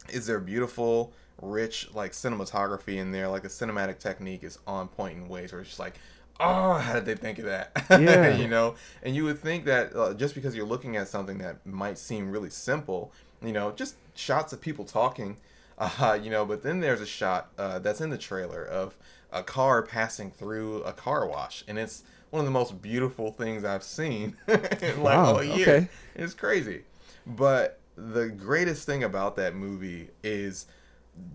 [0.09, 5.17] is there beautiful, rich like cinematography in there, like the cinematic technique is on point
[5.17, 5.95] in ways where it's just like,
[6.39, 7.71] oh, how did they think of that?
[7.89, 8.35] Yeah.
[8.35, 11.65] you know, and you would think that uh, just because you're looking at something that
[11.65, 13.11] might seem really simple,
[13.41, 15.37] you know, just shots of people talking.
[15.79, 18.97] Uh, you know, but then there's a shot uh, that's in the trailer of
[19.31, 23.63] a car passing through a car wash, and it's one of the most beautiful things
[23.63, 25.53] I've seen in like Wow, all year.
[25.69, 25.87] okay.
[26.15, 26.81] It's crazy.
[27.27, 30.65] But the greatest thing about that movie is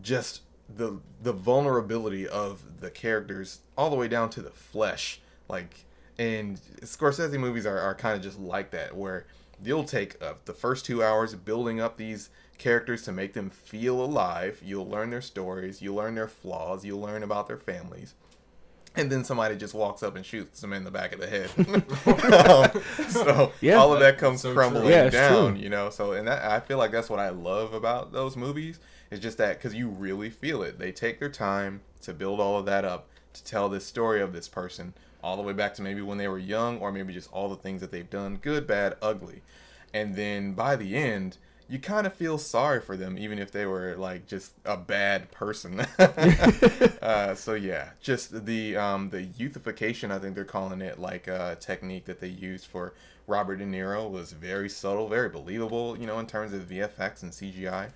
[0.03, 5.21] just the the vulnerability of the characters all the way down to the flesh.
[5.49, 5.85] Like,
[6.19, 9.27] and Scorsese movies are, are kind of just like that, where
[9.63, 14.03] you'll take uh, the first two hours building up these characters to make them feel
[14.03, 14.61] alive.
[14.65, 18.15] You'll learn their stories, you'll learn their flaws, you'll learn about their families.
[18.95, 21.51] And then somebody just walks up and shoots them in the back of the head.
[22.07, 23.77] um, so Yeah.
[23.77, 25.63] all of that comes So crumbling Yeah, down, true.
[25.63, 25.89] you know.
[25.91, 28.81] So and that I feel like that's what I love about those movies.
[29.11, 30.79] It's just that because you really feel it.
[30.79, 34.33] They take their time to build all of that up to tell this story of
[34.33, 34.93] this person
[35.25, 37.57] all the way back to maybe when they were young, or maybe just all the
[37.57, 39.41] things that they've done, good, bad, ugly.
[39.95, 41.37] And then by the end,
[41.69, 45.31] you kind of feel sorry for them, even if they were like just a bad
[45.31, 45.81] person.
[47.03, 51.55] uh, so yeah, just the um, the youthification, I think they're calling it, like uh,
[51.57, 52.95] technique that they used for
[53.27, 57.33] Robert De Niro was very subtle, very believable, you know, in terms of VFX and
[57.33, 57.91] CGI.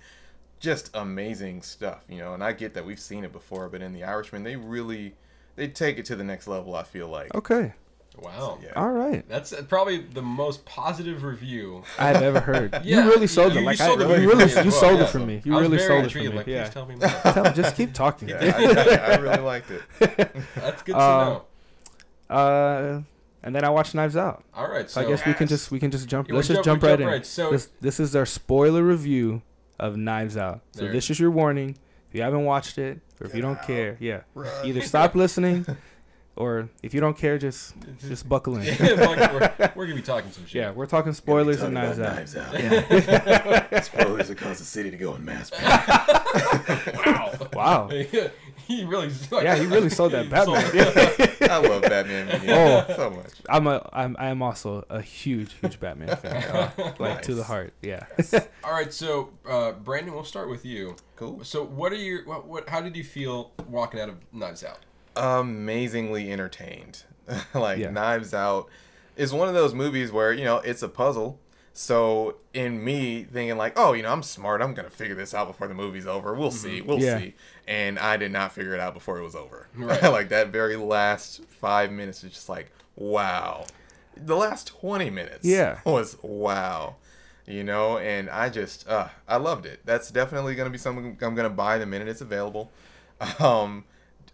[0.59, 2.33] Just amazing stuff, you know.
[2.33, 5.15] And I get that we've seen it before, but in The Irishman, they really
[5.55, 6.75] they take it to the next level.
[6.75, 7.35] I feel like.
[7.35, 7.73] Okay.
[8.21, 8.59] Wow.
[8.63, 8.69] Yeah.
[8.75, 9.27] All right.
[9.29, 11.83] That's probably the most positive review.
[11.99, 12.79] I've ever heard.
[12.83, 13.61] Yeah, you really sold you- it.
[13.61, 15.05] you Like sold I, it you for really, me you well, sold yeah.
[15.05, 15.35] it for me.
[15.37, 16.27] I You was really very sold it for me.
[16.29, 16.69] Like, please yeah.
[16.69, 17.07] tell me more.
[17.33, 18.29] Tell just keep talking.
[18.29, 19.81] Yeah, I, I, I really liked it.
[20.55, 21.25] That's good to Uh,
[22.29, 22.35] know.
[22.35, 23.01] Uh,
[23.43, 24.43] and then I watched Knives Out.
[24.53, 26.27] All right, So so I guess we can just we can just jump.
[26.27, 27.13] Yeah, let's just jump- jump, we'll right jump in.
[27.13, 27.25] right.
[27.25, 29.41] So- this this is our spoiler review
[29.79, 30.61] of Knives Out.
[30.71, 30.91] So There.
[30.91, 31.77] this is your warning.
[32.09, 33.67] If you haven't watched it, or if you don't out.
[33.67, 34.49] care, yeah, Run.
[34.65, 35.65] either stop listening,
[36.37, 37.73] or if you don't care, just
[38.07, 38.63] just buckle in.
[38.79, 40.55] Yeah, we're, we're gonna be talking some shit.
[40.55, 42.53] Yeah, we're talking spoilers Talking and about Knives Out.
[42.53, 43.83] Knives Out.
[43.85, 45.51] Spoilers across the city to go in mass.
[46.97, 47.33] Wow.
[47.53, 47.87] Wow.
[47.89, 49.09] he really.
[49.31, 50.61] Like, Yeah, he really sold that Batman.
[50.61, 52.85] sold- I love Batman Begins Oh.
[52.95, 53.31] so much.
[53.49, 56.43] I'm a I'm I am also a huge huge Batman fan.
[56.43, 57.73] Uh, like to the heart.
[57.81, 58.05] Yeah.
[58.63, 60.95] All right, so uh, Brandon, we'll start with you.
[61.15, 61.43] Cool.
[61.43, 62.69] So, what are your what, what?
[62.69, 64.79] How did you feel walking out of Knives Out?
[65.17, 67.03] Amazingly entertained.
[67.53, 67.89] like Yeah.
[67.91, 68.69] Knives Out
[69.15, 71.39] is one of those movies where you know it's a puzzle.
[71.73, 74.61] So in me thinking like, oh, you know, I'm smart.
[74.63, 76.33] I'm gonna figure this out before the movie's over.
[76.33, 76.81] We'll see.
[76.81, 77.19] We'll Yeah.
[77.19, 77.35] see.
[77.67, 79.67] And I did not figure it out before it was over.
[79.75, 80.01] Right.
[80.11, 83.65] like that very last five minutes is just like, wow.
[84.15, 85.79] The last twenty minutes, Yeah.
[85.85, 86.95] was wow.
[87.45, 89.79] You know, and I just, uh, I loved it.
[89.85, 92.71] That's definitely gonna be something I'm gonna buy the minute it's available.
[93.39, 93.83] Um,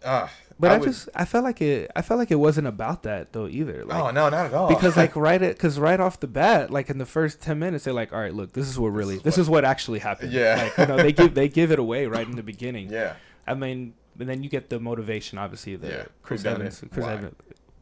[0.04, 0.28] uh,
[0.60, 3.32] But I, would- just I felt like it I felt like it wasn't about that
[3.32, 3.84] though either.
[3.84, 4.68] Like, oh no, not at all.
[4.68, 7.84] because like right at because right off the bat like in the first 10 minutes
[7.84, 9.98] they're like all right look this is what really is this what- is what actually
[9.98, 10.62] happened Yeah.
[10.62, 13.14] like you know they give they give it away right in the beginning yeah,
[13.46, 16.04] i mean and then you get the motivation obviously the Yeah.
[16.22, 17.34] chris evans chris evans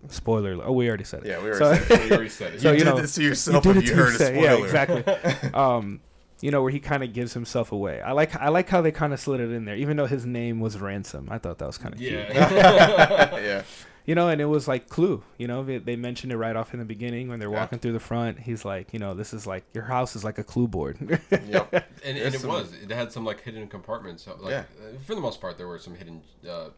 [0.08, 0.64] spoiler alert.
[0.66, 2.06] oh we already said it yeah, we already So- said it.
[2.06, 2.60] You already said it.
[2.62, 4.34] So, you, you did know, this to yourself you to heard a spoiler.
[4.34, 5.04] yeah exactly
[5.52, 6.00] um
[6.42, 8.92] you know where he kind of gives himself away i like i like how they
[8.92, 11.66] kind of slid it in there even though his name was ransom i thought that
[11.66, 13.36] was kind of cute Yeah.
[13.40, 13.62] yeah,
[14.04, 15.22] you know, and it was like Clue.
[15.38, 17.60] You know, they, they mentioned it right off in the beginning when they're Yeah.
[17.60, 18.36] walking through the front.
[18.40, 20.98] He's like, you know, this is like your house is like a Clue board.
[21.46, 21.72] yep.
[22.04, 22.72] and, and it some- was.
[22.82, 24.24] It had some like hidden compartments.
[24.24, 24.64] so, Like, Yeah.
[24.84, 26.20] uh, For the most part, there were some hidden
[26.50, 26.70] uh,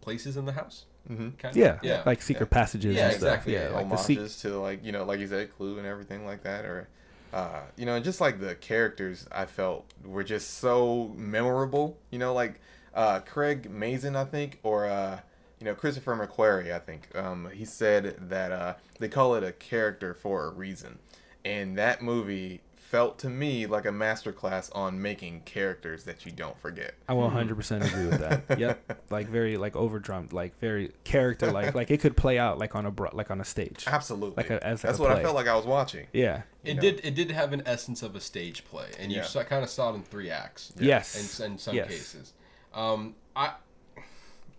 [0.00, 0.84] places in the house.
[1.10, 1.30] Mm-hmm.
[1.38, 2.02] Kind yeah, Yeah.
[2.06, 2.58] like secret Yeah.
[2.58, 2.94] passages.
[2.96, 3.22] Yeah, and stuff.
[3.28, 3.54] exactly.
[3.54, 4.52] Yeah, Yeah, like the homages secret.
[4.52, 6.88] to like you know like you said clue and everything like that or
[7.32, 12.32] uh, you know just like the characters i felt were just so memorable you know
[12.32, 12.60] like
[12.94, 15.20] uh, craig mazin i think or uh,
[15.60, 17.08] you know christopher mcquarrie i think.
[17.16, 20.98] Um, he said that uh, they call it a character for a reason.
[21.44, 26.58] And that movie felt to me like a masterclass on making characters that you don't
[26.58, 28.58] forget I will 100 percent agree with that.
[28.58, 32.74] yep, like very like overdrummed, like very character like like it could play out like
[32.74, 33.84] on a bro- like on a stage.
[33.86, 36.42] absolutely Like a- as like that's a what i felt like i was watching Yeah.
[36.64, 36.80] It know?
[36.82, 37.00] did.
[37.04, 39.24] It did have an essence of a stage play, and you Yeah.
[39.24, 40.72] saw, kind of saw it in three acts.
[40.78, 41.38] Yes.
[41.40, 41.88] In, in some Yes.
[41.88, 42.32] cases,
[42.74, 43.52] um, I.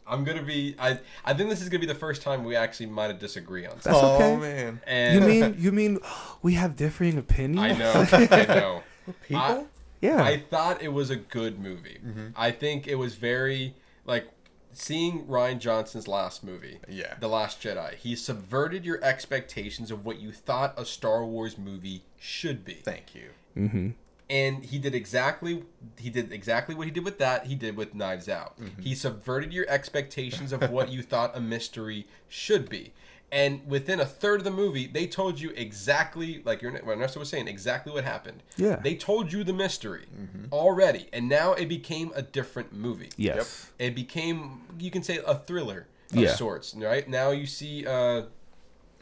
[0.09, 0.75] I'm gonna be.
[0.79, 0.99] I.
[1.23, 3.73] I think this is gonna be the first time we actually might have disagree on.
[3.81, 4.01] That's something.
[4.01, 4.35] oh okay.
[4.37, 5.99] man And You mean you mean
[6.41, 7.59] we have differing opinions?
[7.59, 8.05] I know.
[8.11, 8.83] I know.
[9.23, 9.65] people I-
[10.01, 10.23] Yeah.
[10.23, 11.99] I thought it was a good movie.
[12.35, 14.29] I think it was very like
[14.71, 16.79] seeing Rian Johnson's last movie.
[16.87, 17.15] Yeah.
[17.19, 17.95] The Last Jedi.
[17.95, 22.75] He subverted your expectations of what you thought a Star Wars movie should be.
[22.75, 23.29] Thank you.
[23.57, 23.89] mm-hmm.
[24.29, 25.63] And he did exactly
[25.97, 28.57] he did exactly what he did with that, he did with Knives Out.
[28.79, 32.93] He subverted your expectations of what you thought a mystery should be.
[33.31, 37.19] And within a third of the movie, they told you exactly, like your what Ernesto
[37.19, 38.41] was saying, exactly what happened.
[38.57, 38.77] Yeah.
[38.77, 40.05] They told you the mystery
[40.51, 43.09] already, and now it became a different movie.
[43.17, 43.69] Yes.
[43.77, 46.33] It became, you can say, a thriller of Yeah.
[46.35, 46.73] sorts.
[46.75, 48.23] Right now, you see, uh,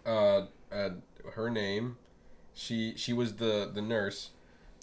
[0.06, 0.90] uh, uh,
[1.36, 1.98] her name.
[2.54, 4.32] She she was the the nurse.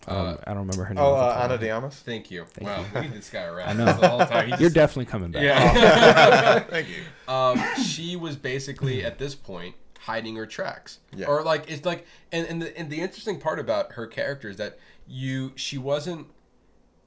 [0.06, 1.02] Um, I don't remember her name.
[1.02, 1.92] Oh, uh, top of Ana my de head.
[1.92, 2.44] Thank you.
[2.44, 2.86] Thank wow, you.
[2.94, 3.68] we need this guy around.
[3.80, 3.92] I know.
[4.00, 4.52] the whole time.
[4.52, 5.42] He You're definitely coming back.
[5.42, 6.58] Yeah.
[6.70, 7.32] Thank you.
[7.32, 11.26] um, she was basically at this point hiding her tracks, Yeah.
[11.26, 14.56] or like it's like, and and the and the interesting part about her character is
[14.58, 16.26] that you she wasn't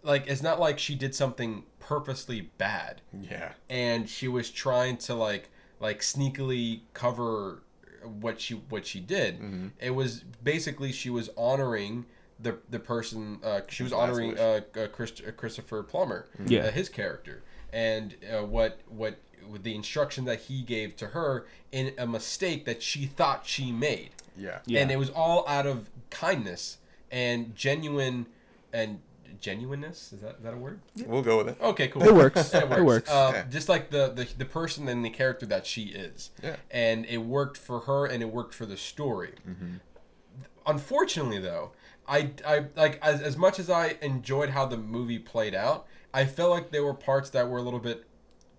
[0.04, 3.54] like it's not like she did something purposely bad, Yeah.
[3.70, 7.62] and she was trying to like like sneakily cover
[8.04, 9.36] what she what she did.
[9.40, 9.68] Mm-hmm.
[9.80, 12.06] It was basically she was honoring.
[12.40, 14.40] The, the person uh, she was honoring wish.
[14.40, 16.66] uh, uh, Christ- uh, Christopher Plummer Yeah.
[16.66, 17.42] uh, his character
[17.74, 19.18] and uh, what what
[19.50, 23.72] with the instruction that he gave to her in a mistake that she thought she
[23.72, 24.60] made Yeah.
[24.68, 24.82] Yeah.
[24.82, 26.78] and it was all out of kindness
[27.12, 28.28] and genuine
[28.72, 29.00] and
[29.42, 31.58] genuineness is that, is that a word We'll go with it.
[31.62, 32.54] okay cool It works.
[32.54, 33.10] it works, It works.
[33.10, 33.44] Uh, Yeah.
[33.50, 36.58] just like the, the the person and the character that she is Yeah.
[36.70, 39.34] and it worked for her and it worked for the story
[40.66, 41.72] unfortunately though
[42.08, 46.26] I, I like as, as much as i enjoyed how the movie played out i
[46.26, 48.06] felt like there were parts that were a little bit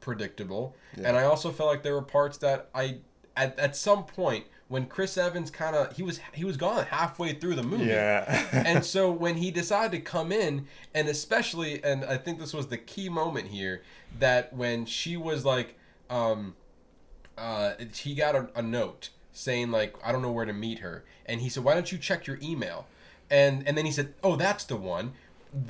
[0.01, 0.75] predictable.
[0.97, 2.99] And i also felt like there were parts that i
[3.37, 7.33] at, at some point when chris evans kind of he was he was gone halfway
[7.33, 7.85] through the movie.
[7.87, 8.47] Yeah.
[8.53, 12.69] and so when he decided to come in and especially and i think this was
[12.69, 13.83] the key moment here
[14.19, 15.77] that when she was like
[16.11, 16.55] um
[17.37, 21.05] uh he got a, a note saying like i don't know where to meet her.
[21.27, 22.87] And he said why don't you check your email
[23.31, 25.13] and and then he said oh that's the one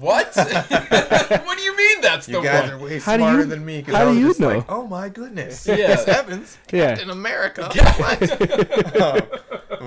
[0.00, 3.38] what what do you mean that's the You guys one are way How do smarter
[3.40, 4.48] you- than me because how I do was you just know?
[4.48, 5.66] like, oh my goodness.
[5.66, 5.86] Yeah.
[5.94, 6.88] Chris Evans, Yeah.
[6.96, 7.70] Captain America.
[9.00, 9.20] Um,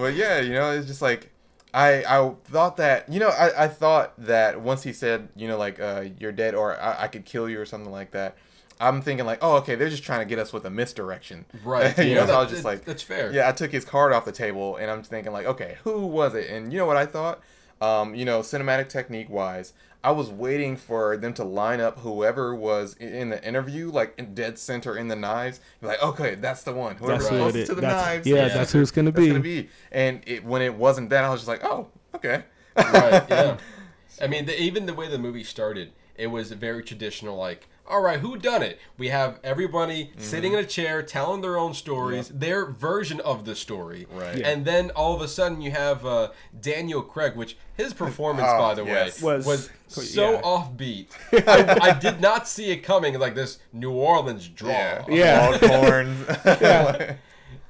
[0.02, 1.30] but yeah, you know, it's just like
[1.74, 5.58] I I thought that you know I, I thought that once he said you know
[5.58, 8.38] like uh, you're dead or I, I could kill you or something like that.
[8.80, 11.96] I'm thinking like, oh, okay, they're just trying to get us with a misdirection, right
[12.00, 14.12] you know, Yeah, so I was just like, that's fair yeah, I took his card
[14.12, 16.50] off the table, and I'm thinking like, okay, who was it?
[16.50, 17.42] And you know what I thought?
[17.82, 19.74] Um, you know, cinematic technique wise,
[20.04, 24.34] I was waiting for them to line up whoever was in the interview, like in
[24.36, 25.60] dead center in the knives.
[25.82, 26.96] Be like, okay, that's the one.
[26.98, 27.70] Whoever's That's it closest is.
[27.70, 28.28] to the That's- knives.
[28.28, 29.28] yeah, is that's who it's gonna that's be.
[29.30, 29.70] gonna be.
[29.92, 32.44] And it, when it wasn't that, I was just like, oh, okay.
[32.78, 33.58] right yeah
[34.22, 38.02] i mean the, even the way the movie started it was very traditional like all
[38.02, 40.22] right who done it we have everybody Mm-hmm.
[40.22, 44.38] sitting in a chair telling their own stories their version of the story Right.
[44.38, 44.50] Yeah.
[44.50, 46.30] and then all of a sudden you have uh,
[46.60, 49.22] daniel craig which his performance Oh, by the yes.
[49.22, 50.42] way Was- was, so yeah.
[50.42, 51.08] offbeat
[51.48, 55.06] I, I did not see it coming like this new orleans draw Yeah.
[55.10, 55.50] Yeah.
[55.62, 56.28] Longhorns.
[56.46, 57.16] Yeah.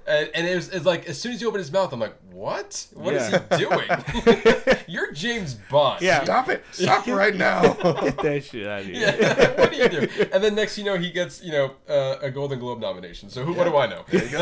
[0.07, 2.15] And, and it was it's like as soon as he opened his mouth i'm like
[2.31, 3.57] what What is Yeah.
[3.57, 6.23] he doing you're james bond Yeah.
[6.23, 6.63] Stop it!
[6.71, 7.73] Stop right now.
[7.73, 8.95] Get that shit out of here.
[9.19, 10.07] Yeah, what do you do?
[10.33, 13.29] And then next, you know, he gets you know uh, a Golden Globe nomination.
[13.29, 13.53] So who?
[13.53, 14.03] What do I know?
[14.09, 14.39] There you go.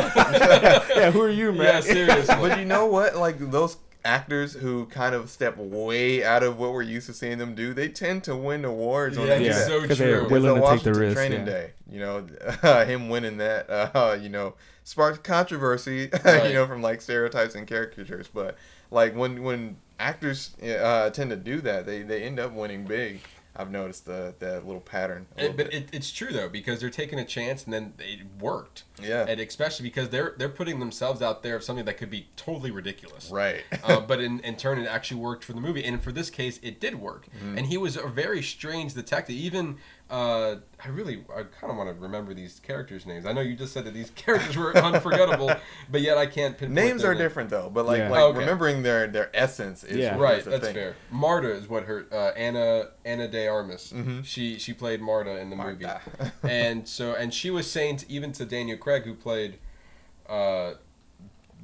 [0.95, 1.63] Yeah, who are you, man?
[1.65, 2.35] yeah, seriously.
[2.39, 3.15] but you know what?
[3.15, 7.37] Like those actors who kind of step way out of what we're used to seeing
[7.37, 9.41] them do, they tend to win awards on Yeah, that.
[9.41, 10.29] it's yeah, so 'cause they're true.
[10.29, 11.15] willing to take the Washington risk.
[11.17, 11.45] Training yeah.
[11.53, 12.25] Day, you know,
[12.63, 14.53] uh, him winning that, uh, you know,
[14.89, 16.47] sparked controversy, Right.
[16.47, 18.27] you know, from like stereotypes and caricatures.
[18.27, 18.57] But
[18.91, 23.21] like when when actors uh, tend to do that, they they end up winning big.
[23.55, 25.25] I've noticed the that little pattern.
[25.37, 28.83] It- but it, it's true though because they're taking a chance and then it worked.
[29.01, 29.25] Yeah.
[29.27, 32.71] And especially because they're they're putting themselves out there of something that could be totally
[32.71, 33.29] ridiculous.
[33.29, 33.63] right.
[33.83, 36.59] uh, but in, in turn, it actually worked for the movie, and for this case,
[36.63, 37.27] it did work.
[37.37, 37.57] Mm-hmm.
[37.57, 39.35] And he was a very strange detective.
[39.35, 39.77] Even
[40.09, 43.25] uh, I really, I kind of want to remember these characters' names.
[43.27, 45.51] I know you just said that these characters were unforgettable,
[45.91, 47.21] but yet I can't pinpoint Names their are name.
[47.23, 48.09] different though, but like Yeah.
[48.09, 48.39] like Okay.
[48.39, 50.17] remembering their their essence is Yeah.
[50.17, 50.73] Right, that's thing.
[50.73, 50.95] fair.
[51.11, 53.93] Marta is what her uh, Ana Ana de Armas.
[53.95, 54.25] Mhm.
[54.25, 56.01] She she played Marta in the Marta.
[56.19, 59.59] movie, and so and she was saying to, even to Daniel Craig who played
[60.27, 60.73] uh,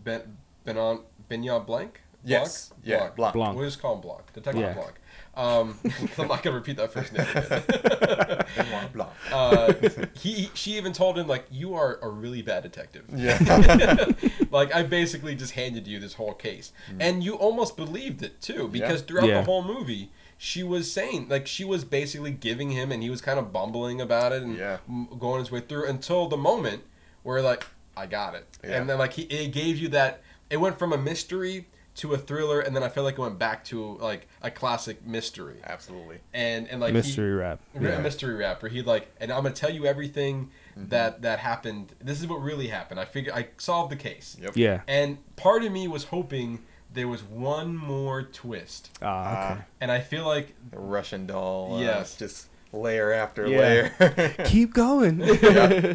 [0.03, 2.01] Ben Benon Benon Blanc.
[2.23, 2.71] Yes.
[2.83, 2.97] Yeah.
[2.97, 3.15] Blanc.
[3.15, 3.33] Blanc.
[3.33, 3.57] Blanc.
[3.57, 4.33] We'll just call him Blanc.
[4.33, 4.73] Detective Yeah.
[4.73, 4.93] Blanc.
[5.35, 5.77] Um,
[6.17, 7.27] I'm not gonna repeat that first name.
[7.35, 8.45] Again.
[8.69, 8.93] Blanc.
[8.93, 9.09] Blanc.
[9.31, 9.73] uh,
[10.17, 13.03] he she even told him like you are a really bad detective.
[13.13, 14.05] Yeah.
[14.51, 18.67] like I basically just handed you this whole case, and you almost believed it too
[18.69, 19.07] because Yeah.
[19.07, 19.39] throughout Yeah.
[19.39, 23.19] the whole movie, she was saying like she was basically giving him, and he was
[23.21, 24.77] kind of bumbling about it and Yeah.
[25.19, 26.83] going his way through until the moment
[27.23, 27.65] where like
[27.97, 28.77] I got it, Yeah.
[28.79, 32.17] and then like he it gave you that it went from a mystery to a
[32.17, 36.19] thriller, and then I felt like it went back to like a classic mystery, Absolutely.
[36.33, 37.59] and and like he- Mystery rap.
[37.73, 37.99] Re- Yeah.
[37.99, 38.67] mystery rapper.
[38.67, 40.89] He like, and I'm gonna tell you everything Mm-hmm.
[40.89, 41.93] that that happened.
[42.01, 42.99] This is what really happened.
[42.99, 44.35] I figured I solved the case.
[44.41, 44.57] Yep.
[44.57, 44.81] Yeah.
[44.89, 49.61] And part of me was hoping there was one more twist, Ah, okay.
[49.79, 51.75] and I feel like The Russian doll.
[51.75, 52.17] Uh, Yes.
[52.17, 53.59] Just layer after Yeah.
[53.99, 54.35] layer.
[54.45, 55.21] Keep going.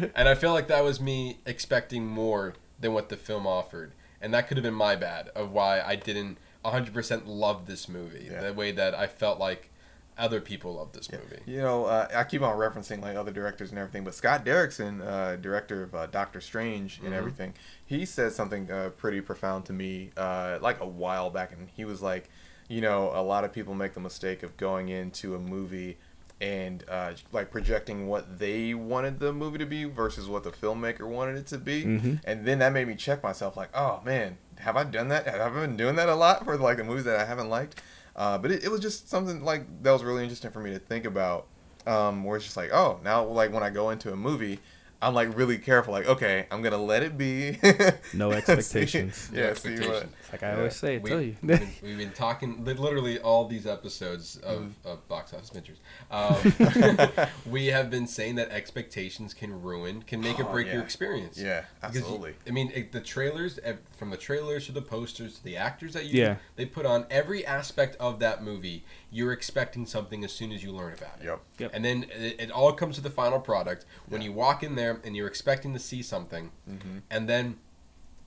[0.15, 4.33] and I feel like that was me expecting more than what the film offered, and
[4.33, 8.41] that could have been my bad of why I didn't 100% love this movie Yeah.
[8.41, 9.69] the way that I felt like
[10.17, 11.39] other people loved this movie.
[11.47, 15.01] You know, uh, I keep on referencing like other directors and everything, but Scott Derrickson,
[15.05, 17.17] uh, director of uh, Doctor Strange and Mhm.
[17.17, 17.53] everything,
[17.85, 21.85] he said something uh, pretty profound to me uh, like a while back, and he
[21.85, 22.29] was like,
[22.67, 25.97] you know, a lot of people make the mistake of going into a movie
[26.41, 31.07] and uh, like projecting what they wanted the movie to be versus what the filmmaker
[31.07, 32.19] wanted it to be, Mhm.
[32.25, 35.27] and then that made me check myself, like, oh man, have I done that?
[35.27, 37.81] Have I been doing that a lot for like the movies that I haven't liked?
[38.15, 40.79] Uh, but it, it was just something like that was really interesting for me to
[40.79, 41.45] think about.
[41.87, 44.59] Um, where it's just like, oh, now like when I go into a movie,
[45.01, 45.93] I'm like really careful.
[45.93, 47.57] Like, okay, I'm gonna let it be.
[48.13, 49.29] No See- expectations.
[49.33, 49.79] yeah, No see what.
[49.79, 50.13] expectations.
[50.31, 50.57] Like I Yeah.
[50.57, 51.31] always say, I We, tell you.
[51.33, 54.87] have been, we've been talking literally all these episodes of, Mm-hmm.
[54.87, 55.77] of box office bingers.
[56.11, 60.81] Um, we have been saying that expectations can ruin, can make or Oh, break your
[60.81, 61.37] experience.
[61.37, 62.33] Yeah, Because you- absolutely.
[62.47, 63.59] I mean, it, the trailers,
[63.97, 66.35] from the trailers to the posters to the actors that you Yeah.
[66.55, 70.71] they put on every aspect of that movie, you're expecting something as soon as you
[70.71, 71.25] learn about it.
[71.25, 71.39] Yep.
[71.59, 71.71] Yep.
[71.73, 74.27] And then it, it all comes to the final product when Yeah.
[74.27, 76.97] you walk in there and you're expecting to see something, Mm-hmm.
[77.09, 77.55] and then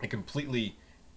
[0.02, 0.76] it completely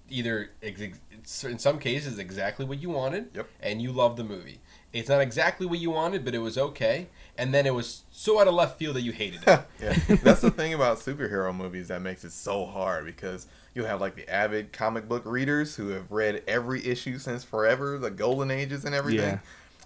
[0.10, 3.48] either ex- in some cases exactly what you wanted Yep.
[3.60, 4.62] and you love the movie
[4.94, 8.40] it's not exactly what you wanted but it was okay and then it was so
[8.40, 9.94] out of left field that you hated it yeah,
[10.24, 14.16] that's the thing about superhero movies that makes it so hard because you'll have like
[14.16, 18.86] the avid comic book readers who have read every issue since forever, the golden ages
[18.86, 19.20] and everything.
[19.34, 19.40] Yeah.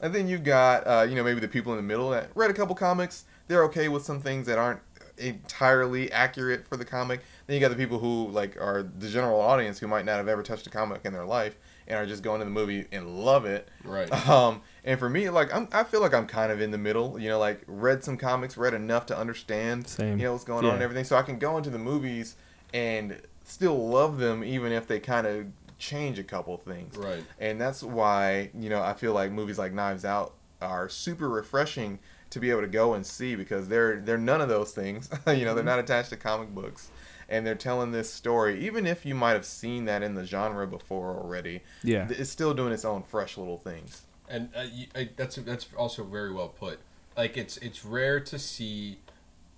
[0.03, 2.49] And then you've got, uh, you know, maybe the people in the middle that read
[2.51, 3.25] a couple comics.
[3.47, 4.79] They're okay with some things that aren't
[5.21, 7.21] entirely accurate for the comic.
[7.47, 10.27] Then you got the people who like are the general audience who might not have
[10.27, 11.57] ever touched a comic in their life
[11.87, 13.67] and are just going to the movie and love it.
[13.83, 16.77] right Um, and for me, like I'm, I feel like I'm kind of in the
[16.77, 17.19] middle.
[17.19, 20.17] You know, like read some comics, read enough to understand, Same.
[20.17, 22.35] you know, what's going on and everything, so I can go into the movies
[22.73, 25.47] and still love them, even if they kind of
[25.77, 26.95] change a couple things.
[26.95, 31.27] right And that's why you know I feel like movies like Knives Out are super
[31.27, 31.99] refreshing
[32.31, 35.09] to be able to go and see because they're they're none of those things.
[35.27, 36.89] you know, they're not attached to comic books.
[37.29, 40.67] And they're telling this story, even if you might have seen that in the genre
[40.67, 41.61] before already.
[41.81, 42.07] Yeah.
[42.09, 44.01] It's still doing its own fresh little things.
[44.27, 46.79] and uh, you, I, that's that's also very well put.
[47.15, 48.97] Like it's it's rare to see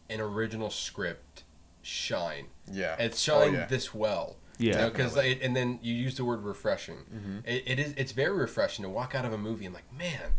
[0.09, 1.43] an original script
[1.81, 2.45] shine.
[2.71, 2.95] Yeah.
[2.99, 3.65] It's shine Oh, yeah.
[3.65, 4.35] this well.
[4.59, 4.87] Yeah.
[4.89, 6.97] because and then you use the word refreshing.
[7.11, 7.37] Mm-hmm.
[7.45, 10.33] It, it is it's very refreshing to walk out of a movie and like man.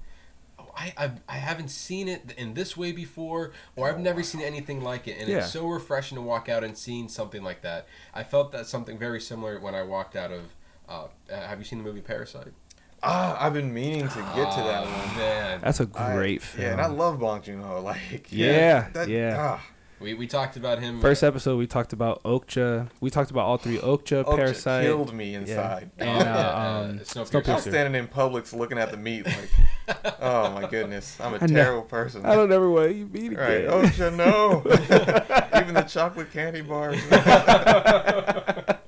[0.76, 4.82] I, I, I haven't seen it in this way before, or I've never seen anything
[4.82, 5.38] like it, and Yeah.
[5.38, 7.86] it's so refreshing to walk out and seeing something like that.
[8.12, 10.42] I felt that something very similar when I walked out of.
[10.88, 12.52] Uh, uh, have you seen the movie Parasite?
[13.02, 15.16] Ah, I've been meaning to get to that Oh, one.
[15.18, 15.60] man.
[15.62, 16.64] That's a great film.
[16.66, 17.80] Yeah, and I love Bong Joon Ho.
[17.84, 19.36] Like, Yeah, that, yeah.
[19.38, 19.66] ah,
[20.00, 21.00] We, we talked about him.
[21.00, 22.88] First episode, we talked about Okja.
[23.00, 24.84] We talked about all three Okja, Okja Parasite.
[24.84, 25.90] killed me inside.
[26.00, 27.48] Oh, And, uh, yeah, um, Snowpiercer.
[27.48, 29.50] I was standing in Publix looking at the meat like,
[30.20, 31.54] oh my goodness, I'm a I know.
[31.54, 32.26] terrible person.
[32.26, 33.38] I don't ever want to eat meat again.
[33.38, 34.62] Right, Okja, no.
[35.60, 37.00] Even the chocolate candy bars.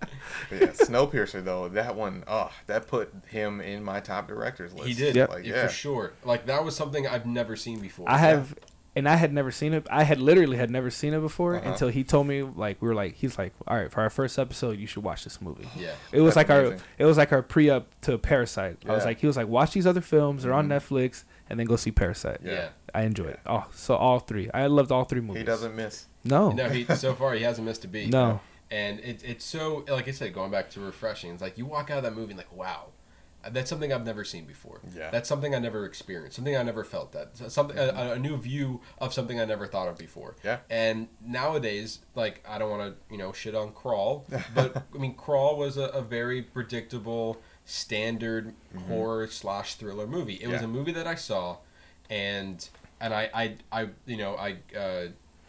[0.48, 4.86] But yeah, Snowpiercer though, that one, oh, that put him in my top directors list.
[4.86, 5.28] He did, Yep.
[5.28, 5.66] Like, yeah, yeah.
[5.66, 6.12] for sure.
[6.24, 8.08] Like that was something I've never seen before.
[8.08, 8.54] I have,
[8.96, 9.86] and I had never seen it.
[9.90, 11.70] I had literally had never seen it before Uh-huh.
[11.70, 12.42] until he told me.
[12.42, 15.22] Like we were like, he's like, all right, for our first episode, you should watch
[15.24, 15.68] this movie.
[15.76, 16.72] yeah, It was like amazing.
[16.78, 18.78] our, it was like our pre up to Parasite.
[18.88, 20.42] I was like, he was like, watch these other films.
[20.42, 20.78] They're on Mhm.
[20.80, 22.40] Netflix, and then go see Parasite.
[22.42, 22.52] yeah.
[22.52, 22.68] Yeah.
[22.94, 23.40] I enjoyed it.
[23.46, 24.50] Oh, so all three.
[24.54, 25.40] I loved all three movies.
[25.42, 26.06] He doesn't miss.
[26.24, 26.50] No.
[26.52, 28.08] No, he so far he hasn't missed a beat.
[28.10, 28.40] No.
[28.70, 31.30] and it, it's so like I said, going back to refreshing.
[31.32, 32.86] It's like you walk out of that movie and like, wow,
[33.50, 34.80] that's something I've never seen before.
[34.96, 35.10] Yeah.
[35.10, 36.36] that's something I never experienced.
[36.36, 37.12] Something I never felt.
[37.12, 40.36] That So- something a, a new view of something I never thought of before.
[40.44, 40.58] Yeah.
[40.70, 45.14] And nowadays, like I don't want to you know shit on Crawl, but I mean
[45.14, 48.54] Crawl was a, a very predictable, standard
[48.88, 50.34] horror slash thriller movie.
[50.34, 50.64] It was Mm-hmm.
[50.64, 51.58] A movie that I saw,
[52.10, 52.66] and
[53.00, 55.06] and I I, I you know I uh,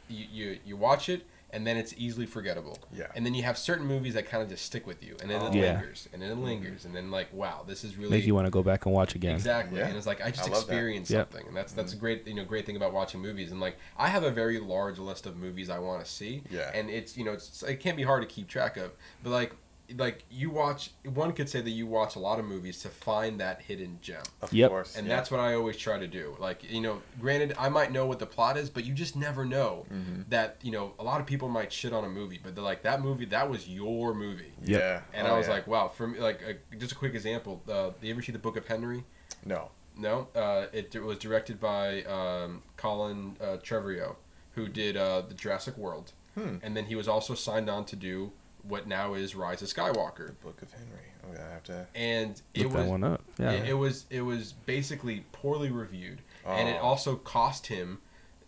[0.09, 2.77] you, you you watch it and then it's easily forgettable.
[2.93, 3.07] Yeah.
[3.15, 5.41] And then you have certain movies that kind of just stick with you, and then
[5.41, 5.47] Oh.
[5.47, 5.73] it Yeah.
[5.73, 8.47] lingers, and then it lingers, and then like wow, this is really Make you want
[8.47, 9.35] to go back and watch again.
[9.35, 9.87] Exactly, Yeah.
[9.87, 10.73] and it's like I just I love that.
[10.73, 11.31] experienced Yep.
[11.31, 13.51] something, and that's that's a great you know great thing about watching movies.
[13.51, 16.71] And like I have a very large list of movies I want to see, Yeah.
[16.73, 18.91] and it's you know it's it can't be hard to keep track of,
[19.23, 19.53] but like
[19.95, 23.39] like you watch one could say that you watch a lot of movies to find
[23.39, 24.21] that hidden gem.
[24.41, 24.69] Of Yep.
[24.69, 24.95] course.
[24.97, 25.15] And yeah.
[25.15, 26.35] that's what I always try to do.
[26.39, 29.45] Like, you know, granted, I might know what the plot is, but you just never
[29.45, 30.23] know Mm-hmm.
[30.29, 32.83] that, you know, a lot of people might shit on a movie, but they're like,
[32.83, 34.51] that movie, that was your movie.
[34.63, 35.01] Yeah.
[35.13, 35.53] And Oh, I was yeah.
[35.53, 37.61] like, wow, for me, like, uh, just a quick example.
[37.67, 39.03] Uh, do you ever see the Book of Henry?
[39.45, 39.69] no.
[39.99, 40.27] No.
[40.35, 44.15] Uh, it, it was directed by um, Colin uh, Trevorrow,
[44.53, 46.11] who did uh, the Jurassic World.
[46.35, 46.57] Hmm.
[46.61, 48.31] And then he was also signed on to do
[48.67, 51.11] what now is Rise of Skywalker, Book of Henry.
[51.31, 51.87] Okay, I have to.
[51.95, 53.21] and it Look was that one up.
[53.39, 53.51] Yeah.
[53.51, 56.85] it, it was it was basically poorly reviewed, and it Oh.
[56.85, 57.99] also cost him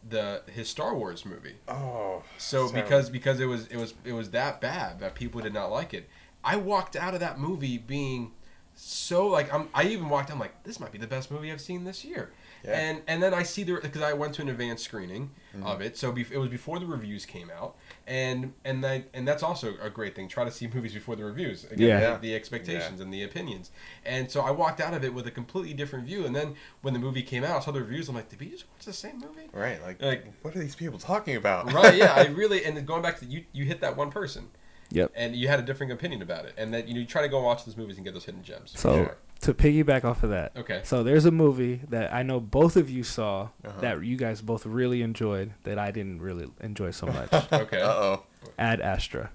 [0.08, 1.56] the his Star Wars movie.
[1.68, 2.24] Oh.
[2.38, 2.82] So Sorry.
[2.82, 5.94] because because it was it was it was that bad that people did not like
[5.94, 6.08] it,
[6.44, 8.32] I walked out of that movie being
[8.76, 11.60] so like I'm I even walked I'm like this might be the best movie I've
[11.62, 12.32] seen this year.
[12.64, 12.78] Yeah.
[12.78, 15.66] And and then I see the because I went to an advanced screening Mm-hmm.
[15.66, 19.28] of it, so bef- it was before the reviews came out, and and that and
[19.28, 20.28] that's also a great thing.
[20.28, 21.64] Try to see movies before the reviews.
[21.66, 22.12] Again, Yeah.
[22.14, 23.72] the- the expectations and the opinions.
[24.06, 26.26] And so I walked out of it with a completely different view.
[26.28, 26.54] And then
[26.84, 28.10] when the movie came out, I saw the reviews.
[28.10, 29.50] I'm like, did we just watch the same movie?
[29.52, 31.74] Right, like, Like- what are these people talking about?
[31.74, 34.50] right yeah i really and then going back to you you hit that one person
[34.92, 35.12] Yep.
[35.16, 37.28] and you had a different opinion about it and that you know you try to
[37.30, 39.12] go watch those movies and get those hidden gems So Yeah.
[39.42, 42.90] To piggyback off of that, okay so there's a movie that I know both of
[42.90, 43.80] you saw Uh-huh.
[43.82, 47.32] that you guys both really enjoyed that I didn't really enjoy so much.
[47.54, 48.24] okay Uh oh.
[48.58, 49.32] Ad Astra.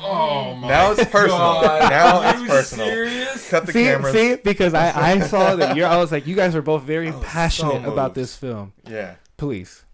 [0.00, 1.38] oh my Now it's personal.
[1.38, 1.90] God.
[1.90, 2.86] Now Are it's you personal.
[2.86, 4.12] serious Cut the see, cameras.
[4.14, 5.86] see, because I, I saw that you're.
[5.88, 8.72] I was like, you guys are both very I was so passionate about this film.
[8.86, 9.14] Yeah.
[9.38, 9.84] Please,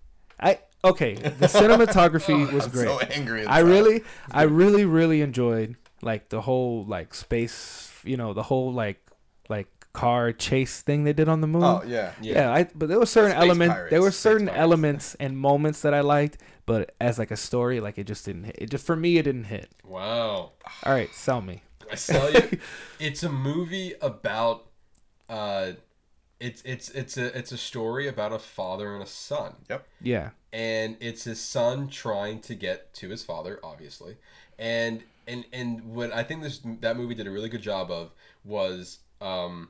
[0.40, 1.14] I okay.
[1.14, 2.86] The cinematography was I'm great.
[2.88, 3.46] so angry.
[3.46, 7.90] I really, I really, really enjoyed like the whole like space.
[8.04, 9.03] You know, the whole like
[9.48, 11.62] like car chase thing they did on the moon.
[11.62, 12.12] Oh yeah.
[12.20, 12.52] yeah.
[12.52, 13.76] I but there were certain elements.
[13.90, 14.60] There were space certain pirates.
[14.60, 18.44] elements and moments that I liked, but as like a story, like it just didn't
[18.44, 18.56] hit.
[18.58, 19.70] It just for me, it didn't hit.
[19.84, 20.50] wow
[20.84, 21.62] All right, sell me.
[21.90, 22.58] i sell you
[22.98, 24.66] it's a movie about
[25.28, 25.72] uh
[26.40, 29.86] it's it's it's a it's a story about a father and a son Yep.
[30.02, 34.16] Yeah, and it's his son trying to get to his father obviously
[34.58, 38.10] and and and what i think this that movie did a really good job of
[38.44, 39.68] was um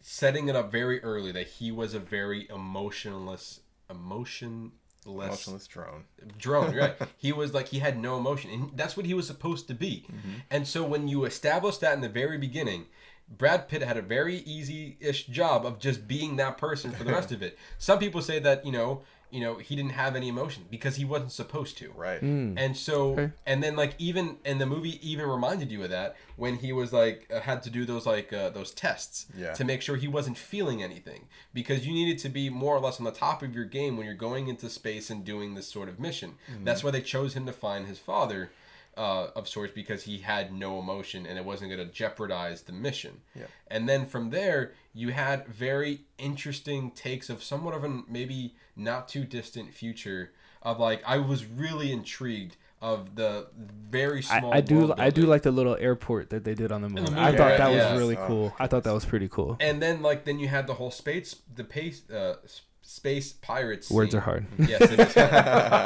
[0.00, 3.60] setting it up very early that he was a very emotionless
[3.90, 4.72] emotionless
[5.06, 6.04] Emotionless drone.
[6.38, 6.96] drone right.
[7.18, 10.06] He was like he had no emotion and that's what he was supposed to be.
[10.50, 12.86] And so when you establish that in the very beginning
[13.28, 17.32] brad pitt had a very easy-ish job of just being that person for the rest
[17.36, 17.58] of it.
[17.78, 19.02] Some people say that you know
[19.34, 22.20] you know he didn't have any emotion because he wasn't supposed to Right.
[22.22, 22.54] Mm.
[22.56, 23.30] and so Okay.
[23.46, 26.92] and then like even and the movie even reminded you of that when he was
[26.92, 29.52] like uh, had to do those like uh, those tests Yeah.
[29.54, 31.22] to make sure he wasn't feeling anything
[31.52, 34.06] because you needed to be more or less on the top of your game when
[34.06, 36.30] you're going into space and doing this sort of mission
[36.62, 38.50] that's why they chose him to find his father
[38.96, 42.72] uh, of sorts because he had no emotion and it wasn't going to jeopardize the
[42.72, 43.46] mission Yeah.
[43.68, 49.08] and then from there you had very interesting takes of somewhat of a maybe not
[49.08, 50.32] too distant future
[50.62, 53.46] of like I was really intrigued of the
[53.90, 54.52] very small.
[54.52, 54.76] I do.
[54.78, 57.04] world I do like the little airport that they did on the moon.
[57.04, 57.92] moon, I thought that yes.
[57.92, 58.52] was really Oh, cool.
[58.58, 59.56] I thought that was pretty cool.
[59.60, 63.90] And then like then you had the whole space the pace uh, s- space pirates.
[63.90, 64.18] Words scene.
[64.18, 64.46] are hard.
[64.58, 64.80] Yes.
[64.82, 65.16] It is.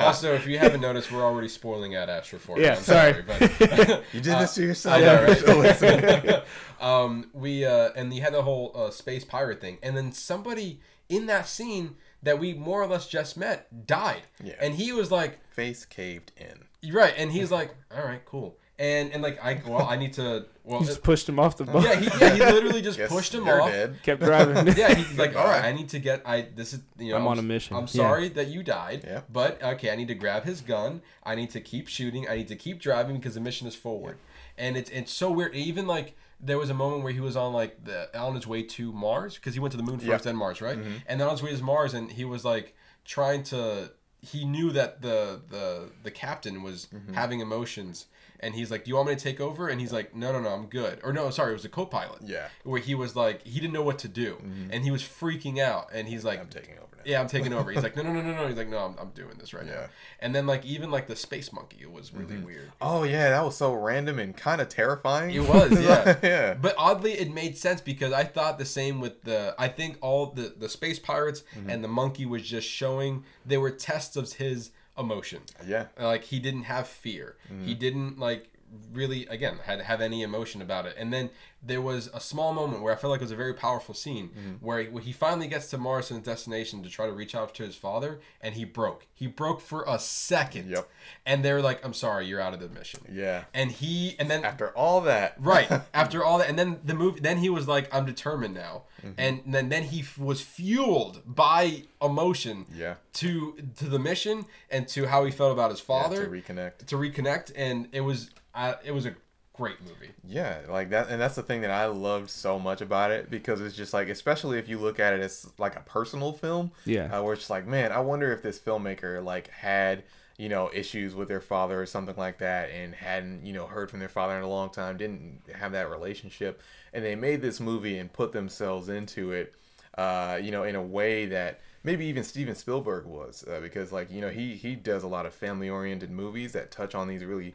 [0.05, 2.65] also, if you haven't noticed, we're already spoiling Ad Astra for you.
[2.65, 3.23] Yeah, I'm sorry.
[3.27, 3.41] but
[4.13, 4.97] You did Uh, this to yourself.
[4.97, 6.45] I know, right?
[6.81, 10.81] Um, we uh, and you had the whole uh, space pirate thing, and then somebody
[11.09, 14.55] in that scene that we more or less just met died, Yeah.
[14.61, 16.65] and he was like, Face caved in.
[16.81, 20.12] "You're right," and he's like, "All right, cool," and and like I well I need
[20.14, 21.83] to well He just pushed him off the boat.
[21.83, 23.70] yeah he yeah he literally just Guess pushed him off.
[23.70, 23.97] dead.
[24.03, 24.74] Kept driving.
[24.76, 26.22] Yeah, he's like, all right, I need to get.
[26.24, 27.16] I this is you know.
[27.18, 27.76] I'm on a mission.
[27.76, 27.87] I'm Yeah.
[28.05, 29.03] sorry that you died.
[29.05, 29.22] Yeah.
[29.33, 31.03] But okay, I need to grab his gun.
[31.24, 32.29] I need to keep shooting.
[32.29, 34.18] I need to keep driving because the mission is forward.
[34.57, 35.55] And it's it's so weird.
[35.55, 38.62] Even like there was a moment where he was on like the on his way
[38.62, 40.12] to Mars because he went to the moon Yeah.
[40.12, 40.79] first, then Mars, right?
[40.79, 40.93] Mm-hmm.
[41.09, 42.74] And then on his way to Mars, and he was like
[43.05, 43.91] trying to.
[44.20, 47.14] He knew that the the the captain was mm-hmm.
[47.14, 48.07] having emotions.
[48.41, 50.41] And he's like, "Do you want me to take over?" And he's like, "No, no,
[50.41, 52.49] no, I'm good." Or no, sorry, it was a co-pilot Yeah.
[52.64, 54.70] where he was like he didn't know what to do mm-hmm.
[54.72, 57.03] and he was freaking out and he's like I'm taking over now.
[57.05, 58.95] yeah i'm taking over he's like no no no no no he's like no i'm,
[58.99, 59.86] I'm doing this right now Yeah.
[60.20, 62.47] and then like even like the space monkey it was really mm-hmm.
[62.47, 65.30] weird Oh yeah, that was so random and kind of terrifying.
[65.34, 66.55] it was yeah yeah.
[66.55, 70.26] but oddly it made sense because i thought the same with the i think all
[70.26, 71.70] the the space pirates mm-hmm.
[71.70, 75.43] and the monkey was just showing they were tests of his emotion.
[75.67, 75.87] Yeah.
[75.99, 77.37] like he didn't have fear.
[77.65, 77.79] He mm.
[77.79, 78.51] didn't like
[78.93, 81.31] really again had have any emotion about it and then
[81.62, 84.31] there was a small moment where i felt like it was a very powerful scene
[84.61, 87.35] where, he, where he finally gets to mars and his destination to try to reach
[87.35, 90.89] out to his father and he broke he broke for a second Yep.
[91.27, 93.45] and they're like i'm sorry you're out of the mission Yeah.
[93.53, 95.35] and he and then After all that.
[95.41, 98.83] right after all that and then the movie then he was like i'm determined now
[98.99, 99.12] Mm-hmm.
[99.16, 102.95] and then then he f- was fueled by emotion Yeah.
[103.14, 106.87] to to the mission and to how he felt about his Yeah, father to reconnect.
[106.87, 109.15] to reconnect and it was uh, it was a
[109.55, 113.11] great movie Yeah, like that, and that's the thing that I loved so much about
[113.11, 116.33] it because it's just like, especially if you look at it as like a personal
[116.33, 117.05] film, Yeah.
[117.13, 120.05] uh, where it's just like, man, I wonder if this filmmaker like had
[120.37, 123.91] you know, issues with their father or something like that, and hadn't, you know, heard
[123.91, 127.59] from their father in a long time, didn't have that relationship, and they made this
[127.59, 129.53] movie and put themselves into it,
[129.97, 134.13] uh, you know, in a way that maybe even Steven Spielberg was, uh, because like
[134.13, 137.25] you know he he does a lot of family oriented movies that touch on these
[137.25, 137.55] really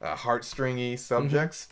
[0.00, 1.68] uh, heartstringy subjects.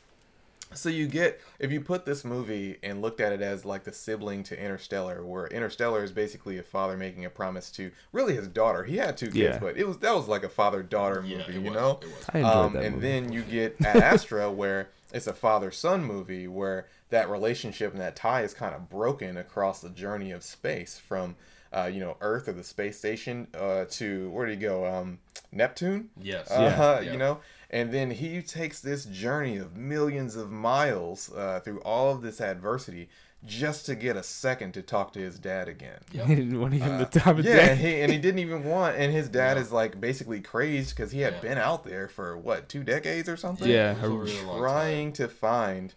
[0.75, 3.93] So you get if you put this movie and looked at it as like the
[3.93, 8.49] sibling to Interstellar, where Interstellar is basically a father making a promise to really his
[8.49, 8.85] daughter.
[8.85, 9.59] He had two kids, Yeah.
[9.61, 11.99] but it was that was like a father daughter movie, Yeah, you was, know.
[12.03, 12.25] it was.
[12.35, 13.09] I enjoyed Um, that and movie.
[13.09, 18.01] then you get Ad Astra, where it's a father son movie where that relationship and
[18.03, 21.35] that tie is kind of broken across the journey of space from,
[21.73, 24.85] uh, you know, Earth or the space station uh, to where do you go?
[24.85, 25.19] Um,
[25.51, 26.11] Neptune.
[26.21, 26.51] Yes.
[26.51, 27.11] Uh, Yeah.
[27.13, 27.39] You know,
[27.71, 32.41] and then he takes this journey of millions of miles uh, through all of this
[32.41, 33.09] adversity
[33.45, 36.01] just to get a second to talk to his dad again.
[36.11, 37.95] He didn't want to give him the time of Uh, Yeah, and day.
[37.95, 39.63] he and he didn't even want, and his dad Yeah.
[39.63, 41.41] is like basically crazed because he had Yeah.
[41.41, 43.69] been out there for what two decades or something.
[43.71, 45.95] Yeah, It really trying to find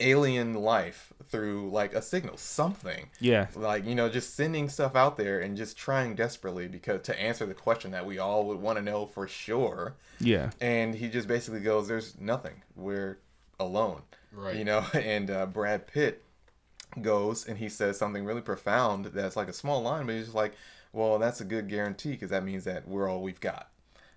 [0.00, 3.10] alien life through like a signal, something.
[3.20, 7.20] Yeah, like you know just sending stuff out there and just trying desperately because to
[7.20, 9.96] answer the question that we all would want to know for sure.
[10.20, 12.62] Yeah, and he just basically goes there's nothing.
[12.74, 13.18] We're
[13.58, 14.02] alone.
[14.32, 14.56] Right.
[14.56, 14.84] you know?
[14.94, 16.24] And uh, brad pitt
[17.02, 20.34] goes and he says something really profound that's like a small line but he's just
[20.34, 20.54] like
[20.92, 23.68] well that's a good guarantee because that means that we're all we've got.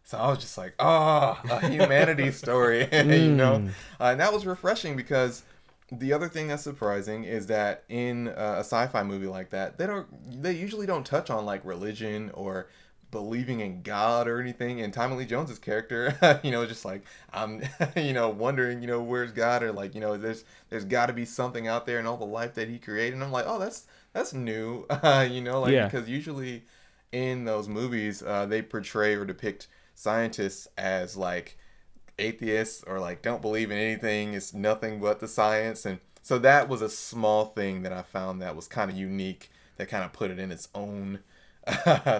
[0.03, 3.70] So i was just like ah a humanity story you know?
[3.99, 5.43] Uh, and that was refreshing because
[5.91, 9.85] the other thing that's surprising is that in uh, a sci-fi movie like that they
[9.85, 10.07] don't
[10.41, 12.67] they usually don't touch on like religion or
[13.11, 14.79] believing in God or anything.
[14.79, 17.61] And Tommy Lee Jones's character, you know, just like I'm,
[17.97, 21.13] you know, wondering, you know, where's God or like, you know, there's there's got to
[21.13, 23.15] be something out there and all the life that He created.
[23.15, 25.87] And I'm like, oh, that's that's new, uh, you know, like Yeah.
[25.89, 26.63] because usually
[27.11, 31.57] in those movies uh, they portray or depict scientists as like
[32.22, 34.34] atheists or like don't believe in anything.
[34.34, 35.86] It's nothing but the science.
[35.86, 39.49] And so that was a small thing that I found that was kind of unique.
[39.78, 41.19] That kind of put it in its own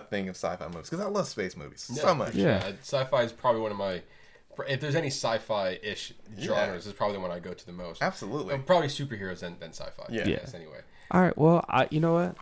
[0.10, 2.34] thing of sci-fi movies because I love space movies Yeah, so much.
[2.34, 2.41] sure.
[2.43, 2.64] Yeah.
[2.66, 4.02] Uh, Sci-fi is probably one of my.
[4.68, 6.45] If there's any sci-fi-ish Yeah.
[6.45, 8.02] genres, it's probably the one I go to the most.
[8.04, 8.54] Absolutely.
[8.56, 10.04] Uh, Probably superheroes than, than sci-fi.
[10.10, 10.22] Yeah.
[10.22, 10.28] Yeah.
[10.41, 10.82] Yes, anyway,
[11.12, 11.38] All right.
[11.38, 12.36] Well, I you know what?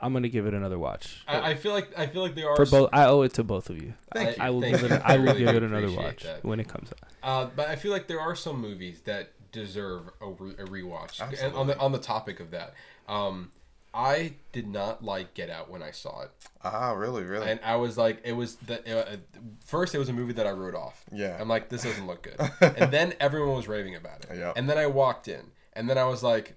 [0.00, 1.22] I'm gonna give it another watch.
[1.26, 3.32] I, I feel like I feel like there are For some- both, I owe it
[3.34, 3.94] to both of you.
[4.12, 4.94] Thank I will Thank give it.
[4.94, 5.00] you.
[5.04, 6.44] I will really give it another watch that.
[6.44, 7.08] when it comes out.
[7.22, 11.20] Uh, but I feel like there are some movies that deserve a, re- a rewatch.
[11.42, 12.74] And on the on the topic of that,
[13.08, 13.50] um,
[13.94, 16.30] I did not like Get Out when I saw it,
[16.64, 17.48] Ah, really, really.
[17.48, 19.16] and I was like, it was the uh,
[19.64, 21.04] first it was a movie that I wrote off.
[21.12, 21.36] Yeah.
[21.40, 22.40] I'm like, this doesn't look good,
[22.76, 24.52] and then everyone was raving about it, Yeah.
[24.56, 26.56] and then I walked in, and then I was like,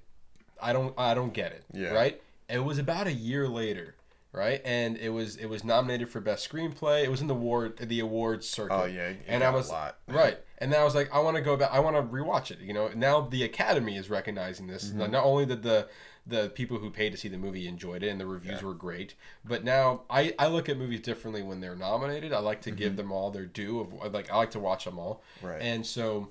[0.60, 1.64] I don't I don't get it.
[1.72, 1.90] Yeah.
[1.94, 2.20] Right.
[2.50, 3.96] It was about a year later.
[4.34, 7.04] Right, and it was it was nominated for best screenplay.
[7.04, 8.76] It was in the award the awards circuit.
[8.76, 9.98] Oh, yeah, and I a was lot.
[10.08, 11.72] right, and then I was like, I want to go back.
[11.72, 12.60] I want to rewatch it.
[12.60, 14.90] You know, now the Academy is recognizing this.
[14.90, 15.12] Mm-hmm.
[15.12, 15.88] Not only did the
[16.28, 19.16] the people who paid to see the movie enjoyed it and the reviews were great,
[19.46, 22.34] but now I I look at movies differently when they're nominated.
[22.34, 23.80] I like to give them all their due.
[23.80, 25.24] Of like I like to watch them all.
[25.42, 25.62] Mm-hmm.
[25.62, 26.30] And so,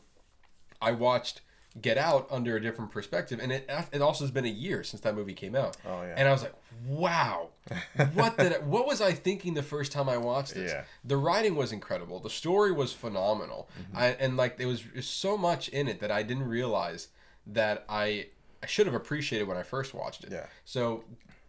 [0.80, 1.40] I watched
[1.80, 5.02] Get Out under a different perspective, and it it also has been a year since
[5.02, 5.76] that movie came out.
[5.86, 6.14] Oh, yeah.
[6.16, 6.54] And I was like,
[6.86, 7.48] wow,
[8.14, 10.72] what did I, what was I thinking the first time I watched this?
[10.72, 10.84] Yeah.
[11.04, 12.20] The writing was incredible.
[12.20, 13.68] The story was phenomenal.
[13.80, 13.96] Mm-hmm.
[13.96, 17.08] I, and like there was so much in it that I didn't realize
[17.46, 18.28] that I
[18.62, 20.32] I should have appreciated when I first watched it.
[20.32, 20.46] Yeah.
[20.64, 21.04] So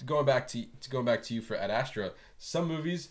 [0.05, 3.09] going back to, to going back to you for Ad Astra, some movies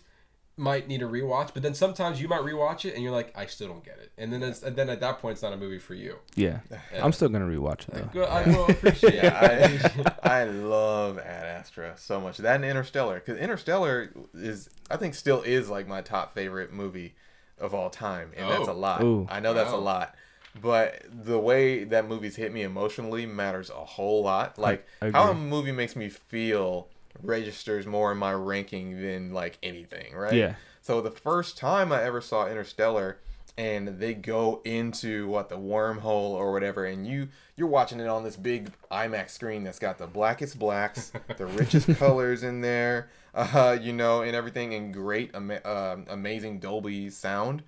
[0.59, 3.45] might need a rewatch, but then sometimes you might rewatch it and you're like, I
[3.45, 4.11] still don't get it.
[4.17, 6.15] And then it's, and then at that point, it's not a movie for you.
[6.35, 6.59] Yeah,
[6.99, 8.09] I'm still gonna rewatch it though.
[8.11, 9.23] Good, I will appreciate it.
[9.23, 12.37] Yeah, I, I love Ad Astra so much.
[12.37, 17.13] That and Interstellar, because Interstellar is, I think, still is like my top favorite movie
[17.59, 18.75] of all time, and that's a Oh.
[18.77, 19.03] lot.
[19.03, 19.27] Ooh.
[19.29, 20.15] I know that's a lot,
[20.59, 24.57] but the way that movies hit me emotionally matters a whole lot.
[24.57, 26.87] Like how a movie makes me feel
[27.21, 30.33] registers more in my ranking than like anything, right?
[30.33, 30.55] Yeah.
[30.81, 33.19] So the first time I ever saw Interstellar
[33.57, 38.23] and they go into what the wormhole or whatever and you you're watching it on
[38.23, 43.75] this big IMAX screen that's got the blackest blacks, the richest colors in there, uh,
[43.81, 47.63] you know, and everything and great ama- um amazing Dolby sound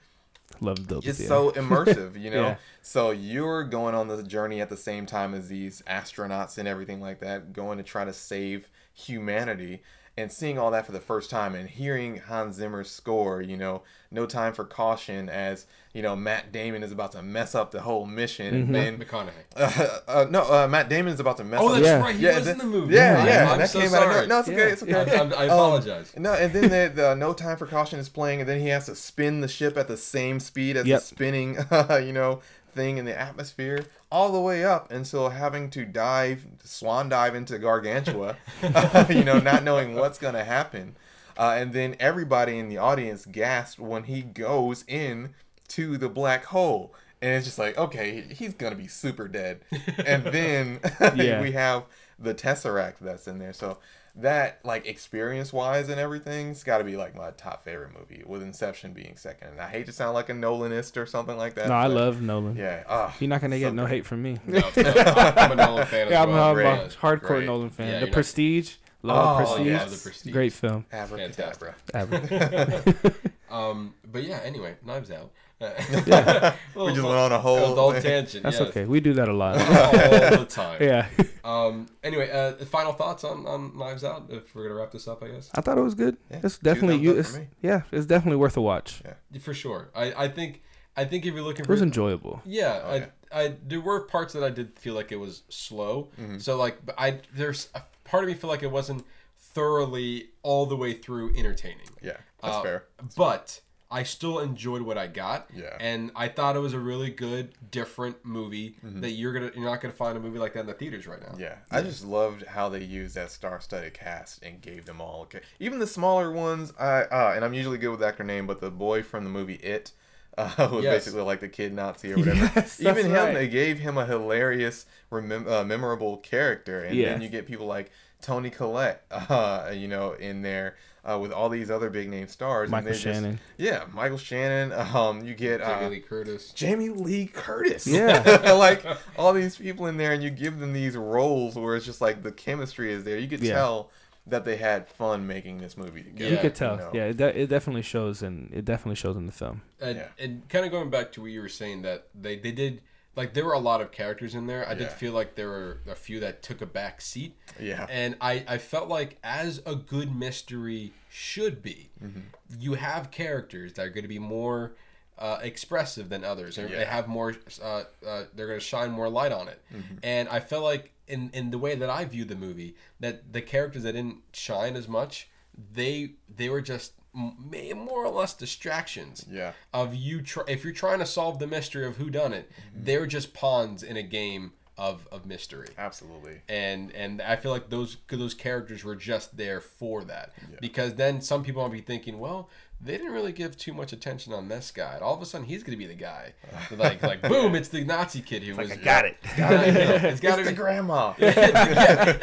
[0.61, 1.29] Love Dolby it's Theater.
[1.29, 2.41] so immersive, you know.
[2.41, 2.55] Yeah.
[2.81, 7.01] So you're going on the journey at the same time as these astronauts and everything
[7.01, 8.69] like that, going to try to save
[8.99, 9.81] humanity.
[10.17, 13.83] and seeing all that for the first time and hearing Hans Zimmer's score, you know,
[14.11, 17.79] No Time for Caution, as you know, Matt Damon is about to mess up the
[17.81, 19.29] whole mission, and then McConaughey.
[19.55, 21.71] uh, uh, no, uh, Matt Damon is about to mess Oh, up.
[21.71, 21.99] Oh, that's Yeah.
[22.01, 22.15] right.
[22.15, 22.95] He Yeah, was the- in the movie.
[22.95, 24.03] Yeah, I'm- yeah, I'm that so came out.
[24.07, 24.27] Of, sorry.
[24.27, 24.71] no, no, it's okay.
[24.71, 24.93] It's okay.
[24.93, 26.13] I, I'm- I apologize.
[26.17, 28.87] No, and then the, the No Time for Caution is playing, and then he has
[28.87, 30.99] to spin the ship at the same speed as Yep.
[30.99, 31.57] the spinning,
[32.05, 32.41] you know,
[32.73, 37.57] thing in the atmosphere, all the way up until having to dive, swan dive into
[37.59, 38.35] Gargantua,
[39.09, 40.95] you know, not knowing what's gonna happen,
[41.37, 45.33] uh, and then everybody in the audience gasped when he goes in
[45.69, 46.93] to the black hole.
[47.21, 49.61] And it's just like, okay, he's gonna be super dead.
[50.05, 50.79] And then
[51.15, 51.41] Yeah.
[51.41, 51.83] we have
[52.17, 53.53] the Tesseract that's in there.
[53.53, 53.77] So
[54.15, 58.23] that like experience wise and everything, it's got to be like my top favorite movie
[58.25, 61.55] with inception being second and i hate to sound like a nolanist or something like
[61.55, 62.55] that No, I love Nolan.
[62.55, 63.95] yeah ah, You're not gonna so get no great.
[63.95, 64.37] hate from me.
[64.45, 66.43] No, no, I'm a Nolan fan as Yeah, I'm, well.
[66.51, 66.89] I'm a Great.
[66.99, 67.45] hardcore Great.
[67.45, 67.87] Nolan fan.
[67.87, 69.65] Yeah, the Prestige, love Oh, Prestige.
[69.67, 69.81] yes.
[69.81, 70.33] Love the Prestige.
[70.33, 70.85] Great film.
[70.91, 73.13] abracadabra Ever.
[73.49, 75.31] Um, but yeah, anyway, Knives Out.
[76.75, 78.03] we just went on a whole adult thing.
[78.03, 78.43] tangent.
[78.43, 78.69] That's yes.
[78.69, 78.85] okay.
[78.85, 79.57] We do that a lot.
[79.59, 80.81] All the time.
[80.81, 81.07] yeah.
[81.43, 81.87] Um.
[82.03, 84.27] Anyway, uh, final thoughts on, on Knives Out.
[84.29, 85.49] If we're gonna wrap this up, I guess.
[85.53, 86.15] I thought it was good.
[86.31, 87.17] Yeah, It's definitely you.
[87.19, 89.01] It's, yeah, it's definitely worth a watch.
[89.05, 89.39] Yeah.
[89.39, 89.89] For sure.
[89.93, 90.61] I, I think
[90.95, 92.41] I think if you're looking It for was enjoyable.
[92.45, 93.05] Yeah, Oh, I, yeah.
[93.31, 96.09] I there were parts that I did feel like it was slow.
[96.19, 96.37] Mm-hmm.
[96.39, 99.03] So like, I there's a part of me feel like it wasn't
[99.37, 101.89] thoroughly all the way through entertaining.
[102.01, 102.83] yeah that's Uh, fair
[103.17, 103.61] But
[103.91, 105.49] I still enjoyed what I got.
[105.55, 105.75] Yeah.
[105.79, 109.01] And I thought it was a really good, different movie Mm-hmm.
[109.01, 111.21] that you're gonna you're not gonna find a movie like that in the theaters right
[111.21, 111.35] now.
[111.37, 115.41] yeah i just loved how they used that star-studded cast and gave them all okay
[115.59, 118.69] even the smaller ones i uh and i'm usually good with actor name but the
[118.71, 119.91] boy from the movie it
[120.37, 120.93] uh, was Yes.
[121.05, 122.51] basically like the kid Nazi or whatever.
[122.55, 123.33] Yes, Even him, right.
[123.33, 127.09] they gave him a hilarious, remem- uh, memorable character, and Yeah.
[127.09, 130.75] then you get people like Toni Collette, uh, you know, in there
[131.05, 132.65] uh, with all these other big name stars.
[132.65, 133.39] and Michael they just- Shannon.
[133.57, 134.71] yeah, Michael Shannon.
[134.73, 136.51] Um, you get Jamie uh, Lee Curtis.
[136.53, 137.87] Jamie Lee Curtis.
[137.87, 138.51] Yeah.
[138.53, 138.85] like
[139.17, 142.23] all these people in there, and you give them these roles where it's just like
[142.23, 143.17] the chemistry is there.
[143.17, 143.53] You could Yeah.
[143.55, 143.91] tell
[144.27, 146.29] that they had fun making this movie together.
[146.29, 146.77] You Yeah, could tell.
[146.77, 146.91] know.
[146.93, 149.61] Yeah, it, de- it definitely shows, and it definitely shows in the film.
[149.81, 150.07] And, Yeah.
[150.19, 152.81] and kind of going back to what you were saying that they, they did
[153.15, 154.67] like there were a lot of characters in there.
[154.67, 154.93] I did Yeah.
[154.93, 157.35] feel like there were a few that took a back seat.
[157.59, 157.85] Yeah.
[157.89, 162.19] And I, I felt like as a good mystery should be, Mm-hmm.
[162.59, 164.73] you have characters that are going to be more
[165.17, 166.57] uh, expressive than others.
[166.57, 167.35] Or They have more.
[167.61, 169.61] Uh, uh, they're going to shine more light on it.
[169.73, 169.95] Mm-hmm.
[170.03, 173.41] And I felt like in in the way that I viewed the movie, that the
[173.41, 175.27] characters that didn't shine as much,
[175.73, 179.53] they they were just more or less distractions Yeah.
[179.73, 182.83] of you try if you're trying to solve the mystery of who done it mm-hmm.
[182.85, 186.41] they're just pawns in a game of, of mystery Absolutely.
[186.47, 190.31] and and I feel like those those characters were just there for that
[190.61, 192.49] because then some people might be thinking well
[192.81, 195.45] they didn't really give too much attention on this guy and all of a sudden
[195.45, 196.31] he's gonna be the guy
[196.77, 199.17] like like boom it's the Nazi kid who was I got it.
[199.37, 201.13] Yeah, you it's gotta It's the be grandma.
[201.19, 201.27] yeah,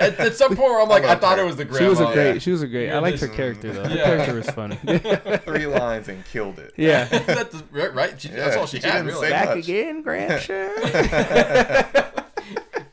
[0.01, 1.45] at, at some point I'm like I love thought her.
[1.45, 1.85] it was the grandma.
[1.85, 2.13] She was a Yeah.
[2.15, 2.43] great.
[2.43, 2.89] She was a great.
[2.91, 3.85] I Yeah, liked her character though.
[3.87, 4.77] Her character was funny.
[5.45, 6.73] Three lines and killed it.
[6.77, 7.05] yeah.
[7.05, 8.19] that's the- right, right?
[8.21, 9.59] She, that's all she, she had didn't really say Back much.
[9.59, 10.71] again, Grandson.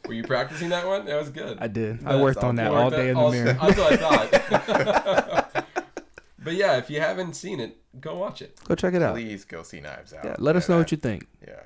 [0.07, 2.05] were you practicing that one that was good I did.
[2.05, 3.53] I worked on that all day that- in the mirror.
[3.53, 5.42] That's what I thought.
[6.43, 8.59] But yeah, if you haven't seen it, go watch it.
[8.67, 9.13] Go check it out.
[9.15, 10.25] Please go see Knives Out.
[10.25, 11.27] Yeah, let us know what you think.
[11.47, 11.61] Yeah.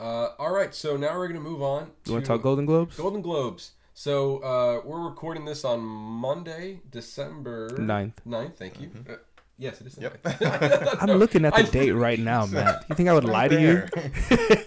[0.00, 1.90] Uh, all right, so now we're gonna move on.
[2.06, 2.96] You want to talk Golden Globes?
[2.96, 3.72] Golden Globes.
[3.94, 8.20] So uh, we're recording this on Monday, December Ninth.
[8.26, 8.90] 9th, Thank you.
[9.08, 9.14] Uh,
[9.58, 9.98] yes, it is.
[9.98, 10.22] Yep.
[10.22, 10.96] 9th.
[11.02, 12.84] I'm looking at the I- date right now, Matt.
[12.88, 14.56] You think I would lie to you?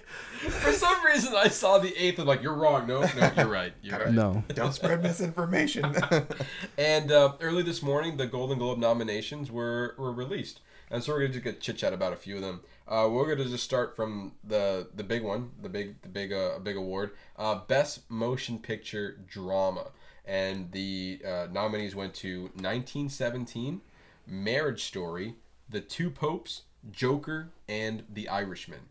[0.49, 0.51] There.
[0.61, 2.19] For some reason, I saw the eighth.
[2.19, 2.87] I'm like, you're wrong.
[2.87, 3.73] No, no, you're right.
[3.81, 4.11] You're right.
[4.11, 4.43] No.
[4.49, 5.95] Don't spread misinformation.
[6.77, 10.59] And uh, early this morning, the Golden Globe nominations were, were released,
[10.91, 12.61] and so we're gonna just get chit chat about a few of them.
[12.87, 16.59] Uh, we're gonna just start from the the big one, the big the big uh,
[16.59, 19.87] big award, uh, Best Motion Picture Drama,
[20.25, 23.81] and the uh, nominees went to 1917,
[24.27, 25.35] Marriage Story,
[25.69, 28.81] The Two Popes, Joker, and The Irishman.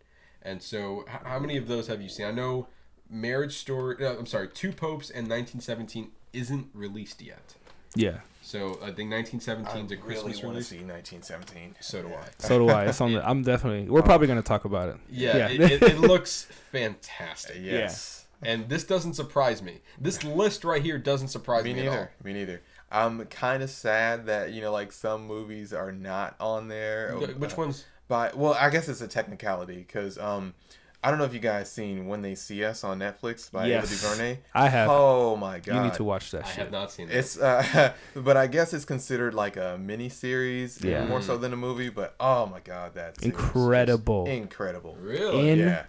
[0.45, 2.27] And so, h- how many of those have you seen?
[2.27, 2.69] I know
[3.09, 4.05] Marriage Story.
[4.05, 7.55] Uh, I'm sorry, Two Popes and 1917 isn't released yet.
[7.95, 8.19] Yeah.
[8.43, 10.69] So I think 1917 is a Christmas want to release.
[10.69, 11.77] see 1917.
[11.81, 12.25] So do I.
[12.39, 12.85] So do I.
[12.87, 13.27] It's on the.
[13.27, 13.89] I'm definitely.
[13.89, 14.97] We're probably gonna talk about it.
[15.11, 15.49] Yeah, Yeah.
[15.49, 18.27] It, it, it looks fantastic, Yes.
[18.43, 19.81] and this doesn't surprise me.
[19.99, 21.95] This list right here doesn't surprise me, Me at all.
[21.95, 22.11] neither.
[22.23, 22.63] Me neither.
[22.91, 27.13] I'm kind of sad that you know, like some movies are not on there.
[27.13, 27.85] Wh- Which Uh, ones?
[28.09, 30.55] By well, I guess it's a technicality because um,
[31.03, 33.85] I don't know if you guys seen When They See Us on Netflix by Yes.
[33.85, 34.39] Ava DuVernay.
[34.55, 34.89] I have.
[34.91, 35.75] Oh my god.
[35.77, 36.57] you need to watch that I shit.
[36.57, 37.17] have not seen that.
[37.17, 41.07] It's uh, but I guess it's considered like a mini series, Yeah.
[41.07, 41.89] more so than a movie.
[41.89, 44.27] But oh my god, that series is just Incredible.
[44.27, 44.97] incredible.
[45.01, 45.49] really.
[45.51, 45.85] In Yeah.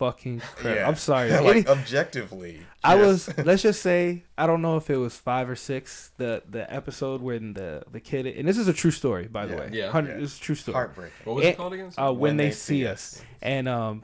[0.00, 0.74] Fucking crap.
[0.76, 0.88] Yeah.
[0.88, 1.30] I'm sorry.
[1.30, 5.14] like Any- objectively, I just- was let's just say I don't know if it was
[5.16, 8.90] five or six the the episode when the the kid and this is a true
[8.90, 9.60] story by the Yeah.
[9.60, 9.84] way Yeah.
[9.84, 10.20] 100 Yeah.
[10.20, 11.12] This is a true story heartbreaking.
[11.24, 11.92] What was Eh, it called again?
[11.98, 13.22] uh, when, they, see us.
[13.42, 14.02] and um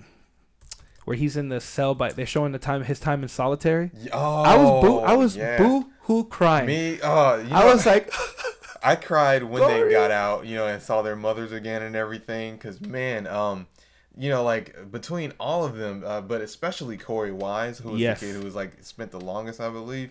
[1.07, 4.43] where he's in the cell by they're showing the time his time in solitary Oh,
[4.43, 5.57] I was boo I was yeah.
[5.59, 8.13] boo hoo crying Me, oh, you know, I was like
[8.83, 9.85] I cried when Glory.
[9.85, 12.57] they got out, you know, and saw their mothers again and everything.
[12.59, 13.67] Cause man, um,
[14.17, 18.21] you know, like between all of them, uh, but especially Korey Wise, who was Yes.
[18.21, 20.11] the kid who was like spent the longest, I believe.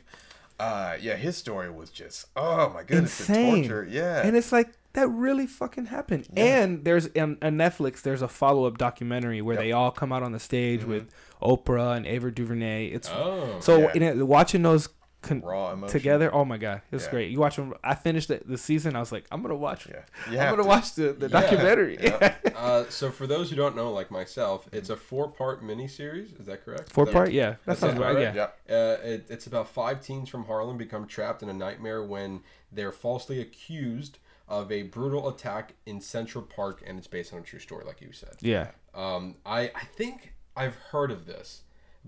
[0.60, 3.64] Uh, yeah, his story was just oh my goodness, Insane.
[3.64, 3.88] the torture.
[3.90, 6.64] Yeah, and it's like that really fucking happened Yeah.
[6.64, 9.64] and there's on, on netflix there's a follow-up documentary where Yep.
[9.66, 10.88] they all come out on the stage Mhm.
[10.88, 11.10] with
[11.42, 13.58] oprah and ava duvernay it's Oh.
[13.60, 13.92] so Yeah.
[13.96, 14.88] in it, watching those
[15.28, 17.12] con- raw emotion together oh my god it was Yeah.
[17.12, 19.88] great you watch them i finished the, the season i was like i'm gonna watch
[19.88, 20.68] Yeah, you i'm gonna to.
[20.68, 21.42] watch the, the Yeah.
[21.42, 22.36] documentary Yeah.
[22.56, 26.40] Uh, so for those who don't know, like myself, it's a four-part miniseries.
[26.40, 26.92] Is that correct?
[26.92, 28.34] four That- part yeah that That's sounds right right?
[28.36, 32.02] yeah Yeah, Uh, it, it's about five teens from Harlem become trapped in a nightmare
[32.04, 32.42] when
[32.72, 37.42] they're falsely accused of a brutal attack in Central Park, and it's based on a
[37.44, 38.36] true story, like you said.
[38.42, 41.64] yeah Um, I I think I've heard of this,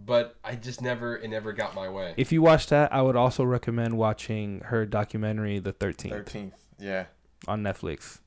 [0.05, 2.13] but I just never it never got my way.
[2.17, 6.53] if you watch that i would also recommend watching her documentary the 13th thirteenth.
[6.79, 7.05] Yeah,
[7.47, 8.19] on netflix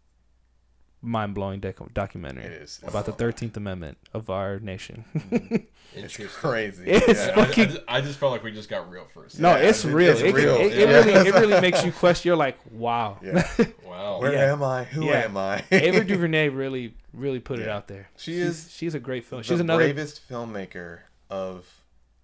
[1.03, 5.57] mind-blowing doc- documentary it is about the 13th amendment of our nation mm-hmm.
[5.93, 6.85] It's crazy.
[6.87, 7.33] It's yeah.
[7.37, 9.41] I, I fucking- just, I just felt like we just got real first.
[9.41, 10.13] No, Yeah, it's it- real.
[10.13, 10.55] it's it, real.
[10.55, 10.99] It, it Yeah.
[11.05, 12.29] really, it really makes you question.
[12.29, 13.19] You're like, wow.
[13.21, 13.45] Yeah.
[13.85, 14.21] Wow.
[14.21, 14.53] Where Yeah.
[14.53, 14.85] am I?
[14.85, 15.25] Who Yeah.
[15.25, 15.65] am I?
[15.73, 18.09] Ava DuVernay really, really put it out there.
[18.17, 19.41] She she's, is She's a great film.
[19.43, 19.83] the She's another.
[19.83, 21.01] bravest filmmaker
[21.31, 21.67] of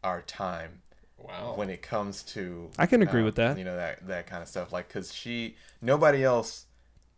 [0.04, 0.82] our time.
[1.18, 1.54] Wow.
[1.56, 3.56] when it comes to I can agree uh, with that.
[3.58, 6.66] you know that that kind of stuff like because she nobody else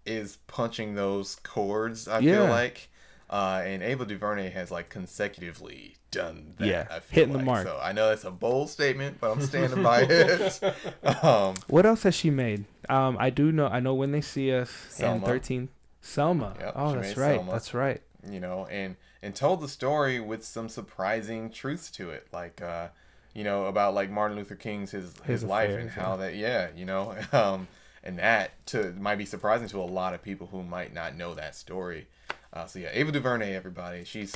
[0.07, 2.89] is punching those chords i feel like
[3.29, 7.67] uh, and ava duvernay has like consecutively done that Yeah, I feel hitting the mark.
[7.67, 10.63] so i know that's a bold statement but i'm standing by it
[11.25, 12.65] um What else has she made?
[12.89, 13.67] Um, I do know.
[13.67, 15.17] I know when they see us Selma.
[15.17, 15.69] and 13.
[16.01, 16.55] Selma.
[16.59, 17.35] Yep, oh, that's right.
[17.37, 17.53] Selma.
[17.53, 18.01] That's right.
[18.31, 22.89] you know and and told the story with some surprising truths to it like uh
[23.35, 26.35] you know about like martin luther king's his his, His life affairs, and how that
[26.37, 27.69] yeah you know um
[28.05, 31.35] and that to might be surprising to a lot of people who might not know
[31.35, 32.07] that story
[32.53, 34.33] uh, so yeah ava duvernay everybody she's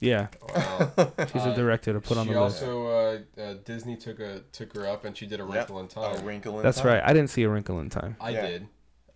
[0.00, 0.90] Yeah, Wow.
[1.32, 2.62] she's Uh, a director to put on she the list.
[2.62, 5.80] also uh, uh, Disney took a took her up and she did a Yep, Wrinkle
[5.80, 6.24] in a Time.
[6.24, 6.86] wrinkle in Time That's time.
[6.88, 7.02] right.
[7.04, 8.16] I didn't see A Wrinkle in Time.
[8.20, 8.46] I Yeah.
[8.46, 8.66] did.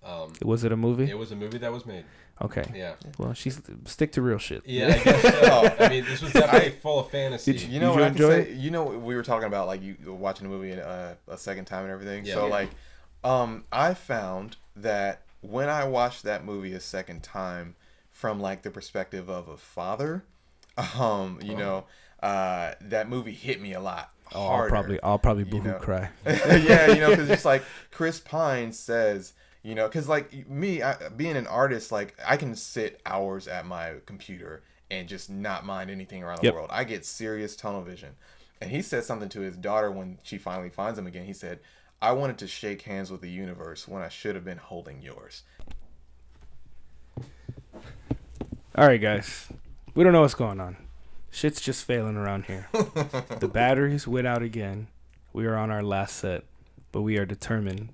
[0.03, 1.11] Um, Was it a movie?
[1.11, 2.05] it was a movie that was made.
[2.43, 2.65] Okay.
[2.75, 2.95] Yeah.
[3.19, 4.63] Well, she's stick to real shit.
[4.67, 4.89] Yeah.
[4.89, 5.75] I guess so.
[5.85, 7.53] I mean, this was definitely full of fantasy.
[7.53, 8.59] Did You know Did what you I can enjoy say?
[8.61, 11.83] You know we were talking about like you watching the movie uh, a second time
[11.85, 12.25] and everything.
[12.25, 12.35] Yeah.
[12.35, 12.53] so Yeah.
[12.53, 12.71] like,
[13.25, 17.77] um, I found that when I watched that movie a second time
[18.11, 20.25] from like the perspective of a father,
[20.99, 21.59] um, you Oh.
[21.59, 21.85] know,
[22.23, 25.79] uh, that movie hit me a lot Oh, I'll probably, I'll probably you boohoo know.
[25.79, 26.09] cry.
[26.25, 31.09] yeah, you know, because it's like Chris Pine says, you know, because like me, I,
[31.11, 35.91] being an artist, like I can sit hours at my computer and just not mind
[35.91, 36.55] anything around the Yep.
[36.55, 36.71] world.
[36.73, 38.17] I get serious tunnel vision.
[38.61, 41.25] And he said something to his daughter when she finally finds him again.
[41.25, 41.61] He said,
[42.03, 45.43] I wanted to shake hands with the universe when I should have been holding yours.
[48.75, 49.49] All right, guys.
[49.95, 50.77] We don't know what's going on.
[51.31, 52.69] Shit's just failing around here.
[53.39, 54.89] the batteries went out again.
[55.33, 56.45] We are on our last set,
[56.93, 57.91] but we are determined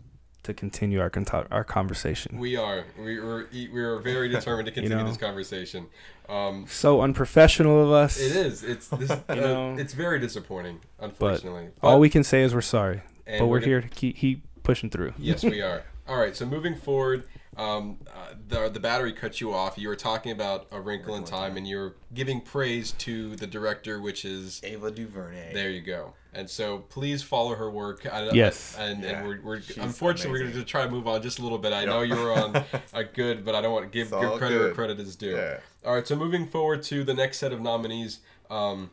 [0.47, 2.39] to continue our con- our conversation.
[2.39, 2.85] we are.
[2.99, 3.47] We were.
[3.53, 5.09] We are very determined to continue know.
[5.09, 5.87] this conversation.
[6.29, 8.19] Um, So unprofessional of us.
[8.21, 8.65] it is.
[8.65, 9.11] It's this.
[9.29, 9.77] uh, know.
[9.77, 11.69] it's very disappointing, unfortunately.
[11.83, 14.91] All we can say is we're sorry, but we're gonna- here to keep, keep pushing
[14.91, 15.13] through.
[15.19, 15.83] Yes, we are.
[16.09, 16.35] All right.
[16.37, 17.25] So moving forward,
[17.57, 19.77] um, uh, the the battery cut you off.
[19.77, 24.01] You were talking about a wrinkle in time, and you're giving praise to the director,
[24.01, 25.53] which is Ava DuVernay.
[25.55, 25.71] there.
[25.71, 26.15] You go.
[26.37, 28.07] And so please follow her work.
[28.07, 28.77] I, Yes.
[28.79, 31.39] And, Yeah, and we're, we're she's unfortunately we're going to try to move on just
[31.39, 31.73] a little bit.
[31.73, 31.89] I Yep.
[31.89, 34.39] know you were on a good, but I don't want to give, It's give all
[34.39, 35.35] credit where credit is due.
[35.35, 35.59] Yeah.
[35.85, 36.07] All right.
[36.07, 38.21] So moving forward to the next set of nominees.
[38.51, 38.91] Um,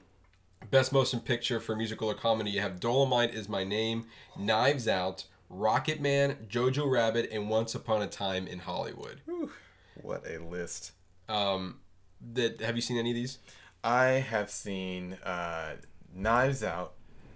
[0.72, 4.06] Best Motion Picture for Musical or Comedy, you have Dolomite is My Name,
[4.40, 9.20] Knives Out, Rocketman, Jojo Rabbit, and Once Upon a Time in Hollywood.
[10.02, 10.94] What a list.
[11.30, 11.80] Um,
[12.34, 13.40] that have you seen any of these?
[13.84, 15.74] I have seen uh,
[16.16, 16.94] Knives Out.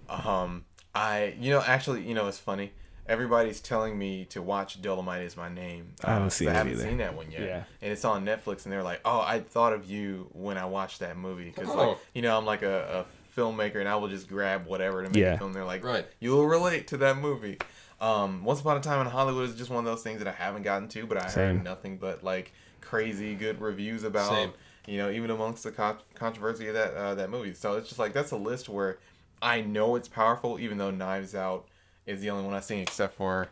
[0.09, 0.65] Um,
[0.95, 2.71] I, you know, actually, you know, it's funny.
[3.09, 5.93] everybody's telling me to watch Dolomite is my name.
[6.03, 6.83] I haven't Uh, seen I haven't either.
[6.83, 7.41] seen that one yet.
[7.41, 7.63] Yeah.
[7.81, 10.99] And it's on Netflix, and they're like, "Oh, I thought of you when I watched
[10.99, 11.77] that movie because, Oh.
[11.91, 15.07] like, you know, I'm like a, a filmmaker, and I will just grab whatever to
[15.09, 15.35] make Yeah.
[15.35, 15.53] a film.
[15.53, 16.05] They're like, Right.
[16.19, 17.59] you will relate to that movie."
[18.01, 20.33] Um, Once Upon a Time in Hollywood is just one of those things that I
[20.33, 21.55] haven't gotten to, but I Same.
[21.55, 22.51] heard nothing but like
[22.81, 24.29] crazy good reviews about.
[24.31, 24.51] Same.
[24.85, 27.53] You know, even amongst the con- controversy of that uh, that movie.
[27.53, 28.97] So it's just like that's a list where
[29.41, 31.67] I know it's powerful, even though Knives Out
[32.05, 33.47] is the only one I've seen, except for,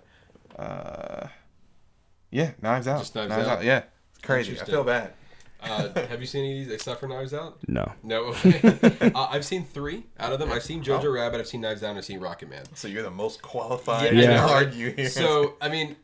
[0.58, 1.28] uh,
[2.32, 3.00] yeah, Knives Out.
[3.00, 3.64] Just Knives Out?
[3.64, 4.60] Yeah, it's crazy.
[4.60, 5.14] I feel bad.
[5.62, 7.58] Uh, have you seen any of these except for Knives Out?
[7.68, 7.92] No.
[8.04, 8.26] No.
[8.26, 9.12] Okay.
[9.16, 10.52] uh, I've seen three out of them.
[10.52, 11.12] I've seen Jojo Oh.
[11.12, 11.40] Rabbit.
[11.40, 11.90] I've seen Knives Out.
[11.90, 12.66] and I've seen Rocketman.
[12.76, 14.54] So you're the most qualified Yeah, to I know.
[14.54, 15.10] argue here.
[15.10, 15.96] So I mean,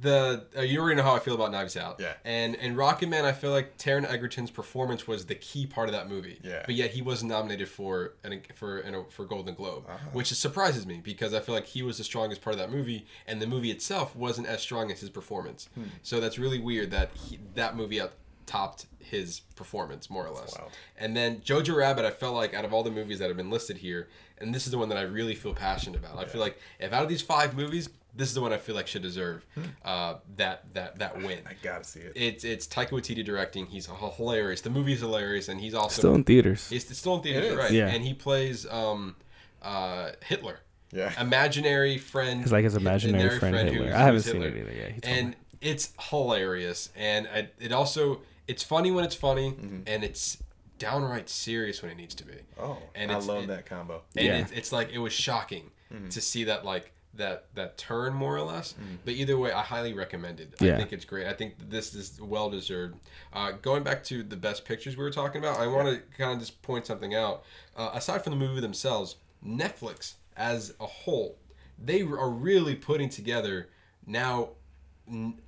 [0.00, 2.00] the uh, you already know how I feel about Knives Out.
[2.00, 2.14] Yeah.
[2.24, 6.08] And and Rocketman, I feel like Taron Egerton's performance was the key part of that
[6.08, 6.40] movie.
[6.42, 6.62] Yeah.
[6.66, 9.98] But yet he wasn't nominated for an for an, for Golden Globe, Uh-huh.
[10.12, 13.06] which surprises me because I feel like he was the strongest part of that movie,
[13.26, 15.68] and the movie itself wasn't as strong as his performance.
[15.74, 15.84] Hmm.
[16.02, 18.12] So that's really weird that he, that movie out
[18.46, 20.54] topped his performance more or less.
[20.98, 23.48] And then Jojo Rabbit, I felt like out of all the movies that have been
[23.50, 24.08] listed here,
[24.38, 26.18] and this is the one that I really feel passionate about.
[26.18, 28.74] I feel like if out of these five movies, this is the one I feel
[28.74, 29.44] like should deserve
[29.84, 31.40] uh, that that that win.
[31.46, 32.12] I gotta see it.
[32.14, 33.66] It's it's Taika Waititi directing.
[33.66, 33.86] He's
[34.16, 34.60] hilarious.
[34.60, 36.70] The movie's hilarious, and he's also Still in theaters.
[36.72, 37.70] it's, it's still in theaters, right?
[37.70, 37.88] Yeah.
[37.88, 39.16] And he plays um,
[39.62, 40.60] uh, Hitler,
[40.92, 41.12] Yeah.
[41.20, 42.42] imaginary friend.
[42.42, 43.72] It's like his imaginary friend Hitler.
[43.86, 44.58] who's- I haven't who's seen Hitler.
[44.58, 44.72] it either.
[45.02, 45.34] Yeah, and me.
[45.60, 49.80] it's hilarious, and I, it also it's funny when it's funny, Mm-hmm.
[49.86, 50.38] and it's
[50.78, 52.34] downright serious when it needs to be.
[52.60, 54.02] Oh, And I love it- that combo.
[54.16, 54.38] And Yeah.
[54.38, 56.08] it's, it's like it was shocking Mm-hmm.
[56.08, 58.74] to see that like that that turn more or less.
[59.04, 60.54] But either way, I highly recommend it.
[60.60, 60.74] Yeah.
[60.74, 61.26] I think it's great.
[61.26, 62.96] I think this is well deserved.
[63.32, 66.32] Uh, going back to the best pictures we were talking about, I want to kind
[66.32, 67.44] of just point something out.
[67.76, 69.16] Uh, aside from the movie themselves,
[69.46, 71.36] Netflix as a whole,
[71.78, 73.68] they are really putting together
[74.06, 74.50] now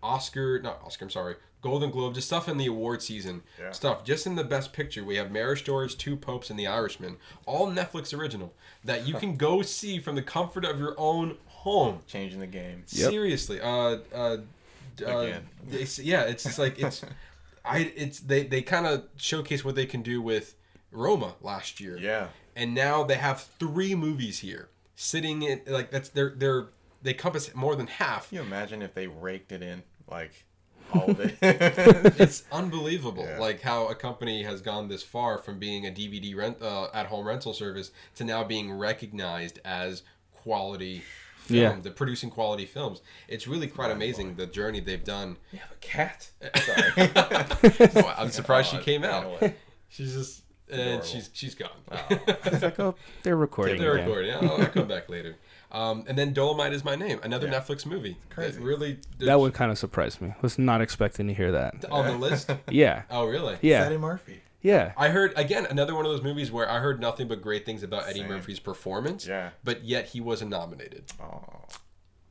[0.03, 3.73] Oscar, not Oscar, I'm sorry, Golden Globe, just stuff in the award season Yeah.
[3.73, 4.05] stuff.
[4.05, 7.17] Just in the best picture, we have Marriage Stories, Two Popes, and The Irishman,
[7.47, 11.99] all Netflix original that you can go see from the comfort of your own home.
[12.07, 12.85] Changing the game.
[12.89, 13.11] Yep.
[13.11, 14.39] Seriously, uh, uh, uh,
[15.19, 15.43] Again.
[15.71, 17.03] yeah, it's just like it's,
[17.65, 20.55] I, it's they they kind of showcase what they can do with
[20.93, 22.29] Roma last year Yeah.
[22.55, 26.67] and now they have three movies here sitting in like that's they're they're
[27.03, 28.29] they compass more than half.
[28.31, 30.45] Can you imagine if they raked it in like
[30.95, 31.37] all of it?
[31.43, 33.39] It's unbelievable, Yeah.
[33.39, 37.07] like how a company has gone this far from being a DVD rent uh, at
[37.07, 40.03] home rental service to now being recognized as
[40.33, 41.03] quality
[41.47, 41.77] film, Yeah.
[41.83, 43.01] the producing quality films.
[43.29, 45.37] It's really quite amazing the journey they've done.
[45.53, 46.29] you have a cat.
[46.57, 47.11] Sorry.
[48.05, 49.43] Oh, I'm surprised she Oh, came out.
[49.89, 51.05] She's just and Adorable.
[51.07, 51.71] she's she's gone.
[52.11, 53.79] It's like, oh, they're recording.
[53.81, 54.07] They're again.
[54.09, 54.35] recording.
[54.35, 55.37] I'll, I'll come back later.
[55.73, 57.61] Um, and then Dolomite is my name, another Yeah.
[57.61, 58.17] Netflix movie.
[58.31, 58.59] Crazy.
[58.59, 60.33] That really That one kind of surprised me.
[60.43, 61.85] Was not expecting to hear that.
[61.91, 62.51] on the list.
[62.71, 63.59] Yeah, Oh, really?
[63.63, 64.41] yeah, Eddie Murphy.
[64.67, 64.93] Yeah.
[64.97, 67.83] I heard again another one of those movies where I heard nothing but great things
[67.83, 68.29] about Eddie Same.
[68.29, 69.27] Murphy's performance.
[69.27, 69.51] Yeah.
[69.65, 71.43] But yet he wasn't nominated, Oh.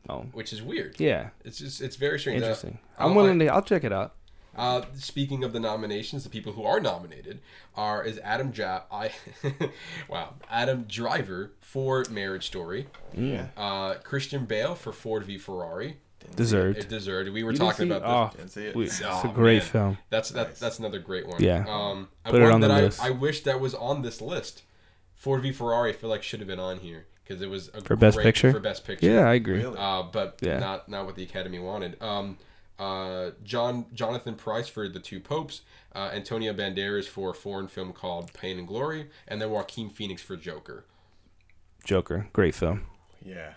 [0.07, 0.99] Oh, which is weird.
[0.99, 1.29] yeah.
[1.43, 2.41] It's just it's very strange.
[2.41, 2.77] Uh, Interesting.
[2.99, 3.47] I'll- I'm willing to.
[3.47, 4.13] I'll check it out.
[4.57, 7.39] Uh, speaking of the nominations, the people who are nominated
[7.75, 9.11] are is Adam ja- I
[10.09, 13.47] wow Adam Driver for Marriage Story, Yeah.
[13.57, 15.97] uh, Christian Bale for Ford v Ferrari.
[16.35, 16.77] Deserved.
[16.79, 17.29] It deserved.
[17.29, 18.39] We were You didn't talking see- about this.
[18.39, 18.75] Didn't see it.
[18.75, 19.67] we- it's Oh, a great man.
[19.71, 19.97] film.
[20.09, 20.59] That's that, Nice.
[20.59, 21.41] that's another great one.
[21.41, 21.65] Yeah.
[21.67, 23.01] Um, Put it on the that list.
[23.01, 24.63] I, I wish that was on this list.
[25.15, 27.81] Ford v Ferrari, I feel like should have been on here because it was a
[27.81, 28.51] For Best Picture?
[28.51, 29.07] For best picture.
[29.09, 29.57] Yeah, I agree.
[29.59, 29.77] Really?
[29.77, 30.59] Uh, but Yeah.
[30.59, 32.01] not not what the Academy wanted.
[32.01, 32.37] Um,
[32.77, 35.61] uh, John Jonathan Pryce for the Two Popes,
[35.95, 40.21] uh, Antonio Banderas for a foreign film called Pain and Glory, and then Joaquin Phoenix
[40.21, 40.83] for Joker.
[41.85, 42.85] Joker, great film.
[43.23, 43.53] Yeah,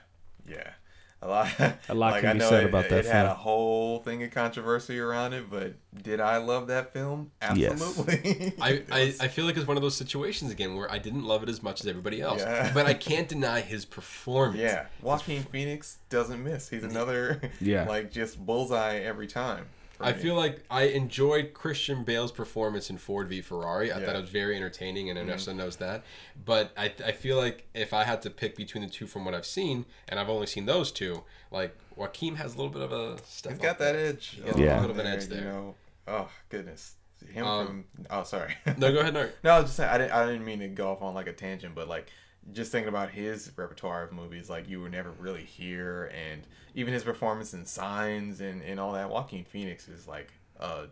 [0.47, 0.73] yeah.
[1.21, 1.49] A lot.
[1.89, 3.99] A lot like, can I be know said it, about that It had a whole
[3.99, 7.33] thing of controversy around it, but did I love that film?
[7.57, 7.73] Yes.
[7.73, 8.53] Absolutely.
[8.61, 11.43] I, I, I feel like it's one of those situations again where I didn't love
[11.43, 12.71] it as much as everybody else, Yeah.
[12.73, 14.61] but I can't deny his performance.
[14.61, 16.69] yeah, Joaquin Phoenix doesn't miss.
[16.69, 17.41] He's another.
[17.61, 17.85] Yeah.
[17.89, 19.67] Like just bullseye every time.
[19.99, 20.19] For I me.
[20.19, 23.91] feel like I enjoyed Christian Bale's performance in Ford v Ferrari.
[23.91, 24.07] I thought Yeah.
[24.09, 24.17] Mm-hmm.
[24.17, 26.05] it was very entertaining, and Ernesto knows that.
[26.45, 29.35] But I, I feel like if I had to pick between the two from what
[29.35, 32.93] I've seen, and I've only seen those two, like Joaquin has a little bit of
[32.93, 33.53] a step.
[33.53, 34.07] he's up got that there.
[34.07, 34.29] edge.
[34.37, 34.79] He got Yeah.
[34.79, 35.45] a little bit of edge You there.
[35.45, 35.75] know.
[36.07, 36.95] Oh goodness.
[37.33, 37.85] Him Um, from.
[38.11, 38.55] Oh sorry.
[38.77, 39.29] No, go ahead, no.
[39.43, 40.13] No, I was just saying I didn't.
[40.13, 42.09] I didn't mean to go off on like a tangent, but like
[42.53, 46.43] just thinking about his repertoire of movies, like you were never really here, and
[46.75, 49.11] even his performance in Signs and and all that.
[49.11, 50.87] Joaquin Phoenix is like a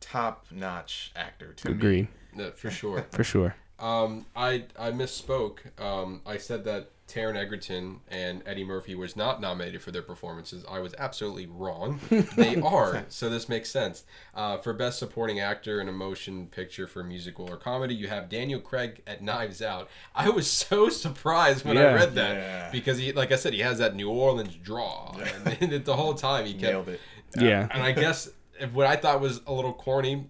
[0.00, 1.74] top notch actor to me.
[1.74, 3.06] Agreed, No, for sure.
[3.12, 3.54] for sure.
[3.78, 5.80] Um, I I misspoke.
[5.80, 10.64] Um, I said that Taron Egerton and Eddie Murphy was not nominated for their performances.
[10.70, 12.00] I was absolutely wrong.
[12.36, 14.04] they are, so this makes sense.
[14.34, 18.28] Uh, for Best Supporting Actor in a Motion Picture for Musical or Comedy, you have
[18.28, 19.88] Daniel Craig at Knives Out.
[20.14, 22.70] I was so surprised when I read that Yeah.
[22.72, 25.14] because he, like I said, he has that New Orleans draw,
[25.60, 27.00] and the whole time he kept Nailed it.
[27.38, 27.68] Yeah.
[27.70, 28.30] and I guess
[28.60, 30.26] if what I thought was a little corny,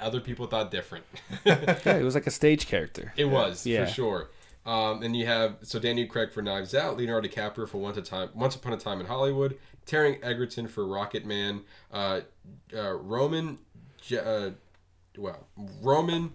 [0.00, 1.04] other people thought different.
[1.44, 3.12] Yeah, it was like a stage character.
[3.16, 3.84] it was Yeah.
[3.86, 4.30] for sure.
[4.64, 8.02] Um, and you have so Daniel Craig for Knives Out, Leonardo DiCaprio for Once a
[8.02, 11.62] Time, Once Upon a Time in Hollywood, Taron Egerton for Rocketman,
[11.92, 12.20] uh,
[12.76, 13.58] uh, Roman,
[14.00, 14.50] Je- uh,
[15.18, 15.46] well,
[15.82, 16.32] Roman,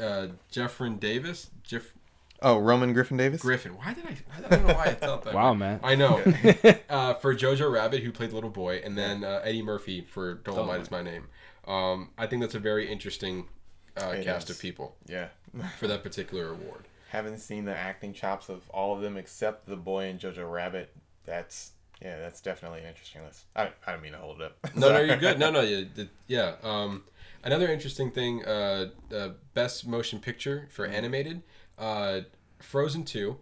[0.00, 1.94] uh, Jeffrin Davis, Jeff
[2.40, 3.42] Oh, Roman Griffin Davis.
[3.42, 3.72] Griffin.
[3.76, 4.16] Why did I?
[4.36, 5.34] I don't know why I thought that.
[5.38, 5.80] Wow, man.
[5.82, 6.18] I know.
[6.88, 10.34] uh, for Jojo Rabbit, who played the Little Boy, and then uh, Eddie Murphy for
[10.34, 11.26] Dolomite is my name.
[11.66, 13.48] Um, I think that's a very interesting
[13.96, 14.56] uh, cast is.
[14.56, 15.28] of people Yeah.
[15.78, 16.84] for that particular award.
[17.08, 20.94] Haven't seen the acting chops of all of them except the boy and Jojo Rabbit.
[21.24, 21.72] That's
[22.02, 23.44] yeah, that's definitely an interesting list.
[23.56, 24.56] I, I don't mean to hold it up.
[24.76, 25.38] No, no, you're good.
[25.40, 26.54] No, no, yeah, th- yeah.
[26.62, 27.04] Um,
[27.42, 31.42] another interesting thing: uh, uh, best motion picture for animated,
[31.78, 32.20] uh,
[32.60, 33.38] Frozen Two,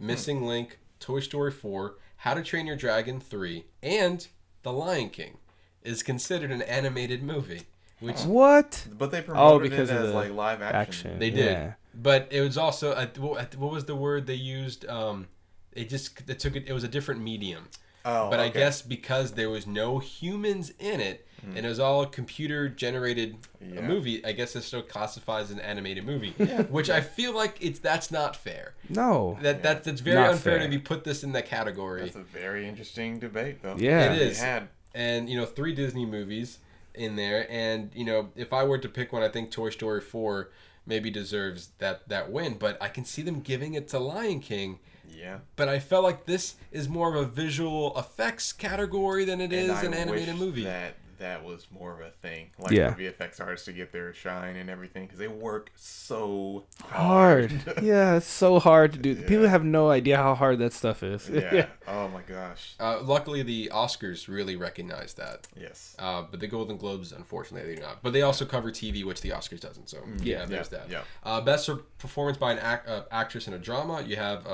[0.00, 4.26] Missing Link, Toy Story Four, How to Train Your Dragon Three, and
[4.62, 5.36] The Lion King
[5.82, 7.62] is considered an animated movie,
[8.00, 8.86] which What?
[8.98, 10.80] But they promoted because it of as the like live action.
[10.80, 11.18] Action.
[11.18, 11.72] They did, Yeah.
[11.94, 14.86] But it was also a, what uh, what was the word they used?
[14.88, 15.28] Um,
[15.72, 16.64] it just it took it.
[16.66, 17.68] It was a different medium.
[18.04, 21.54] Oh, but I guess because there was no humans in it hmm.
[21.54, 23.80] and it was all computer generated uh, Yeah.
[23.82, 26.30] movie, I guess it still classifies as an animated movie.
[26.70, 28.74] Which I feel like it's that's not fair.
[28.88, 29.38] No.
[29.42, 30.64] That that that's very Not unfair fair.
[30.64, 32.00] to be put this in that category.
[32.00, 33.76] That's a very interesting debate, though.
[33.78, 34.12] Yeah.
[34.12, 34.40] it is.
[34.40, 36.58] Had and you know three Disney movies
[36.94, 40.00] in there, and you know if I were to pick one, I think Toy Story
[40.00, 40.50] four
[40.86, 42.56] maybe deserves that that win.
[42.58, 44.78] But I can see them giving it to Lion King.
[45.08, 45.38] yeah.
[45.56, 49.68] But I felt like this is more of a visual effects category than it is
[49.68, 50.64] And I an animated movie.
[50.64, 52.92] That that was more of a thing, like Yeah.
[52.92, 57.52] for VFX artists to get their shine and everything, because they work so hard.
[57.82, 59.10] yeah, it's so hard to do.
[59.12, 59.28] Yeah.
[59.28, 61.28] People have no idea how hard that stuff is.
[61.32, 61.66] yeah.
[61.86, 62.74] Oh my gosh.
[62.80, 65.46] Uh, luckily, the Oscars really recognize that.
[65.58, 65.94] Yes.
[65.98, 68.02] Uh, but the Golden Globes, unfortunately, they do not.
[68.02, 69.88] But they also cover TV, which the Oscars doesn't.
[69.88, 70.90] So yeah, there's yeah, that.
[70.90, 71.02] yeah.
[71.22, 74.02] Uh, best performance by an ac- uh, actress in a drama.
[74.02, 74.46] You have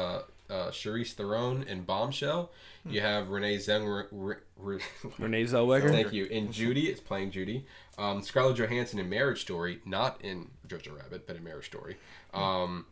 [0.51, 2.51] uh, Charlize Theron in Bombshell.
[2.85, 2.91] Hmm.
[2.91, 4.07] You have Renee Zellweger.
[4.13, 4.81] Re- re-
[5.19, 5.91] Renee Zellweger.
[5.91, 6.27] Thank you.
[6.27, 7.67] In Judy, it's playing Judy.
[7.99, 11.97] Um, Scarlett Johansson in Marriage Story, not in Jojo Rabbit, but in Marriage Story.
[12.35, 12.87] Um,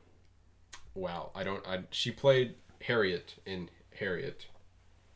[0.94, 1.66] wow, I don't.
[1.66, 4.46] I, she played Harriet in Harriet.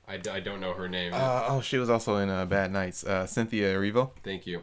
[0.09, 1.13] I don't know her name.
[1.15, 3.05] Uh, oh, she was also in uh, Bad Nights.
[3.05, 4.13] Uh, Cynthia Erivo.
[4.25, 4.63] Thank you.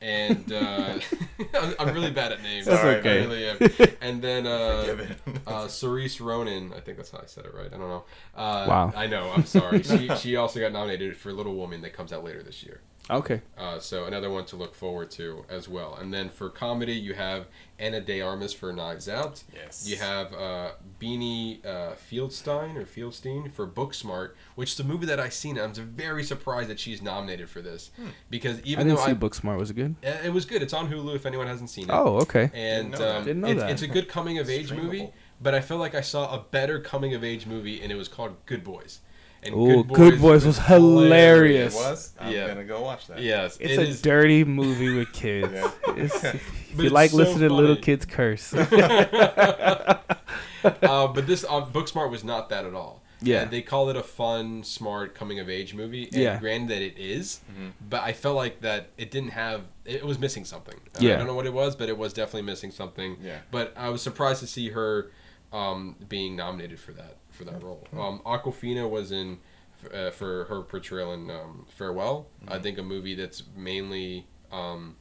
[0.00, 0.98] And uh,
[1.54, 2.66] I'm- I'm really bad at names.
[2.66, 3.20] That's I okay.
[3.26, 3.58] really am.
[4.00, 4.96] And then uh,
[5.46, 7.66] uh, Cerise Ronan, I think that's how I said it right.
[7.66, 8.04] I don't know.
[8.34, 8.92] Uh, Wow.
[8.94, 9.30] I know.
[9.34, 9.82] I'm sorry.
[9.82, 12.80] She, she also got nominated for Little Woman that comes out later this year.
[13.10, 13.40] Okay.
[13.56, 15.94] Uh, so another one to look forward to as well.
[16.00, 17.46] And then for comedy, you have
[17.78, 19.42] Ana de Armas for Knives Out.
[19.54, 19.88] Yes.
[19.88, 25.18] You have uh, Beanie uh, Fieldstein or Fieldstein for Booksmart, which is a movie that
[25.18, 25.58] I've seen.
[25.58, 27.90] I'm very surprised that she's nominated for this
[28.28, 29.56] because I even didn't though see I, Booksmart.
[29.58, 29.94] Was it good?
[30.04, 30.60] uh, it was good.
[30.62, 31.90] It's on Hulu if anyone hasn't seen it.
[31.92, 32.50] Oh, okay.
[32.52, 33.16] And Didn't know that.
[33.16, 33.70] um, Didn't know it's, that.
[33.70, 35.10] it's a good coming of age movie,
[35.40, 38.08] but I feel like I saw a better coming of age movie, and it was
[38.08, 39.00] called Good Boys.
[39.42, 41.74] And Ooh, Good Boys was hilarious.
[41.74, 42.12] It was.
[42.18, 42.48] I'm Yeah.
[42.48, 43.20] gonna go watch that.
[43.20, 45.52] Yes, It's it a is- dirty movie with kids.
[45.52, 45.70] Yeah.
[45.96, 48.52] It's, if you it's like so listening to little kids curse.
[48.54, 49.98] uh,
[50.62, 53.02] but this uh, Booksmart was not that at all.
[53.20, 53.42] Yeah.
[53.42, 56.04] And they call it a fun, smart coming of age movie.
[56.12, 56.38] And Yeah.
[56.38, 57.40] Granted that it is,
[57.88, 59.62] but I felt like that it didn't have.
[59.84, 60.76] It was missing something.
[61.00, 61.14] Yeah.
[61.14, 63.16] I don't know what it was, but it was definitely missing something.
[63.22, 63.38] Yeah.
[63.50, 65.10] But I was surprised to see her
[65.52, 67.86] um, being nominated for that for that role.
[67.96, 69.38] Um, Awkwafina was in
[69.94, 72.26] uh, for her portrayal in um, Farewell.
[72.48, 74.96] I think a movie that's mainly um,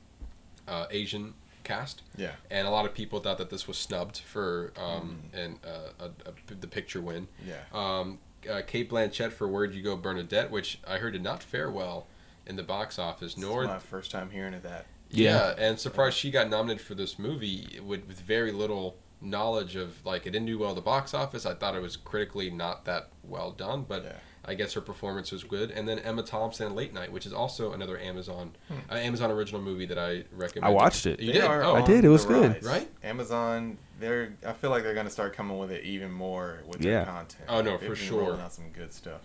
[0.67, 1.33] uh, Asian
[1.63, 2.31] cast Yeah.
[2.49, 6.05] and a lot of people thought that this was snubbed for um, and uh, a,
[6.29, 7.27] a, the picture win.
[7.45, 7.55] Yeah.
[7.73, 8.19] Um,
[8.49, 12.07] uh, Cate Blanchett for Where'd You Go, Bernadette, which I heard did not fare well
[12.45, 13.33] in the box office.
[13.33, 14.85] This Nor is my first time hearing of that.
[15.09, 20.05] yeah, and surprised she got nominated for this movie with, with very little knowledge of
[20.05, 21.45] like it didn't do well at the box office.
[21.45, 24.13] I thought it was critically not that well done, but Yeah.
[24.49, 25.71] I guess her performance was good.
[25.71, 28.53] And then Emma Thompson Late Night, which is also another Amazon
[28.89, 30.65] uh, Amazon original movie that I recommend.
[30.65, 31.19] I watched it.
[31.19, 31.43] You They did?
[31.43, 32.53] Oh, I did, it was good.
[32.53, 32.63] rise.
[32.63, 32.89] Right?
[33.03, 34.33] Amazon, they're.
[34.45, 37.03] I feel like they're gonna start coming with it even more with Yeah.
[37.03, 37.43] their content.
[37.49, 38.21] Oh, no, They've for been sure.
[38.21, 39.19] rolling out some good stuff.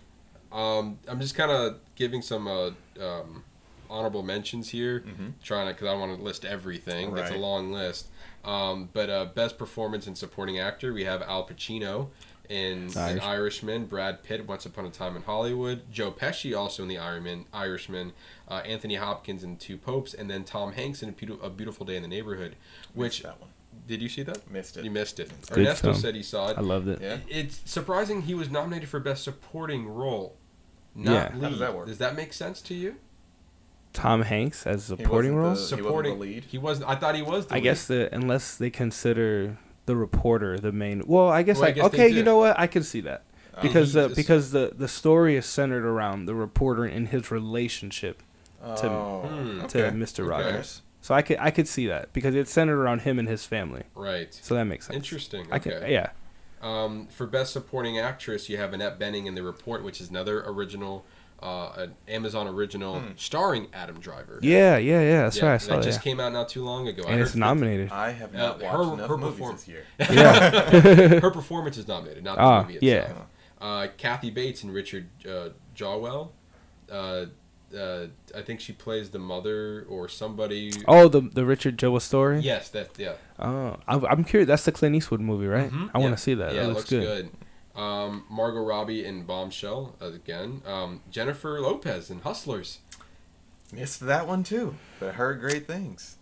[0.51, 2.71] Um, I'm just kind of giving some uh,
[3.01, 3.43] um,
[3.89, 5.27] honorable mentions here, Mm-hmm.
[5.41, 7.15] trying to because I want to list everything.
[7.17, 8.07] It's a long list.
[8.43, 12.09] Um, but uh, best performance in supporting actor, we have Al Pacino
[12.49, 16.89] in An Irishman, Brad Pitt, Once Upon a Time in Hollywood, Joe Pesci also in
[16.89, 18.11] The Irishman, Irishman,
[18.49, 21.85] uh, Anthony Hopkins in Two Popes, and then Tom Hanks in A Beautiful, a Beautiful
[21.85, 22.55] Day in the Neighborhood.
[22.93, 23.49] Which that one
[23.87, 24.49] did you see that?
[24.51, 24.85] missed it.
[24.85, 25.31] You missed it.
[25.49, 25.95] Good Ernesto film.
[25.95, 26.57] said he saw it.
[26.57, 27.01] I loved it.
[27.01, 27.17] Yeah.
[27.27, 30.37] It's surprising he was nominated for best supporting role.
[30.95, 31.31] Not Yeah.
[31.33, 31.43] lead.
[31.43, 31.87] How does that work?
[31.87, 32.95] Does that make sense to you?
[33.93, 35.53] Tom Hanks as a He supporting wasn't role.
[35.53, 36.43] the- He wasn't the supporting lead?
[36.45, 36.81] He was.
[36.81, 37.45] I thought he was.
[37.47, 37.63] The I lead.
[37.63, 41.03] guess the unless they consider the reporter the main.
[41.05, 42.59] Well, I guess Well, I like guess okay, you know what?
[42.59, 43.23] I can see that
[43.61, 48.23] because he the because the the story is centered around the reporter and his relationship
[48.77, 49.67] to- oh, Hmm.
[49.67, 49.95] to okay.
[49.95, 50.21] Mr.
[50.21, 50.29] Okay.
[50.29, 50.81] Rogers.
[51.01, 53.83] So I could I could see that because it's centered around him and his family.
[53.93, 54.33] Right.
[54.33, 54.95] So that makes sense.
[54.95, 55.45] Interesting.
[55.51, 55.91] I can Okay.
[55.91, 56.09] yeah.
[56.61, 60.41] Um, for best supporting actress, you have Annette Bening in The Report, which is another
[60.47, 61.03] original,
[61.41, 63.11] uh, an Amazon original Hmm.
[63.17, 64.39] starring Adam Driver.
[64.41, 65.21] Yeah, yeah, yeah.
[65.23, 65.53] That's Yeah, right.
[65.55, 65.83] I saw that that.
[65.83, 66.03] just yeah.
[66.03, 67.03] came out not too long ago.
[67.07, 67.91] I And it's heard- nominated.
[67.91, 69.83] I have Uh, not her- watched enough her movies perform- this year.
[69.99, 71.19] Yeah.
[71.19, 72.93] her performance is nominated, not the Ah, movie yeah.
[72.93, 73.25] itself.
[73.59, 76.31] Uh, Kathy Bates and Richard uh, Jewell.
[76.91, 77.25] Uh,
[77.77, 78.05] uh,
[78.35, 80.71] I think she plays the mother or somebody.
[80.87, 82.39] Oh, the the Richard Joe story.
[82.41, 83.13] Yes, that yeah.
[83.39, 84.47] Oh, I'm, I'm curious.
[84.47, 85.71] That's the Clint Eastwood movie, right?
[85.71, 86.53] Mhm, I want to see that.
[86.53, 87.31] Yeah, that it looks, looks good.
[87.31, 87.31] good.
[87.75, 90.61] Um, Margot Robbie in Bombshell again.
[90.65, 92.79] Um, Jennifer Lopez in Hustlers.
[93.71, 96.17] Missed that one too, but I heard great things.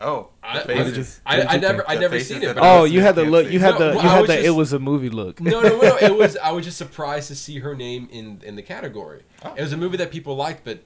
[0.00, 0.74] Oh, I, the I.
[0.74, 1.06] I, What did
[1.48, 1.88] I never.
[1.90, 2.54] I never seen it.
[2.54, 3.50] that Oh, you had the look.
[3.50, 4.44] You had No, the you had was the.
[4.44, 5.40] It was a movie look.
[5.40, 5.96] no, no, no.
[5.98, 6.36] It was.
[6.36, 9.22] I was just surprised to see her name in in the category.
[9.44, 9.54] Oh.
[9.54, 10.80] It was a movie that people liked, but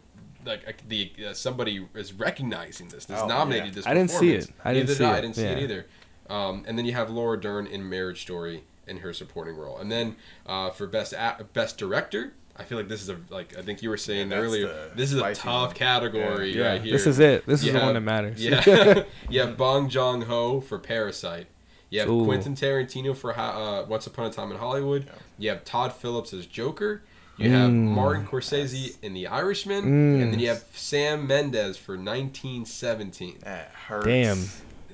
[0.45, 3.05] like uh, the uh, somebody is recognizing this.
[3.07, 3.75] This Oh, nominated yeah.
[3.75, 3.87] this.
[3.87, 4.51] I didn't see it.
[4.65, 5.15] I didn't Neither see did I.
[5.15, 5.19] it.
[5.19, 5.87] I didn't see it either.
[6.31, 9.91] Um, and then you have Laura Dern in Marriage Story in her supporting role, and
[9.91, 10.17] then
[10.47, 12.33] uh, for best a- best director.
[12.55, 14.91] I feel like this is a like I think you were saying Yeah, earlier.
[14.95, 15.75] This is a tough one.
[15.75, 16.93] category Yeah, right here.
[16.93, 17.47] this is it.
[17.47, 18.45] This is You the one that matters.
[18.45, 21.47] Yeah, you have Bong Joon Ho for Parasite.
[21.89, 22.25] You have Ooh.
[22.27, 25.05] Quentin Tarantino for uh, Once Upon a Time in Hollywood.
[25.07, 25.13] Yeah.
[25.39, 27.03] You have Todd Phillips as Joker.
[27.39, 27.95] You have Mm.
[27.95, 30.23] Martin Scorsese in The Irishman, Mm.
[30.23, 33.39] and then you have Sam Mendes for 1917.
[33.45, 34.07] That hurts.
[34.07, 34.39] Damn.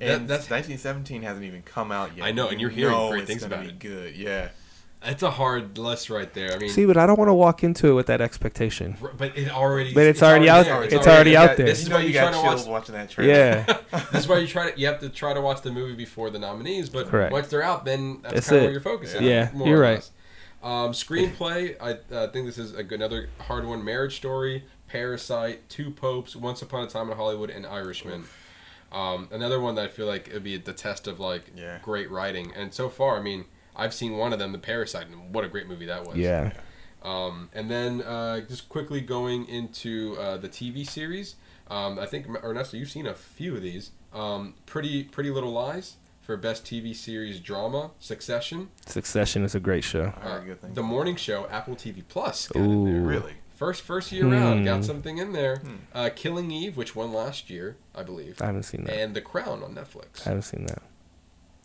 [0.01, 2.25] That- And that's- 1917 hasn't even come out yet.
[2.27, 3.79] I know, and You you're hearing know great it's things gonna about be it.
[3.79, 4.49] Good, yeah.
[5.01, 6.53] That's a hard list right there.
[6.53, 8.97] I mean, See, but I don't want to walk into it with that expectation.
[9.17, 9.95] but it already.
[9.95, 10.83] But it's already out- there.
[10.83, 11.67] it's already out there.
[11.67, 12.67] This is you why know you you try got to watch.
[12.67, 13.33] watching that trailer.
[13.33, 13.79] Yeah.
[14.13, 14.79] this is why you try to.
[14.81, 16.89] You have to try to watch the movie before the nominees.
[16.89, 17.33] But Correct.
[17.33, 19.23] once they're out, then that's, That's kind of where you're focusing.
[19.23, 20.11] Yeah, more you're right.
[20.65, 23.85] Um, screenplay, I uh, think this is a good, another hard one.
[23.85, 28.25] Marriage Story, Parasite, Two Popes, Once Upon a Time in Hollywood, and Irishman.
[28.93, 31.79] Um, another one that I feel like it'd be the test of like Yeah.
[31.83, 32.53] great writing.
[32.57, 33.45] And so far, I mean,
[33.77, 36.17] I've seen one of them, The Parasite, and what a great movie that was.
[36.17, 36.53] Yeah.
[37.03, 41.37] Um, and then uh, just quickly going into uh, the TV series,
[41.71, 43.91] um, I think Ernesto, you've seen a few of these.
[44.13, 49.85] Um, Pretty Pretty Little Lies for best TV series drama, Succession, Succession is a great
[49.85, 50.13] show.
[50.23, 50.75] Uh, good things.
[50.75, 52.49] The Morning Show, Apple TV Plus.
[52.49, 52.61] got.
[52.61, 52.87] Ooh.
[53.01, 53.35] Really?
[53.59, 54.83] First first year round, got Hmm.
[54.83, 55.57] something in there.
[55.57, 55.75] Hmm.
[55.93, 58.97] Uh, Killing Eve, which won last year, I believe, I haven't seen that.
[58.97, 60.21] and The Crown on Netflix.
[60.25, 60.81] I haven't seen that.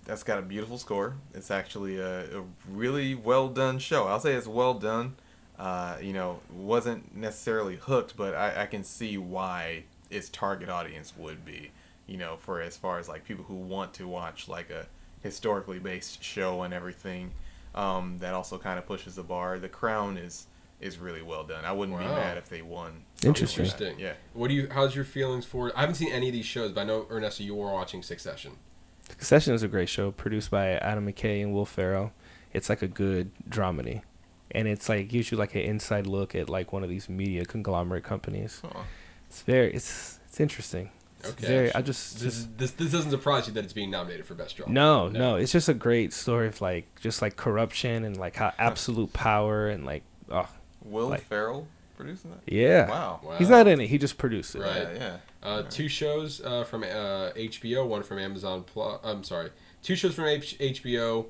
[0.03, 1.13] That's got a beautiful score.
[1.35, 4.07] It's actually a, a really well done show.
[4.07, 5.15] I'll say it's well done.
[5.59, 11.13] Uh, you know, wasn't necessarily hooked, but I, I can see why its target audience
[11.15, 11.69] would be.
[12.07, 14.87] You know, for as far as like people who want to watch like a
[15.21, 17.33] historically based show and everything.
[17.75, 19.57] Um, that also kind of pushes the bar.
[19.59, 20.47] The Crown is
[20.83, 21.65] is really well done.
[21.65, 23.03] I wouldn't be mad if they won.
[23.23, 23.65] Interesting.
[23.65, 23.99] Interesting.
[23.99, 24.13] Yeah.
[24.33, 24.67] What do you?
[24.71, 25.71] How's your feelings for?
[25.75, 28.51] I haven't seen any of these shows, but I know Ernesto, you were watching Succession.
[29.09, 32.11] Succession is a great show produced by Adam McKay and Will Ferrell.
[32.53, 34.01] It's like a good dramedy,
[34.51, 37.45] and it's like gives you like an inside look at like one of these media
[37.45, 38.61] conglomerate companies.
[38.63, 38.81] Huh.
[39.29, 40.89] It's very it's it's interesting.
[41.19, 41.47] It's Okay.
[41.47, 44.33] very I just, This, just this this doesn't surprise you that it's being nominated for
[44.35, 44.73] best drama.
[44.73, 48.51] no, no it's just a great story of like just like corruption and like how
[48.59, 50.49] absolute power and like oh
[50.83, 52.39] Will Like- Ferrell producing that?
[52.51, 52.89] yeah.
[52.89, 53.19] Wow.
[53.23, 53.35] Wow.
[53.37, 53.87] He's not in it.
[53.87, 54.61] He just produced it.
[54.61, 54.87] Right.
[54.93, 55.17] Yeah, yeah.
[55.41, 58.99] Uh, two shows uh, from uh, HBO, one from Amazon Plus.
[59.03, 59.51] I'm sorry,
[59.81, 61.25] two shows from H- HBO,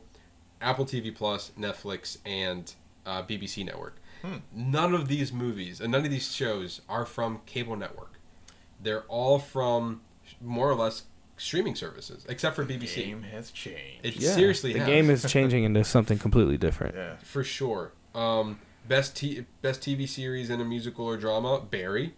[0.61, 2.73] Apple TV Plus, Netflix, and
[3.05, 3.97] uh, BBC Network.
[4.21, 4.37] Hmm.
[4.55, 8.19] None of these movies and none of these shows are from cable network.
[8.81, 10.01] They're all from
[10.39, 11.03] more or less
[11.35, 12.95] streaming services, except for The BBC.
[12.95, 13.99] game has changed.
[14.05, 14.31] It Yeah.
[14.31, 14.87] seriously the has.
[14.87, 16.95] game is changing into something completely different.
[16.95, 17.17] yeah.
[17.23, 17.91] for sure.
[18.15, 22.13] Um, best t- best TV series in a musical or drama, Barry.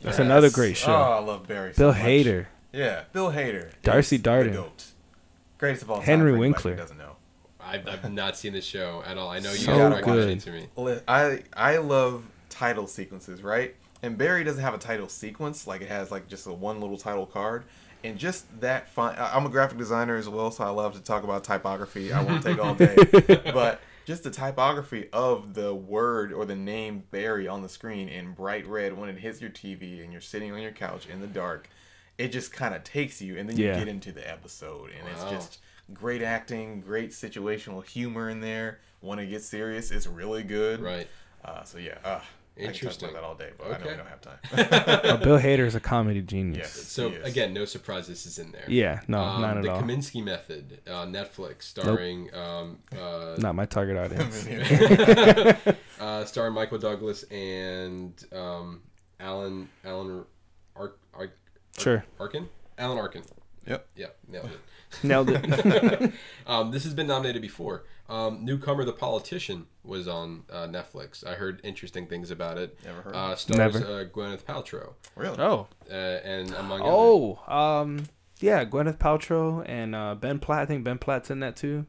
[0.00, 0.92] That's another great show.
[0.94, 1.72] Oh, I love Barry.
[1.74, 2.00] so Bill much.
[2.02, 2.46] Hader.
[2.72, 3.70] Yeah, Bill Hader.
[3.82, 4.52] Darcy is Darden.
[4.52, 4.84] The GOAT.
[5.58, 6.04] Greatest of all time.
[6.06, 6.76] Henry Winkler.
[6.76, 7.16] Doesn't know.
[7.60, 9.28] I've, I've not seen the show at all.
[9.28, 10.56] I know you So guys recommended good.
[10.56, 11.00] it to me.
[11.08, 13.74] I I love title sequences, right?
[14.00, 16.96] and Barry doesn't have a title sequence like it has like just a one little
[16.98, 17.64] title card.
[18.04, 19.16] And just that fun.
[19.18, 22.12] I'm a graphic designer as well, so I love to talk about typography.
[22.12, 22.94] I won't take all day,
[23.52, 28.32] but just the typography of the word or the name Barry on the screen in
[28.32, 31.26] bright red when it hits your TV and you're sitting on your couch in the
[31.26, 31.68] dark,
[32.16, 33.74] it just kind of takes you, and then Yeah.
[33.74, 35.12] you get into the episode, and Wow.
[35.12, 35.58] it's just
[35.92, 38.78] great acting, great situational humor in there.
[39.00, 40.80] When it gets serious, it's really good.
[40.80, 41.06] Right.
[41.44, 42.20] Uh, so yeah, uh,
[42.60, 44.38] I can talk about that all day, but I know we don't have time.
[45.08, 46.58] Uh, Bill Hader is a comedy genius.
[46.58, 46.72] Yes.
[46.72, 47.24] So He is.
[47.26, 48.64] again, no surprise this is in there.
[48.68, 49.80] Yeah, no, Um, not at the all.
[49.80, 54.46] The Kominsky Method, uh, Netflix, starring um, uh, not my target audience.
[56.00, 58.82] uh, starring Michael Douglas and um,
[59.20, 60.24] Alan Alan
[60.76, 61.36] Ark Ark
[61.78, 62.04] Sure.
[62.18, 62.48] Arkin
[62.78, 63.22] Alan Arkin.
[63.66, 63.86] Yep.
[63.96, 64.60] Yeah, nailed it.
[65.02, 66.12] Nailed it.
[66.46, 67.84] um, this has been nominated before.
[68.08, 71.26] Um, Newcomer, the politician, was on uh, Netflix.
[71.26, 72.78] I heard interesting things about it.
[72.84, 73.78] Never heard Uh, of stars Never.
[73.78, 75.36] Uh, Gwyneth Paltrow, Really?
[75.38, 75.66] oh.
[75.90, 76.92] uh, and among others.
[76.94, 78.04] Oh, um,
[78.40, 80.60] yeah, Gwyneth Paltrow and uh, Ben Platt.
[80.62, 81.84] I think Ben Platt's in that too.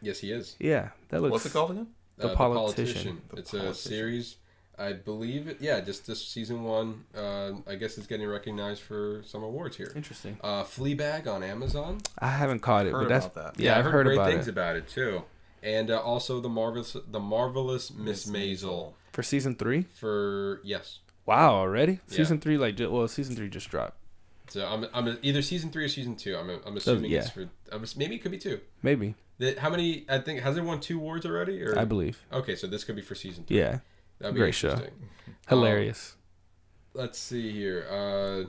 [0.00, 0.56] Yes, he is.
[0.58, 1.32] Yeah, that looks.
[1.32, 1.88] What's it called again?
[2.18, 3.20] The Uh, Politician.
[3.30, 3.90] The it's a Politician.
[3.90, 4.36] series.
[4.78, 5.58] I believe it.
[5.60, 7.04] Yeah, just this season one.
[7.16, 9.92] Uh, I guess it's getting recognized for some awards here.
[9.96, 10.38] Interesting.
[10.42, 11.98] Uh, Fleabag on Amazon.
[12.18, 13.62] I haven't caught it, Heard but that's about that.
[13.62, 15.22] yeah, I've I've heard, great about things it about it too.
[15.62, 19.86] And uh, also the marvelous, the marvelous Miss Maisel for season three.
[19.94, 20.98] for yes.
[21.24, 22.16] Wow, already Yeah.
[22.16, 22.56] season three.
[22.58, 23.96] Like, well, season three just dropped.
[24.48, 26.36] So I'm, I'm either season three or season two.
[26.36, 27.18] I'm, I'm assuming yeah.
[27.20, 27.48] it's for.
[27.72, 28.60] I'm, maybe it could be two.
[28.82, 30.04] Maybe The, how many?
[30.08, 31.60] I think has it won two awards already?
[31.64, 32.22] Or I believe.
[32.32, 33.58] okay, so this could be for season three.
[33.58, 33.78] Yeah,
[34.18, 34.70] That'd be great show.
[34.70, 34.94] interesting.
[35.48, 36.16] hilarious.
[36.94, 37.86] let's see here.
[37.90, 38.48] Uh,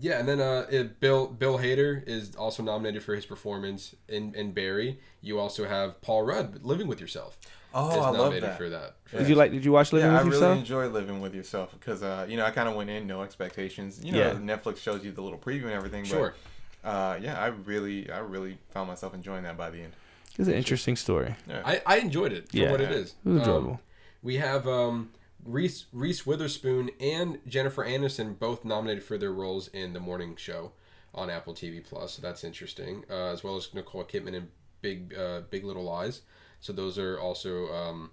[0.00, 4.34] yeah, and then uh, it, Bill Bill Hader is also nominated for his performance in,
[4.34, 4.98] in Barry.
[5.20, 7.38] You also have Paul Rudd, Living with Yourself.
[7.72, 8.56] Oh, is I love that.
[8.56, 8.96] for that.
[9.04, 9.50] For did you like?
[9.52, 12.36] Did you watch Living yeah, I with really enjoy living with yourself because uh, you
[12.36, 14.00] know I kind of went in no expectations.
[14.04, 14.32] You know, Yeah.
[14.34, 16.04] Netflix shows you the little preview and everything.
[16.04, 16.34] Sure.
[16.82, 19.92] But, uh, yeah, I really, I really found myself enjoying that by the end.
[20.38, 21.34] It's an interesting story.
[21.48, 21.62] Yeah.
[21.64, 22.70] I, I enjoyed it for Yeah.
[22.70, 23.14] what it is.
[23.24, 23.80] It was Um, enjoyable.
[24.22, 25.10] we have um,
[25.44, 30.72] Reese Reese Witherspoon and Jennifer Aniston both nominated for their roles in the morning show
[31.14, 32.14] on Apple TV Plus.
[32.14, 34.48] So that's interesting, uh, as well as Nicole Kidman in
[34.82, 36.22] Big uh, Big Little Lies.
[36.60, 38.10] So those are also um,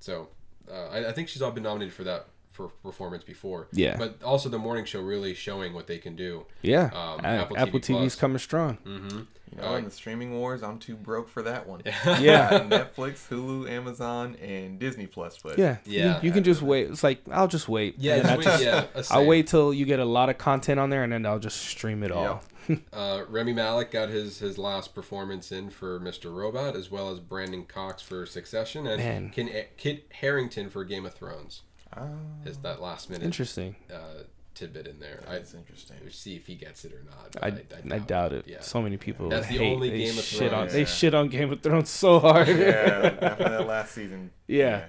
[0.00, 0.28] so
[0.70, 2.28] uh, I, I think she's all been nominated for that
[2.58, 3.68] for performance before.
[3.72, 3.96] Yeah.
[3.96, 6.44] but also the morning show really showing what they can do.
[6.60, 8.14] Yeah, Um, A- Apple Apple, TV TV's Plus.
[8.16, 8.78] coming strong.
[8.84, 9.18] Mm-hmm.
[9.50, 11.80] You know, in the streaming wars, I'm too broke for that one.
[11.86, 12.50] Yeah.
[12.68, 15.38] Netflix, Hulu, Amazon, and Disney Plus.
[15.42, 16.14] But Yeah, you Yeah.
[16.16, 16.90] can- You, can just wait.
[16.90, 17.94] It's like I'll just wait.
[17.96, 20.28] Yeah, And just I wait- just- yeah, a I'll wait till you get a lot
[20.28, 22.42] of content on there, and then I'll just stream it all.
[22.92, 26.30] Uh, Rami Malek got his, his last performance in for Mr.
[26.30, 28.98] Robot, as well as Brandon Cox for Succession, and
[29.34, 29.64] Man.
[29.78, 31.62] Kit Harington for Game of Thrones.
[31.96, 32.06] Ah,
[32.44, 33.74] Is that last minute Interesting.
[33.92, 34.22] uh,
[34.54, 35.22] tidbit in there?
[35.26, 35.96] I that's interesting.
[36.10, 37.32] see if he gets it or not.
[37.32, 38.44] but I, I, doubt it.
[38.46, 38.60] Yeah.
[38.60, 39.28] So many people.
[39.28, 40.68] That's the only they Game of shit on.
[40.68, 40.72] Thrones.
[40.72, 42.48] They shit on Game of Thrones so hard.
[42.48, 44.30] yeah, after that last season.
[44.46, 44.86] Yeah.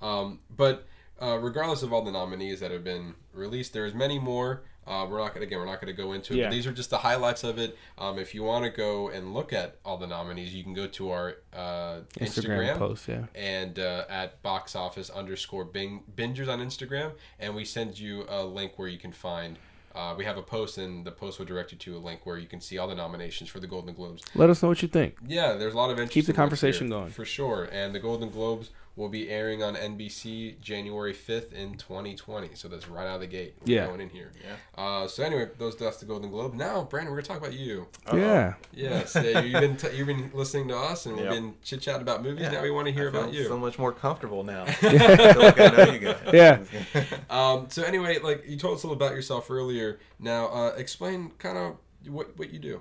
[0.00, 0.86] Um, but
[1.20, 4.62] uh, regardless of all the nominees that have been released, there's many more.
[4.88, 5.58] Uh, we're not gonna again.
[5.58, 6.38] We're not gonna go into it.
[6.38, 6.50] Yeah.
[6.50, 7.76] These are just the highlights of it.
[7.98, 10.86] Um, if you want to go and look at all the nominees, you can go
[10.86, 13.08] to our uh, Instagram, Instagram, post.
[13.08, 13.24] Yeah.
[13.34, 18.42] and uh, at box office underscore bing bingers on Instagram, and we send you a
[18.44, 19.58] link where you can find.
[19.94, 22.38] Uh, we have a post, and the post will direct you to a link where
[22.38, 24.22] you can see all the nominations for the Golden Globes.
[24.34, 25.16] Let us know what you think.
[25.26, 27.10] Yeah, there's a lot of interesting Keep the conversation here, going.
[27.10, 27.68] for sure.
[27.72, 32.50] And the Golden Globes will be airing on NBC January 5th in 2020.
[32.54, 33.54] So that's right out of the gate.
[33.64, 33.86] We're Yeah.
[33.86, 34.32] going in here.
[34.44, 34.56] Yeah.
[34.76, 36.54] Uh, so anyway, those that's the Golden Globe.
[36.54, 37.86] Now, Brandon, we're gonna talk about you.
[38.08, 38.16] Uh-oh.
[38.16, 38.54] Yeah.
[38.72, 41.32] Yes, yeah, you've been t- you've been listening to us, and we've Yep.
[41.34, 42.42] been chit chatting about movies.
[42.42, 43.44] Yeah, Now we want to hear I feel about you.
[43.46, 44.64] So much more comfortable now.
[44.82, 46.16] Like I know you guys.
[46.34, 46.58] Yeah.
[47.30, 50.00] Um, so anyway, like you told us a little about yourself earlier.
[50.18, 51.76] Now, uh, explain kind of
[52.12, 52.80] what what you do.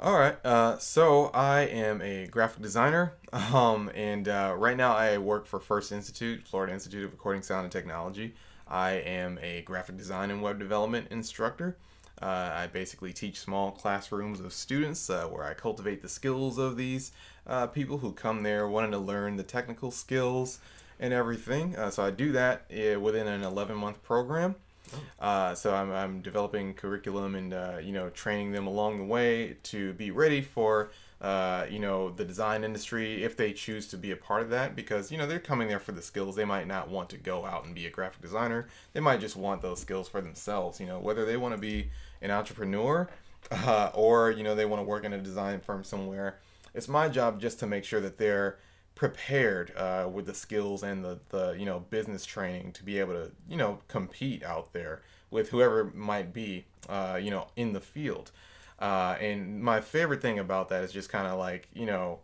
[0.00, 0.36] All right.
[0.46, 5.58] Uh, so I am a graphic designer, um, and uh, right now I work for
[5.58, 8.34] First Institute, Florida Institute of Recording Sound and Technology.
[8.68, 11.78] I am a graphic design and web development instructor.
[12.22, 16.76] Uh, I basically teach small classrooms of students uh, where I cultivate the skills of
[16.76, 17.10] these
[17.48, 20.60] uh, people who come there wanting to learn the technical skills
[21.00, 21.74] and everything.
[21.74, 24.54] Uh, so I do that uh, within an 11 month program.
[25.18, 29.56] Uh, so I'm, I'm developing curriculum and uh, you know training them along the way
[29.64, 30.90] to be ready for
[31.20, 34.76] uh, you know the design industry if they choose to be a part of that
[34.76, 36.36] because you know they're coming there for the skills.
[36.36, 38.68] They might not want to go out and be a graphic designer.
[38.92, 41.90] They might just want those skills for themselves you know whether they want to be
[42.22, 43.08] an entrepreneur
[43.50, 46.38] uh, or you know they want to work in a design firm somewhere.
[46.74, 48.58] It's my job just to make sure that they're
[48.98, 53.12] prepared uh, with the skills and the, the you know business training to be able
[53.14, 57.80] to you know compete out there with whoever might be uh, you know in the
[57.80, 58.32] field.
[58.80, 62.18] Uh, and my favorite thing about that is just kind of like you know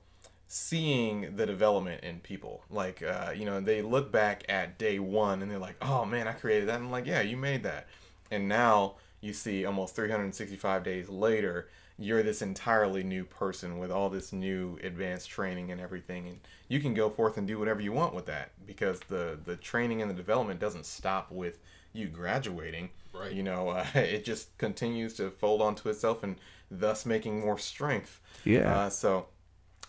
[0.48, 2.64] seeing the development in people.
[2.68, 6.26] Like uh, you know they look back at day one and they're like oh man
[6.26, 6.76] i created that.
[6.76, 7.86] And i'm like yeah you made that.
[8.32, 11.68] And now you see almost 365 days later
[11.98, 16.80] you're this entirely new person with all this new advanced training and everything and you
[16.80, 20.10] can go forth and do whatever you want with that because the the training and
[20.10, 21.58] the development doesn't stop with
[21.92, 23.32] you graduating Right.
[23.32, 26.34] you know uh, it just continues to fold onto itself and
[26.70, 28.74] thus making more strength Yeah.
[28.86, 29.26] uh, so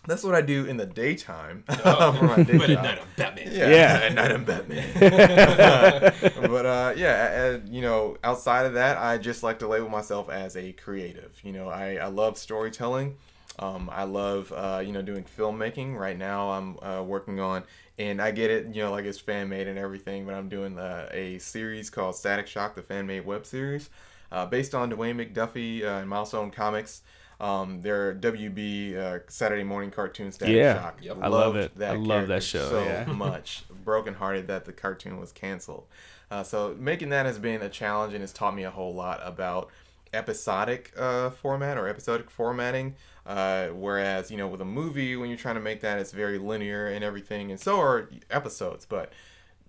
[0.06, 1.74] that's what I do in the daytime for
[2.24, 3.48] my day But at night I'm Batman.
[3.52, 4.00] Yeah, Yeah.
[4.04, 4.92] at night I'm Batman.
[6.50, 10.28] but uh, yeah, uh, you know, outside of that, I just like to label myself
[10.30, 11.38] as a creative.
[11.42, 13.16] You know, I, I love storytelling.
[13.58, 15.96] Um, I love uh, you know doing filmmaking.
[15.98, 17.64] Right now, I'm uh, working on,
[17.98, 20.26] and I get it, you know, like it's fan made and everything.
[20.26, 23.88] But I'm doing uh, a series called Static Shock, the fan made web series,
[24.30, 27.02] uh, based on Dwayne McDuffie uh, and Milestone Comics.
[27.38, 30.74] Um, their WB uh, Saturday morning cartoon Static Yeah.
[30.80, 30.98] Shock.
[31.02, 31.18] Yep.
[31.20, 31.84] I love Loved it.
[31.84, 33.04] I love that show, So yeah.
[33.12, 35.84] much brokenhearted that the cartoon was canceled.
[36.30, 39.20] Uh, so making that has been a challenge and has taught me a whole lot
[39.22, 39.70] about
[40.14, 42.94] episodic uh, format or episodic formatting.
[43.26, 46.38] Uh, whereas you know with a movie, when you're trying to make that, it's very
[46.38, 48.86] linear and everything, and so are episodes.
[48.86, 49.12] But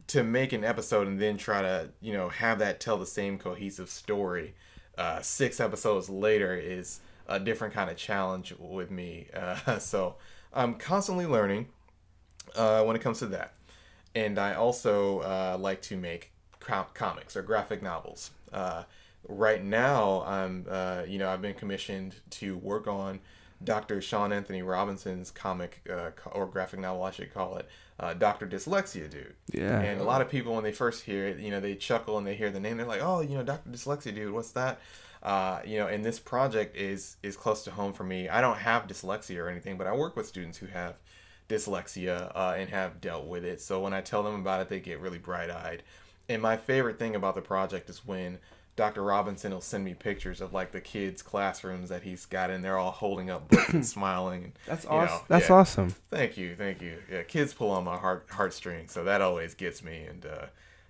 [0.07, 3.37] to make an episode and then try to you know have that tell the same
[3.37, 4.53] cohesive story
[4.97, 9.27] uh, six episodes later is a different kind of challenge with me.
[9.33, 10.15] Uh, so
[10.53, 11.67] I'm constantly learning
[12.55, 13.53] uh, when it comes to that.
[14.15, 18.31] And I also uh, like to make com- comics or graphic novels.
[18.51, 18.83] Uh,
[19.27, 23.19] right now, I'm uh, you know I've been commissioned to work on
[23.63, 24.01] Dr.
[24.01, 27.67] Sean Anthony Robinson's comic uh, or graphic novel, I should call it,
[27.99, 28.45] uh, Dr.
[28.45, 29.33] Dyslexia Dude.
[29.51, 29.79] Yeah.
[29.79, 32.27] And a lot of people, when they first hear it, you know, they chuckle and
[32.27, 32.77] they hear the name.
[32.77, 33.69] They're like, "Oh, you know, Dr.
[33.69, 34.79] Dyslexia Dude, what's that?"
[35.27, 38.29] Uh, you know, and this project is is close to home for me.
[38.29, 40.95] I don't have dyslexia or anything, but I work with students who have
[41.49, 43.59] dyslexia uh, and have dealt with it.
[43.59, 45.83] So when I tell them about it, they get really bright eyed.
[46.29, 48.37] And my favorite thing about the project is when
[48.77, 49.03] Dr.
[49.03, 52.61] Robinson will send me pictures of like the kids' classrooms that he's got in.
[52.61, 54.45] They're all holding up books and smiling.
[54.45, 55.17] And, That's awesome.
[55.17, 55.55] know, That's yeah.
[55.55, 55.95] awesome.
[56.09, 56.99] Thank you, thank you.
[57.11, 60.05] Yeah, kids pull on my heart heartstrings, so that always gets me.
[60.09, 60.45] And uh,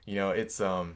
[0.06, 0.96] you know, it's um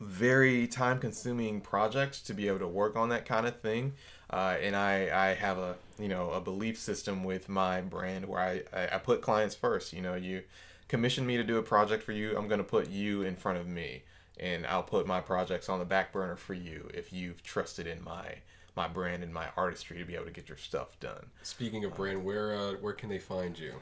[0.00, 3.94] very time consuming project to be able to work on that kind of thing.
[4.30, 8.40] Uh, and I, I have a you know a belief system with my brand where
[8.40, 9.92] I, I, I put clients first.
[9.92, 10.42] You know, you
[10.88, 13.66] commission me to do a project for you, I'm gonna put you in front of
[13.66, 14.02] me,
[14.38, 18.02] and I'll put my projects on the back burner for you if you've trusted in
[18.02, 18.36] my
[18.74, 21.26] my brand and my artistry to be able to get your stuff done.
[21.42, 23.74] Speaking of brand, where uh, where can they find you?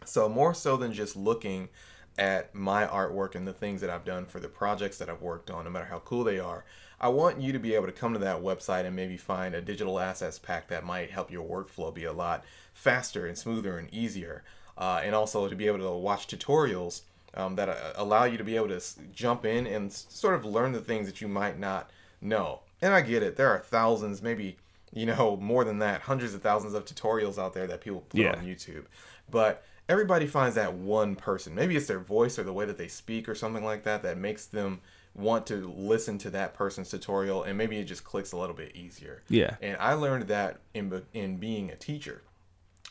[0.05, 1.69] So more so than just looking
[2.17, 5.49] at my artwork and the things that I've done for the projects that I've worked
[5.49, 6.65] on, no matter how cool they are,
[6.99, 9.61] I want you to be able to come to that website and maybe find a
[9.61, 13.91] digital assets pack that might help your workflow be a lot faster and smoother and
[13.93, 14.43] easier.
[14.77, 17.01] Uh, and also to be able to watch tutorials
[17.35, 20.33] um, that uh, allow you to be able to s- jump in and s- sort
[20.35, 22.59] of learn the things that you might not know.
[22.81, 24.57] And I get it, there are thousands, maybe
[24.93, 28.19] you know more than that, hundreds of thousands of tutorials out there that people put
[28.21, 28.31] Yeah.
[28.35, 28.85] on YouTube.
[29.29, 31.53] But everybody finds that one person.
[31.53, 34.17] Maybe it's their voice or the way that they speak or something like that that
[34.17, 34.79] makes them
[35.13, 38.73] want to listen to that person's tutorial and maybe it just clicks a little bit
[38.73, 39.21] easier.
[39.27, 39.57] Yeah.
[39.61, 42.21] And I learned that in in being a teacher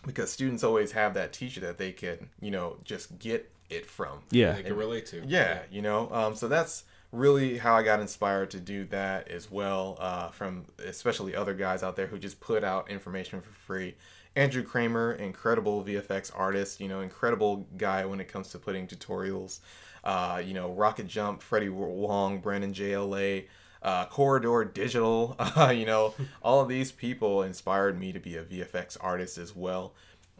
[0.04, 4.20] because students always have that teacher that they can, you know, just get it from.
[4.30, 4.52] Yeah.
[4.52, 5.24] They can relate to.
[5.26, 9.50] Yeah, you know, um, so that's really how I got inspired to do that as
[9.50, 9.96] well.
[9.98, 13.94] Uh, from especially other guys out there who just put out information for free.
[14.36, 19.60] Andrew Kramer, incredible VFX artist, you know, incredible guy when it comes to putting tutorials.
[20.04, 23.46] Uh, you know, Rocket Jump, Freddie Wong, Brandon JLA,
[23.82, 25.36] uh, Corridor Digital.
[25.56, 29.54] Uh, you know, all of these people inspired me to be a VFX artist as
[29.54, 29.92] well.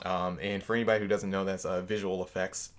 [0.05, 2.71] Um, and for anybody who doesn't know, that's uh, visual effects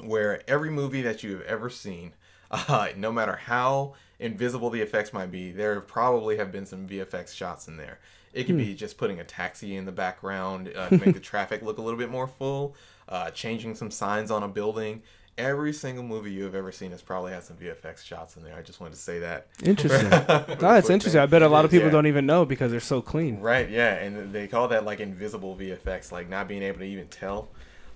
[0.00, 2.12] where every movie that you have ever seen,
[2.50, 7.34] uh, no matter how invisible the effects might be, there probably have been some VFX
[7.34, 7.98] shots in there.
[8.36, 11.62] It could be just putting a taxi in the background uh, to make the traffic
[11.62, 12.74] look a little bit more full,
[13.08, 15.02] uh, changing some signs on a building.
[15.38, 18.54] Every single movie you have ever seen has probably had some VFX shots in there.
[18.56, 19.48] I just wanted to say that.
[19.62, 20.08] Interesting.
[20.60, 21.20] no, it's interesting.
[21.20, 21.92] I bet a lot of people Yeah.
[21.92, 23.40] don't even know because they're so clean.
[23.40, 27.08] Right, yeah, and they call that like invisible VFX, like not being able to even
[27.08, 27.48] tell.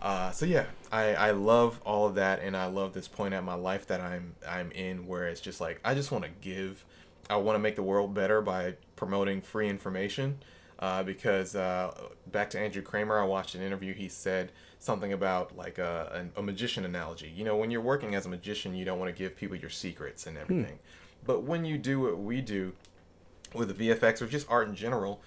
[0.03, 3.45] Uh, so yeah, I, I love all of that, and I love this point at
[3.45, 6.85] my life that I'm I'm in, where it's just like I just want to give,
[7.31, 10.39] I want to make the world better by promoting free information,
[10.79, 11.93] uh, because uh,
[12.33, 13.95] back to Andrew Kramer, I watched an interview.
[13.95, 17.33] He said something about like a, a, a magician analogy.
[17.35, 19.71] You know, when you're working as a magician, you don't want to give people your
[19.71, 20.79] secrets and everything,
[21.25, 22.73] but when you do what we do,
[23.55, 25.21] with the VFX or just art in general,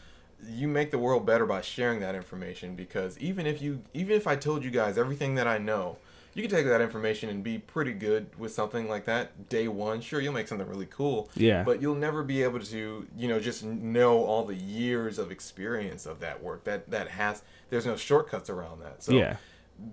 [0.45, 4.27] you make the world better by sharing that information because even if you even if
[4.27, 5.97] I told you guys everything that I know,
[6.34, 10.01] you can take that information and be pretty good with something like that day one.
[10.01, 11.30] Sure, you'll make something really cool.
[11.35, 11.64] Yeah.
[11.64, 16.05] But you'll never be able to, you know, just know all the years of experience
[16.05, 16.64] of that work.
[16.64, 19.03] That that has there's no shortcuts around that.
[19.03, 19.38] So Yeah.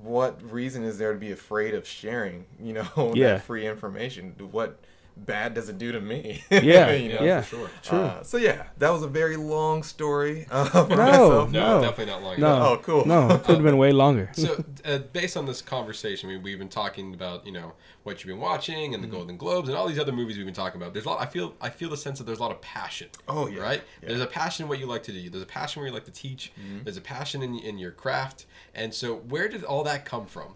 [0.03, 3.35] what reason is there to be afraid of sharing, you know, Yeah.
[3.35, 4.35] that free information?
[4.51, 4.79] What
[5.17, 6.43] bad does it do to me?
[6.51, 7.23] Yeah, You know?
[7.25, 7.71] yeah, for sure.
[7.83, 7.99] True.
[7.99, 10.47] Uh, so yeah, that was a very long story.
[10.51, 11.51] Uh, for No, myself.
[11.51, 11.81] No, No.
[11.87, 12.47] definitely not long No.
[12.57, 12.69] enough.
[12.69, 13.07] Oh, cool.
[13.07, 14.31] No, it could have been way longer.
[14.35, 17.73] So, uh, based on this conversation, we, we've been talking about you know
[18.05, 19.17] what you've been watching and the Mm-hmm.
[19.17, 20.93] Golden Globes and all these other movies we've been talking about.
[20.95, 21.21] There's a lot.
[21.21, 23.09] I feel I feel the sense that there's a lot of passion.
[23.29, 23.61] Oh, yeah.
[23.61, 23.83] right.
[24.03, 24.09] Yeah.
[24.11, 25.29] There's a passion in what you like to do.
[25.29, 26.53] There's a passion where you like to teach.
[26.59, 26.85] Mm-hmm.
[26.85, 28.47] There's a passion in in your craft.
[28.75, 30.55] And so, where did all that come from?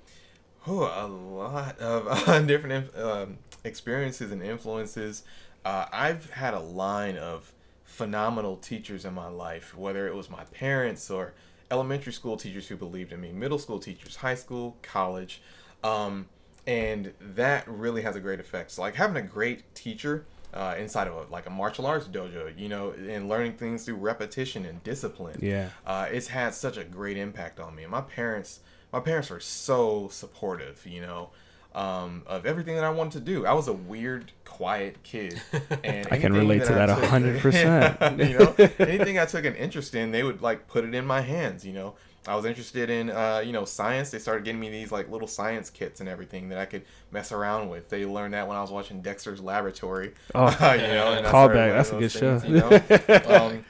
[0.66, 5.24] Oh, a lot of uh, different um, experiences and influences.
[5.64, 7.52] Uh, I've had a line of
[7.84, 11.32] phenomenal teachers in my life, whether it was my parents or
[11.70, 15.40] elementary school teachers who believed in me, middle school teachers, high school, college.
[15.82, 16.26] Um,
[16.66, 18.70] and that really has a great effect.
[18.72, 20.24] So, like having a great teacher
[20.54, 23.96] uh, inside of a, like a martial arts dojo, you know, and learning things through
[23.96, 25.70] repetition and discipline Yeah.
[25.86, 27.82] uh, it's had such a great impact on me.
[27.82, 28.60] And my parents,
[28.92, 31.30] my parents were so supportive, you know,
[31.74, 33.46] um, of everything that I wanted to do.
[33.46, 35.40] I was a weird, quiet kid,
[35.84, 38.28] and I can anything relate to that I 100%.
[38.28, 41.20] you know, anything I took an interest in, they would like put it in my
[41.20, 41.66] hands.
[41.66, 41.94] You know,
[42.26, 44.10] I was interested in, uh, you know, science.
[44.10, 47.32] They started getting me these like little science kits and everything that I could mess
[47.32, 47.88] around with.
[47.88, 50.14] They learned that when I was watching Dexter's Laboratory.
[50.34, 51.72] Oh, you know, and Callback.
[51.72, 52.48] That's a good things, show.
[52.48, 53.36] You know?
[53.36, 53.64] um,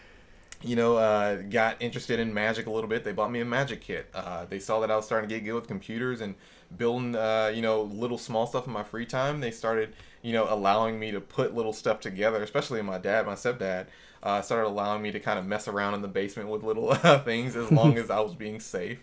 [0.63, 3.05] you know, uh, got interested in magic a little bit.
[3.05, 4.09] They bought me a magic kit.
[4.15, 6.35] Uh, they saw that I was starting to get good with computers and
[6.77, 9.41] building, uh, you know, little small stuff in my free time.
[9.41, 13.35] They started, you know, allowing me to put little stuff together, especially my dad, my
[13.35, 13.87] stepdad.
[14.23, 17.19] Uh, started allowing me to kind of mess around in the basement with little uh,
[17.19, 19.03] things as long as I was being safe.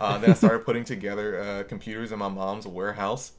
[0.00, 3.32] Uh, then I started putting together uh, computers in my mom's warehouse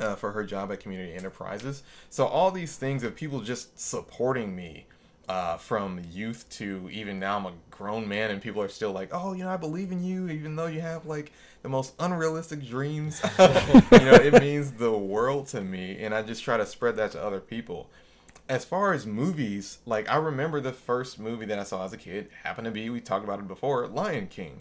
[0.00, 1.82] uh, for her job at Community Enterprises.
[2.10, 4.86] So all these things of people just supporting me
[5.28, 9.10] uh, from youth to even now I'm a grown man and people are still like,
[9.12, 11.32] oh, you know, I believe in you even though you have like
[11.62, 13.20] the most unrealistic dreams.
[13.38, 13.44] you
[13.98, 17.22] know, it means the world to me and I just try to spread that to
[17.22, 17.88] other people.
[18.48, 21.98] As far as movies, like I remember the first movie that I saw as a
[21.98, 24.60] kid happened to be we talked about it before, Lion King.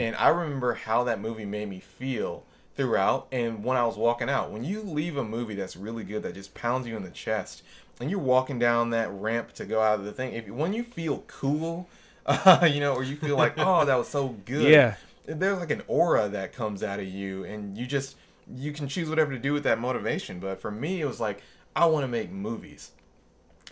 [0.00, 2.44] And I remember how that movie made me feel
[2.76, 4.50] throughout and when I was walking out.
[4.50, 7.62] When you leave a movie that's really good that just pounds you in the chest
[8.00, 10.84] and you're walking down that ramp to go out of the thing, if when you
[10.84, 11.88] feel cool,
[12.26, 14.70] uh, you know, or you feel like, oh, that was so good.
[14.70, 14.94] Yeah.
[15.26, 18.16] There's like an aura that comes out of you and you just
[18.54, 20.38] you can choose whatever to do with that motivation.
[20.38, 21.42] But for me it was like
[21.74, 22.92] I want to make movies.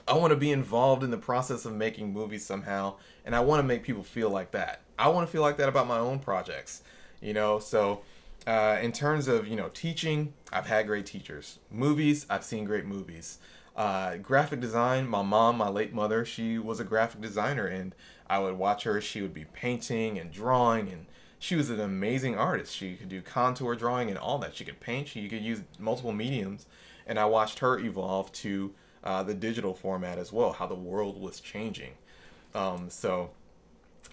[0.08, 3.60] I want to be involved in the process of making movies somehow, and I want
[3.60, 4.80] to make people feel like that.
[4.98, 6.82] I want to feel like that about my own projects,
[7.20, 7.58] you know.
[7.60, 8.02] So,
[8.46, 11.58] uh, in terms of you know teaching, I've had great teachers.
[11.70, 13.38] Movies, I've seen great movies.
[13.76, 17.94] Uh, graphic design, my mom, my late mother, she was a graphic designer, and
[18.28, 19.00] I would watch her.
[19.00, 21.06] She would be painting and drawing, and
[21.42, 22.72] she was an amazing artist.
[22.76, 24.54] She could do contour drawing and all that.
[24.54, 25.08] She could paint.
[25.08, 26.66] She could use multiple mediums,
[27.04, 30.52] and I watched her evolve to uh, the digital format as well.
[30.52, 31.94] How the world was changing.
[32.54, 33.30] Um, so,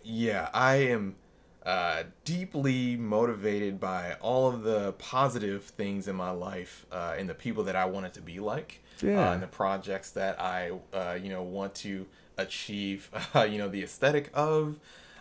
[0.03, 1.17] yeah, I am
[1.63, 7.35] uh, deeply motivated by all of the positive things in my life uh, and the
[7.35, 9.29] people that I wanted to be like, Yeah.
[9.29, 12.07] uh, and the projects that I, uh, you know, want to
[12.39, 14.79] achieve, uh, you know, the aesthetic of,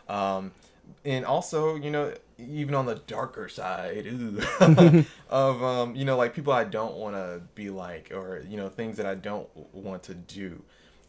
[0.09, 0.53] um,
[1.05, 4.41] and also, you know, even on the darker side ooh,
[5.29, 8.69] of, um, you know, like people I don't want to be like, or you know,
[8.69, 10.63] things that I don't want to do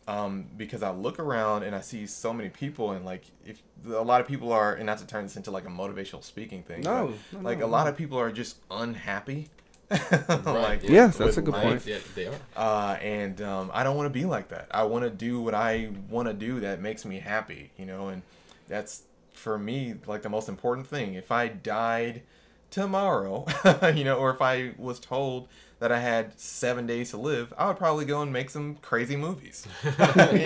[0.07, 4.01] um, because I look around and I see so many people, and like if a
[4.01, 6.81] lot of people are, and not to turn this into like a motivational speaking thing,
[6.81, 9.49] No, but, no, like no, a lot of people are just unhappy
[10.45, 11.63] like, Yes, that's a good life.
[11.63, 11.85] point.
[11.85, 12.35] Yeah, they are.
[12.55, 14.67] Uh, and um, I don't want to be like that.
[14.71, 18.09] I want to do what I want to do that makes me happy, you know,
[18.09, 18.21] and
[18.67, 19.03] that's
[19.39, 21.13] for me like the most important thing.
[21.15, 22.21] If I died
[22.69, 23.45] tomorrow,
[23.95, 25.47] you know, or if I was told
[25.79, 29.15] that I had seven days to live, I would probably go and make some crazy
[29.15, 29.65] movies.
[29.83, 29.91] you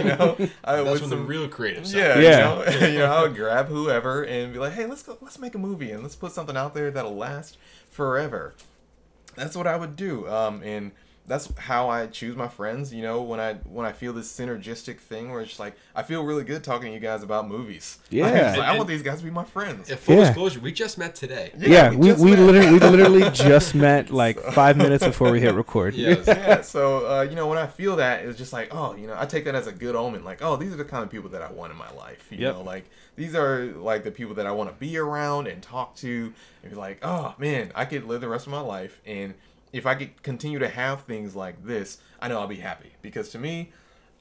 [0.03, 1.97] know, I, That's when some- the real creative side.
[1.97, 2.71] yeah, Yeah.
[2.71, 5.17] You know, you know, I would grab whoever and be like, "Hey, let's go.
[5.21, 7.57] Let's make a movie and let's put something out there that'll last
[7.89, 8.53] forever."
[9.35, 10.29] That's what I would do.
[10.29, 10.91] Um, and
[11.25, 12.93] that's how I choose my friends.
[12.93, 16.23] You know, when I when I feel this synergistic thing where it's like I feel
[16.23, 17.99] really good talking to you guys about movies.
[18.09, 18.25] Yeah.
[18.57, 19.89] Like, I want these guys to be my friends.
[19.89, 20.25] Yeah, full Yeah.
[20.25, 21.51] disclosure, we just met today.
[21.57, 25.53] Yeah, we, just we literally we literally just met like five minutes before we hit
[25.55, 25.93] record.
[25.93, 26.25] Yes.
[26.27, 29.15] yeah, so uh, you know, when I feel that, it's just like, oh, you know,
[29.17, 30.23] I take that as a good omen.
[30.25, 32.27] Like, oh, these are the kind of people that I want in my life.
[32.31, 32.55] You Yep.
[32.55, 35.95] know, like these are like the people that I want to be around and talk
[35.97, 36.33] to,
[36.63, 39.33] and be like, oh man, I could live the rest of my life, and
[39.73, 42.93] if I could continue to have things like this, I know I'll be happy.
[43.01, 43.71] Because to me,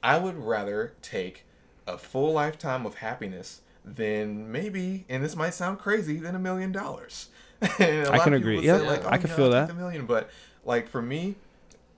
[0.01, 1.45] I would rather take
[1.87, 6.71] a full lifetime of happiness than maybe, and this might sound crazy, than a million
[6.71, 7.29] dollars.
[7.61, 8.59] I I can agree.
[8.61, 9.69] Yeah, like, I oh, can you know, feel I'll that.
[9.69, 10.29] A million, but
[10.65, 11.35] like for me,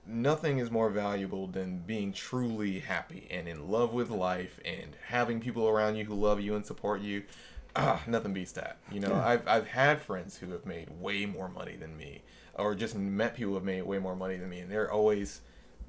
[0.06, 5.40] nothing is more valuable than being truly happy and in love with life and having
[5.40, 7.22] people around you who love you and support you.
[7.74, 8.78] Ah, nothing beats that.
[8.90, 12.22] You know, I've, I've had friends who have made way more money than me,
[12.58, 15.40] or just met people who have made way more money than me, and they're always,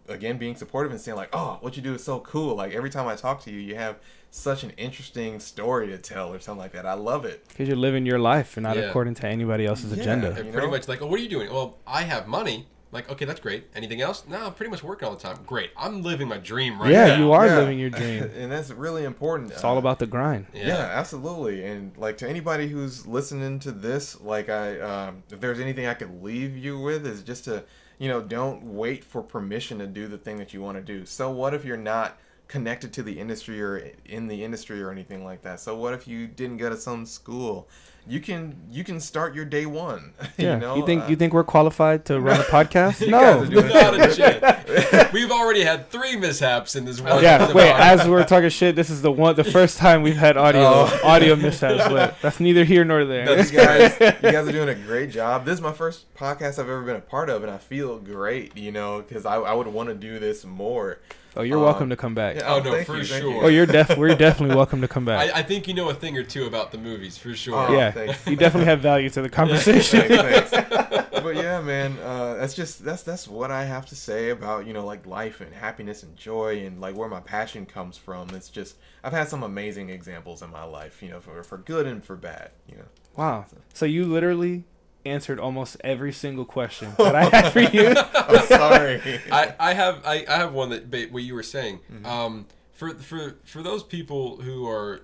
[0.07, 2.89] again, being supportive and saying like, "Oh, what you do is so cool." Like every
[2.89, 3.97] time I talk to you, you have
[4.29, 6.85] such an interesting story to tell or something like that.
[6.85, 7.47] I love it.
[7.47, 8.83] Because you're living your life and not Yeah.
[8.83, 10.01] according to anybody else's Yeah.
[10.03, 10.31] agenda.
[10.31, 10.71] They're You pretty know?
[10.71, 11.49] much like, oh, what are you doing?
[11.51, 12.67] Well, I have money.
[12.91, 13.65] Like, okay, that's great.
[13.75, 14.23] Anything else?
[14.27, 15.37] No, I'm pretty much working all the time.
[15.45, 15.71] Great.
[15.77, 17.05] I'm living my dream right now.
[17.05, 17.17] Yeah, now.
[17.17, 17.57] you are Yeah.
[17.57, 18.23] living your dream.
[18.35, 19.51] and that's really important.
[19.51, 20.45] It's all about the grind.
[20.53, 20.67] Yeah.
[20.67, 20.75] Yeah.
[20.93, 21.65] absolutely.
[21.65, 25.95] And like to anybody who's listening to this, like I, um, if there's anything I
[25.95, 27.65] could leave you with, is just to,
[27.99, 31.05] you know, don't wait for permission to do the thing that you want to do.
[31.05, 35.25] So what if you're not connected to the industry or in the industry or anything
[35.25, 35.59] like that?
[35.59, 37.67] So what if you didn't go to some school?
[38.09, 40.13] You can you can start your day one.
[40.37, 40.53] Yeah.
[40.53, 43.01] you know, you think Uh, you think we're qualified to run a podcast?
[43.01, 43.19] You no.
[43.19, 45.11] guys are doing Not a chance.
[45.13, 47.23] We've already had three mishaps in this one.
[47.23, 47.71] yeah, wait.
[47.71, 50.99] As we're talking shit, this is the one, the first time we've had audio Oh.
[51.03, 51.87] audio mishaps.
[51.89, 53.25] But that's neither here nor there.
[53.25, 55.45] That's you guys, you guys are doing a great job.
[55.45, 58.55] This is my first podcast I've ever been a part of, and I feel great.
[58.55, 60.99] You know, because I, I would want to do this more.
[61.35, 62.35] oh, you're Um, welcome to come back.
[62.37, 63.19] Yeah, Oh, no, for you, sure.
[63.31, 63.41] you.
[63.41, 63.97] Oh, you're def.
[63.97, 65.33] We're definitely welcome to come back.
[65.33, 67.55] I, I think you know a thing or two about the movies for sure.
[67.69, 68.27] Oh, yeah, thanks.
[68.27, 70.01] you definitely have value to the conversation.
[70.07, 71.09] Thanks, thanks.
[71.11, 74.73] but yeah, man, uh, that's just that's that's what I have to say about you
[74.73, 78.29] know like life and happiness and joy and like where my passion comes from.
[78.31, 81.87] It's just I've had some amazing examples in my life, you know, for for good
[81.87, 82.85] and for bad, you know.
[83.15, 83.45] Wow.
[83.73, 84.63] So you literally
[85.05, 87.95] answered almost every single question that I had for you.
[88.13, 89.21] I'm sorry.
[89.31, 91.79] I, I have I, I have one that what you were saying.
[91.91, 92.05] Mm-hmm.
[92.05, 95.01] Um, for for for those people who are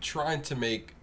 [0.00, 0.95] trying to make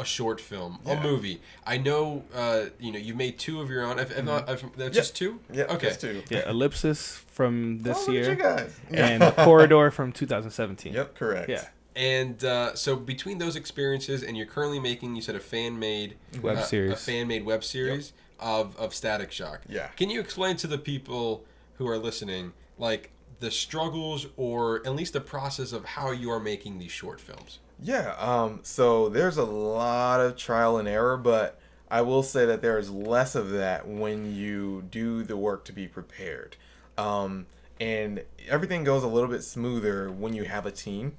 [0.00, 1.40] a short film, a movie.
[1.66, 3.98] I know uh, you know you made two of your own.
[3.98, 5.40] If, if not, if, that's just two.
[5.52, 5.88] yeah, Okay.
[5.88, 6.22] just two.
[6.30, 8.78] yeah, Ellipsis from this Oh, look year you guys.
[8.90, 10.92] and Corridor from 2017.
[10.94, 11.48] Yep, correct.
[11.48, 11.64] Yeah.
[11.96, 16.16] And uh, so between those experiences, and you're currently making, you said a fan made
[16.40, 17.04] Web a series.
[17.04, 19.62] fan made web series of of Static Shock.
[19.68, 19.88] Yeah.
[19.96, 21.44] Can you explain to the people
[21.74, 23.10] who are listening, like
[23.40, 27.58] the struggles or at least the process of how you are making these short films?
[27.82, 31.58] Yeah, um, so there's a lot of trial and error, but
[31.90, 35.72] I will say that there is less of that when you do the work to
[35.72, 36.56] be prepared.
[36.98, 37.46] Um,
[37.80, 41.16] and everything goes a little bit smoother when you have a team.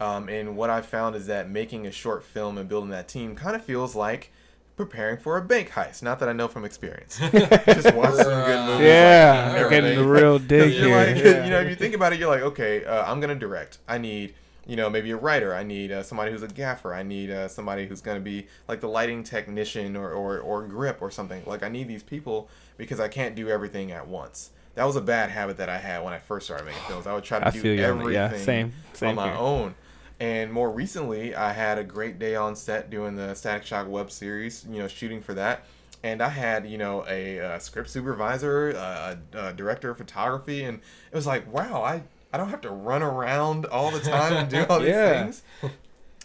[0.00, 3.34] Um, and what I found is that making a short film and building that team
[3.34, 4.32] kind of feels like
[4.76, 6.02] preparing for a bank heist.
[6.02, 7.18] Not that I know from experience.
[7.32, 8.86] Just watch some good movies.
[8.86, 11.14] Yeah, like, we're getting the real dig You're here.
[11.14, 13.78] like, you know, if you think about it, you're like, okay, uh, I'm gonna direct.
[13.88, 14.34] I need,
[14.66, 15.54] you know, maybe a writer.
[15.54, 16.94] I need uh, somebody who's a gaffer.
[16.94, 20.98] I need uh, somebody who's gonna be like the lighting technician or, or or grip
[21.00, 21.42] or something.
[21.46, 24.50] Like I need these people because I can't do everything at once.
[24.74, 27.06] That was a bad habit that I had when I first started making films.
[27.06, 28.00] I would try to I do feel you on that.
[28.02, 29.36] everything Yeah, same- same on my here.
[29.38, 29.74] own.
[30.20, 34.10] And more recently, I had a great day on set doing the Static Shock web
[34.10, 34.64] series.
[34.70, 35.64] You know, shooting for that
[36.04, 40.78] and I had you know a, uh script supervisor, a, a director of photography, and
[41.10, 42.02] it was like, wow, I
[42.32, 45.22] I don't have to run around all the time and do all these Yeah.
[45.24, 45.42] things.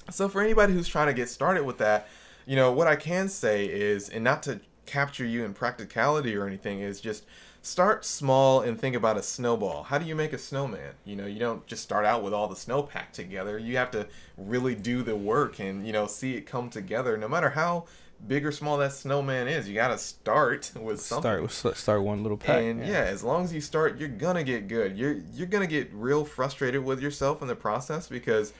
[0.09, 2.07] So for anybody who's trying to get started with that,
[2.45, 6.47] you know what I can say is, and not to capture you in practicality or
[6.47, 7.25] anything, is just
[7.61, 9.84] start small and think about a snowball.
[9.84, 10.93] How do you make a snowman?
[11.03, 13.57] You know, you don't just start out with all the snow packed together.
[13.59, 14.07] You have to
[14.38, 17.17] really do the work and you know see it come together.
[17.17, 17.84] No matter how
[18.26, 21.22] big or small that snowman is, you gotta start with something.
[21.22, 22.61] Start with start one little pack.
[22.64, 23.02] And yeah.
[23.02, 24.98] as long as you start, you're gonna get good.
[24.98, 28.53] You're you're gonna get real frustrated with yourself in the process because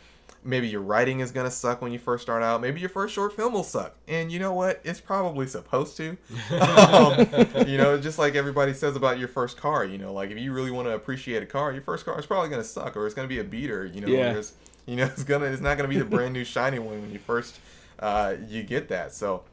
[0.44, 2.62] maybe your writing is gonna suck when you first start out.
[2.62, 4.80] Maybe your first short film will suck, and you know what?
[4.84, 6.10] It's probably supposed to.
[6.52, 9.86] um, you know, just like everybody says about your first car.
[9.86, 12.26] You know, like if you really want to appreciate a car, your first car is
[12.26, 13.86] probably gonna suck, or it's gonna be a beater.
[13.86, 14.42] You know, Yeah.
[14.86, 17.20] you know, it's gonna it's not gonna be the brand new shiny one when you
[17.20, 17.60] first
[18.00, 19.14] uh, you get that.
[19.14, 19.44] So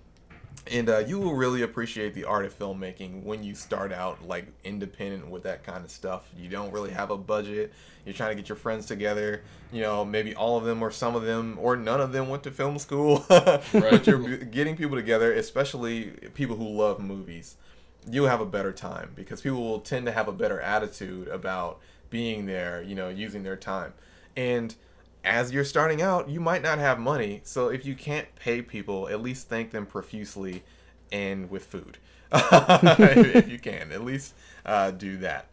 [0.71, 4.47] and uh, you will really appreciate the art of filmmaking when you start out like
[4.65, 6.31] independent with that kind of stuff.
[6.37, 7.73] You don't really have a budget.
[8.07, 9.43] You're trying to get your friends together.
[9.73, 12.43] You know maybe all of them or some of them or none of them went
[12.45, 13.25] to film school.
[13.73, 17.57] But you're getting people together especially people who love movies.
[18.11, 21.81] You'll have a better time because people will tend to have a better attitude about
[22.11, 23.93] being there you know using their time.
[24.37, 24.75] And
[25.25, 27.41] as you're starting out, you might not have money.
[27.45, 30.63] So if you can't pay people, at least thank them profusely
[31.11, 31.99] and with food.
[32.33, 34.35] if you can, at least
[34.67, 35.47] uh, do that.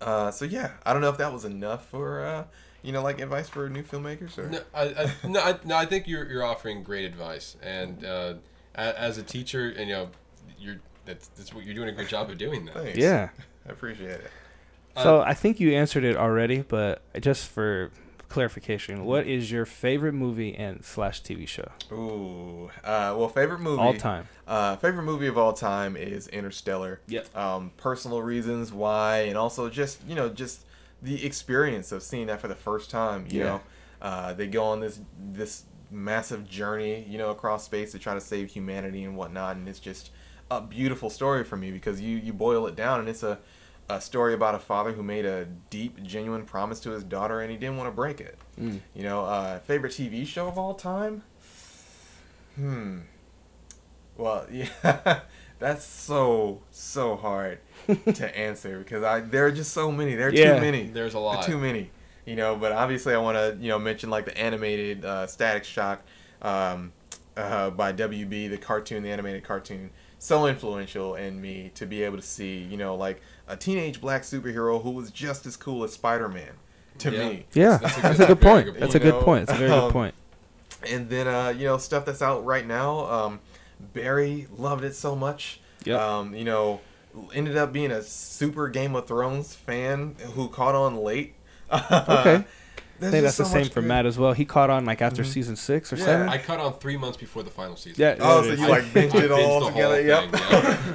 [0.00, 2.44] Uh, so yeah, I don't know if that was enough for uh,
[2.82, 5.86] you know like advice for new filmmakers or No, I, I, no, I, no, I
[5.86, 8.34] think you're, you're offering great advice, and uh,
[8.74, 10.10] as a teacher, and you know,
[10.58, 12.74] you're that's, that's what you're doing a great job of doing that.
[12.74, 12.98] Thanks.
[12.98, 13.30] Yeah.
[13.68, 14.30] I appreciate it.
[14.96, 17.90] So Uh, I think you answered it already, but just for
[18.32, 23.80] clarification, what is your favorite movie and slash TV show Ooh, uh, well, favorite movie
[23.80, 24.26] all time?
[24.46, 27.00] Uh, favorite movie of all time is Interstellar.
[27.08, 27.36] Yep.
[27.36, 30.64] Um, personal reasons why, and also just you know just
[31.02, 33.26] the experience of seeing that for the first time.
[33.28, 33.44] You Yeah.
[33.44, 33.60] know,
[34.00, 35.00] uh, they go on this
[35.32, 39.68] this massive journey, you know, across space to try to save humanity and whatnot, and
[39.68, 40.10] it's just
[40.50, 43.38] a beautiful story for me because you you boil it down and it's a
[43.88, 47.50] a story about a father who made a deep, genuine promise to his daughter and
[47.50, 48.38] he didn't want to break it.
[48.60, 48.80] Mm.
[48.94, 51.22] You know, uh, favorite TV show of all time?
[52.56, 52.98] Hmm.
[54.16, 55.20] Well, yeah,
[55.58, 57.58] that's so so hard
[58.14, 60.14] to answer because I there are just so many.
[60.14, 60.54] There are Yeah.
[60.54, 60.86] too many.
[60.88, 61.38] There's a lot.
[61.38, 61.90] are too many.
[62.26, 65.64] You know, but obviously I want to you know mention like the animated uh, Static
[65.64, 66.02] Shock
[66.42, 66.92] um,
[67.36, 69.90] uh, by WB, the cartoon, the animated cartoon.
[70.24, 74.22] So influential in me to be able to see you know like a teenage black
[74.22, 76.52] superhero who was just as cool as Spider Man
[76.98, 77.28] to Yeah.
[77.28, 77.46] me.
[77.54, 78.64] Yeah, That's that's a a, good- good point.
[78.66, 79.42] good That's a good point.
[79.42, 80.14] It's a very Um, good point.
[80.88, 83.06] and then uh, you know stuff that's out right now.
[83.06, 83.40] Um,
[83.94, 85.60] Barry loved it so much.
[85.86, 86.00] Yep.
[86.00, 86.80] Um, you know,
[87.34, 91.34] ended up being a super Game of Thrones fan who caught on late.
[91.72, 92.44] Okay.
[93.08, 94.32] I think just that's the so same for good- Matt as well.
[94.32, 95.26] He caught on like after Mhm.
[95.26, 96.04] season six or Yeah.
[96.04, 96.28] seven.
[96.28, 98.00] I caught on three months before the final season.
[98.00, 98.16] Yeah.
[98.20, 100.00] Oh, so you like binged it all the together?
[100.02, 100.30] Yep.
[100.32, 100.40] thing,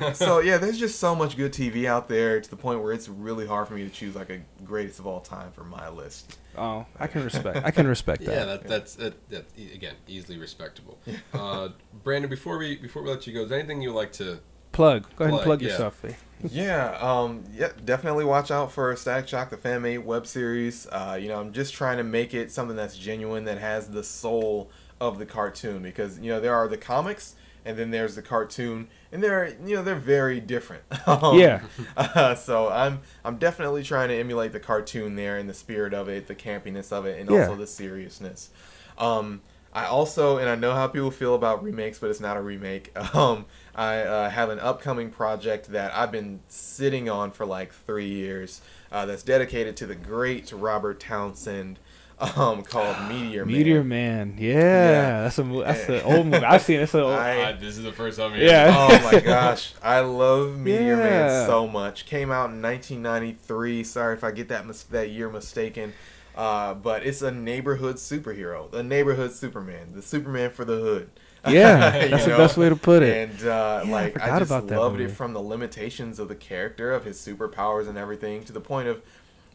[0.01, 0.11] yeah.
[0.13, 3.09] so yeah, there's just so much good TV out there to the point where it's
[3.09, 6.37] really hard for me to choose like a greatest of all time for my list.
[6.57, 7.59] Oh, I can respect.
[7.63, 8.31] I can respect that.
[8.33, 10.97] Yeah, that, that's that, that, e- again easily respectable.
[11.33, 11.69] Uh,
[12.03, 14.39] Brandon, before we before we let you go, is there anything you would like to?
[14.77, 15.07] Plug.
[15.15, 15.69] Go ahead and Plug, plug yeah.
[15.69, 16.05] yourself.
[16.05, 16.13] eh?
[16.51, 20.85] yeah, um, yeah, definitely watch out for Static Shock, the fan made web series.
[20.91, 24.03] Uh, you know, I'm just trying to make it something that's genuine, that has the
[24.03, 24.69] soul
[25.01, 27.33] of the cartoon, because you know there are the comics,
[27.65, 30.83] and then there's the cartoon, and they're you know they're very different.
[31.07, 31.61] Um, Yeah.
[31.97, 36.07] Uh, so I'm I'm definitely trying to emulate the cartoon there and the spirit of
[36.07, 37.41] it, the campiness of it, and Yeah.
[37.47, 38.51] also the seriousness.
[38.99, 39.41] Um,
[39.73, 42.91] I also, and I know how people feel about remakes, but it's not a remake.
[43.15, 43.45] Um,
[43.77, 48.61] I uh, have an upcoming project that I've been sitting on for like three years.
[48.91, 51.77] Uh, that's dedicated to the great Robert Townsend,
[52.19, 53.53] um, called Meteor Man.
[53.55, 54.35] Meteor Man.
[54.39, 55.21] Yeah, Yeah.
[55.23, 55.85] that's a that's Yeah.
[55.99, 56.43] the old movie.
[56.45, 56.83] I've seen it.
[56.83, 58.33] It's a old, I- Uh, this is the first time.
[58.39, 58.73] Yeah.
[58.75, 61.03] oh my gosh, I love Meteor Yeah.
[61.03, 62.05] Man so much.
[62.07, 63.83] Came out in 1993.
[63.83, 65.93] Sorry if I get that mis- that year mistaken.
[66.35, 71.09] Uh, but it's a neighborhood superhero, the neighborhood Superman, the Superman for the hood.
[71.49, 72.37] Yeah, that's the know?
[72.37, 73.29] best way to put it.
[73.29, 76.27] And uh, Yeah, like I, forgot just about that loved it from the limitations of
[76.27, 79.01] the character, of his superpowers and everything, to the point of,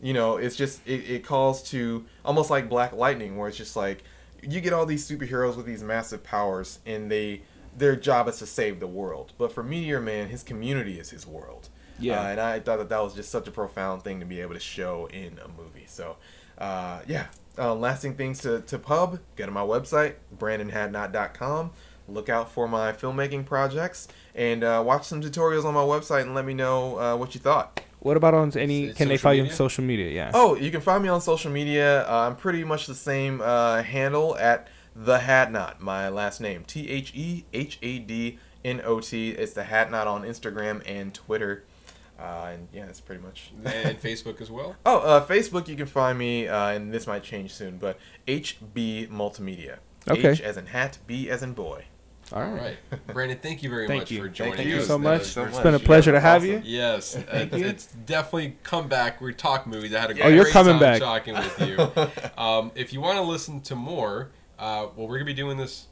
[0.01, 3.77] you know, it's just it, it calls to almost like Black Lightning, where it's just
[3.77, 4.05] like
[4.43, 7.43] you get all these superheroes with these massive powers, and they
[7.77, 9.33] their job is to save the world.
[9.39, 11.69] But for Meteor Man, his community is his world.
[11.99, 12.21] Yeah.
[12.21, 14.55] Uh, and I thought that that was just such a profound thing to be able
[14.55, 15.87] to show in a movie.
[15.87, 16.17] So,
[16.59, 17.27] uh, yeah.
[17.59, 21.71] Uh, lasting things to, to pub, go to my website, brandonhadnot.com.
[22.09, 26.35] Look out for my filmmaking projects and uh, watch some tutorials on my website and
[26.35, 27.81] let me know uh, what you thought.
[28.01, 28.89] What about on any?
[28.91, 29.57] S- Can they social find you on media?
[29.57, 30.11] social media?
[30.11, 30.31] Yeah.
[30.35, 32.03] Oh, you can find me on social media.
[32.09, 35.79] Uh, I'm pretty much the same uh, handle at the Hadnot.
[35.81, 39.31] My last name T H E H A D N O T.
[39.31, 41.65] It's the Hadnot on Instagram and Twitter.
[42.23, 43.51] Uh, and yeah, that's pretty much.
[43.65, 44.77] and Facebook as well.
[44.87, 49.09] Oh, uh, Facebook, you can find me, uh, and this might change soon, but HB
[49.09, 49.79] Multimedia.
[50.09, 50.31] Okay.
[50.31, 51.85] H as in hat, B as in boy.
[52.33, 52.77] All All right.
[52.91, 53.39] right, Brandon.
[53.43, 54.19] Thank you very Thank much you.
[54.19, 54.87] for Thank joining you us.
[54.87, 55.19] so much.
[55.21, 55.63] was so It's much.
[55.65, 56.51] been a Yeah, pleasure to have awesome.
[56.55, 56.61] you.
[56.65, 57.67] Yes, it's, you.
[57.67, 59.21] it's definitely come back.
[59.21, 59.93] We talk movies.
[59.95, 61.01] I had a Oh, great you're coming time back.
[61.01, 61.79] talking with you.
[62.43, 65.89] um, if you want to listen to more, uh, well, we're gonna be doing this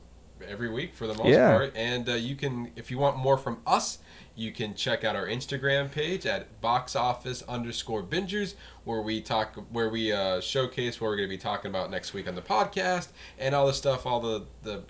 [0.48, 1.50] every week for the most Yeah.
[1.50, 3.98] part, and uh, you can, if you want more from us,
[4.40, 8.54] you can check out our Instagram page at box office underscore bingers,
[8.84, 12.26] where we talk, where we uh, showcase what we're gonna be talking about next week
[12.26, 13.08] on the podcast,
[13.38, 14.82] and all the stuff, all the the.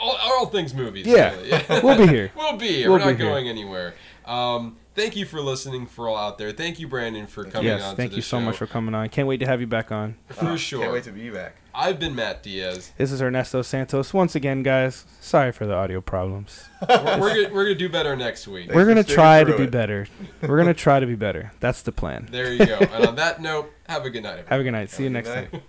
[0.00, 1.06] All, all things movies.
[1.08, 1.34] Yeah.
[1.34, 1.50] really.
[1.82, 2.30] We'll be here.
[2.36, 2.88] We'll be here.
[2.88, 3.28] We'll We're not here.
[3.28, 3.94] going anywhere.
[4.26, 6.50] Um, thank you for listening for all out there.
[6.52, 7.78] Thank you, Brandon, for coming on.
[7.78, 8.40] Yes, to thank the you so show.
[8.44, 9.08] much for coming on.
[9.08, 10.16] Can't wait to have you back on.
[10.28, 10.80] For Uh, sure.
[10.80, 11.54] Can't wait to be back.
[11.74, 12.90] I've been Matt Diaz.
[12.98, 14.12] This is Ernesto Santos.
[14.12, 16.68] Once again, guys, sorry for the audio problems.
[16.88, 18.64] We're, we're, gonna, we're gonna do better next week.
[18.66, 20.06] Thanks We're gonna try to through be better.
[20.42, 21.52] We're gonna try to be better.
[21.60, 22.26] That's the plan.
[22.32, 22.78] There you go.
[22.78, 24.30] And on that note, have a good night.
[24.40, 24.48] everyone.
[24.50, 24.90] Have a good night.
[24.90, 25.62] See you next a good time.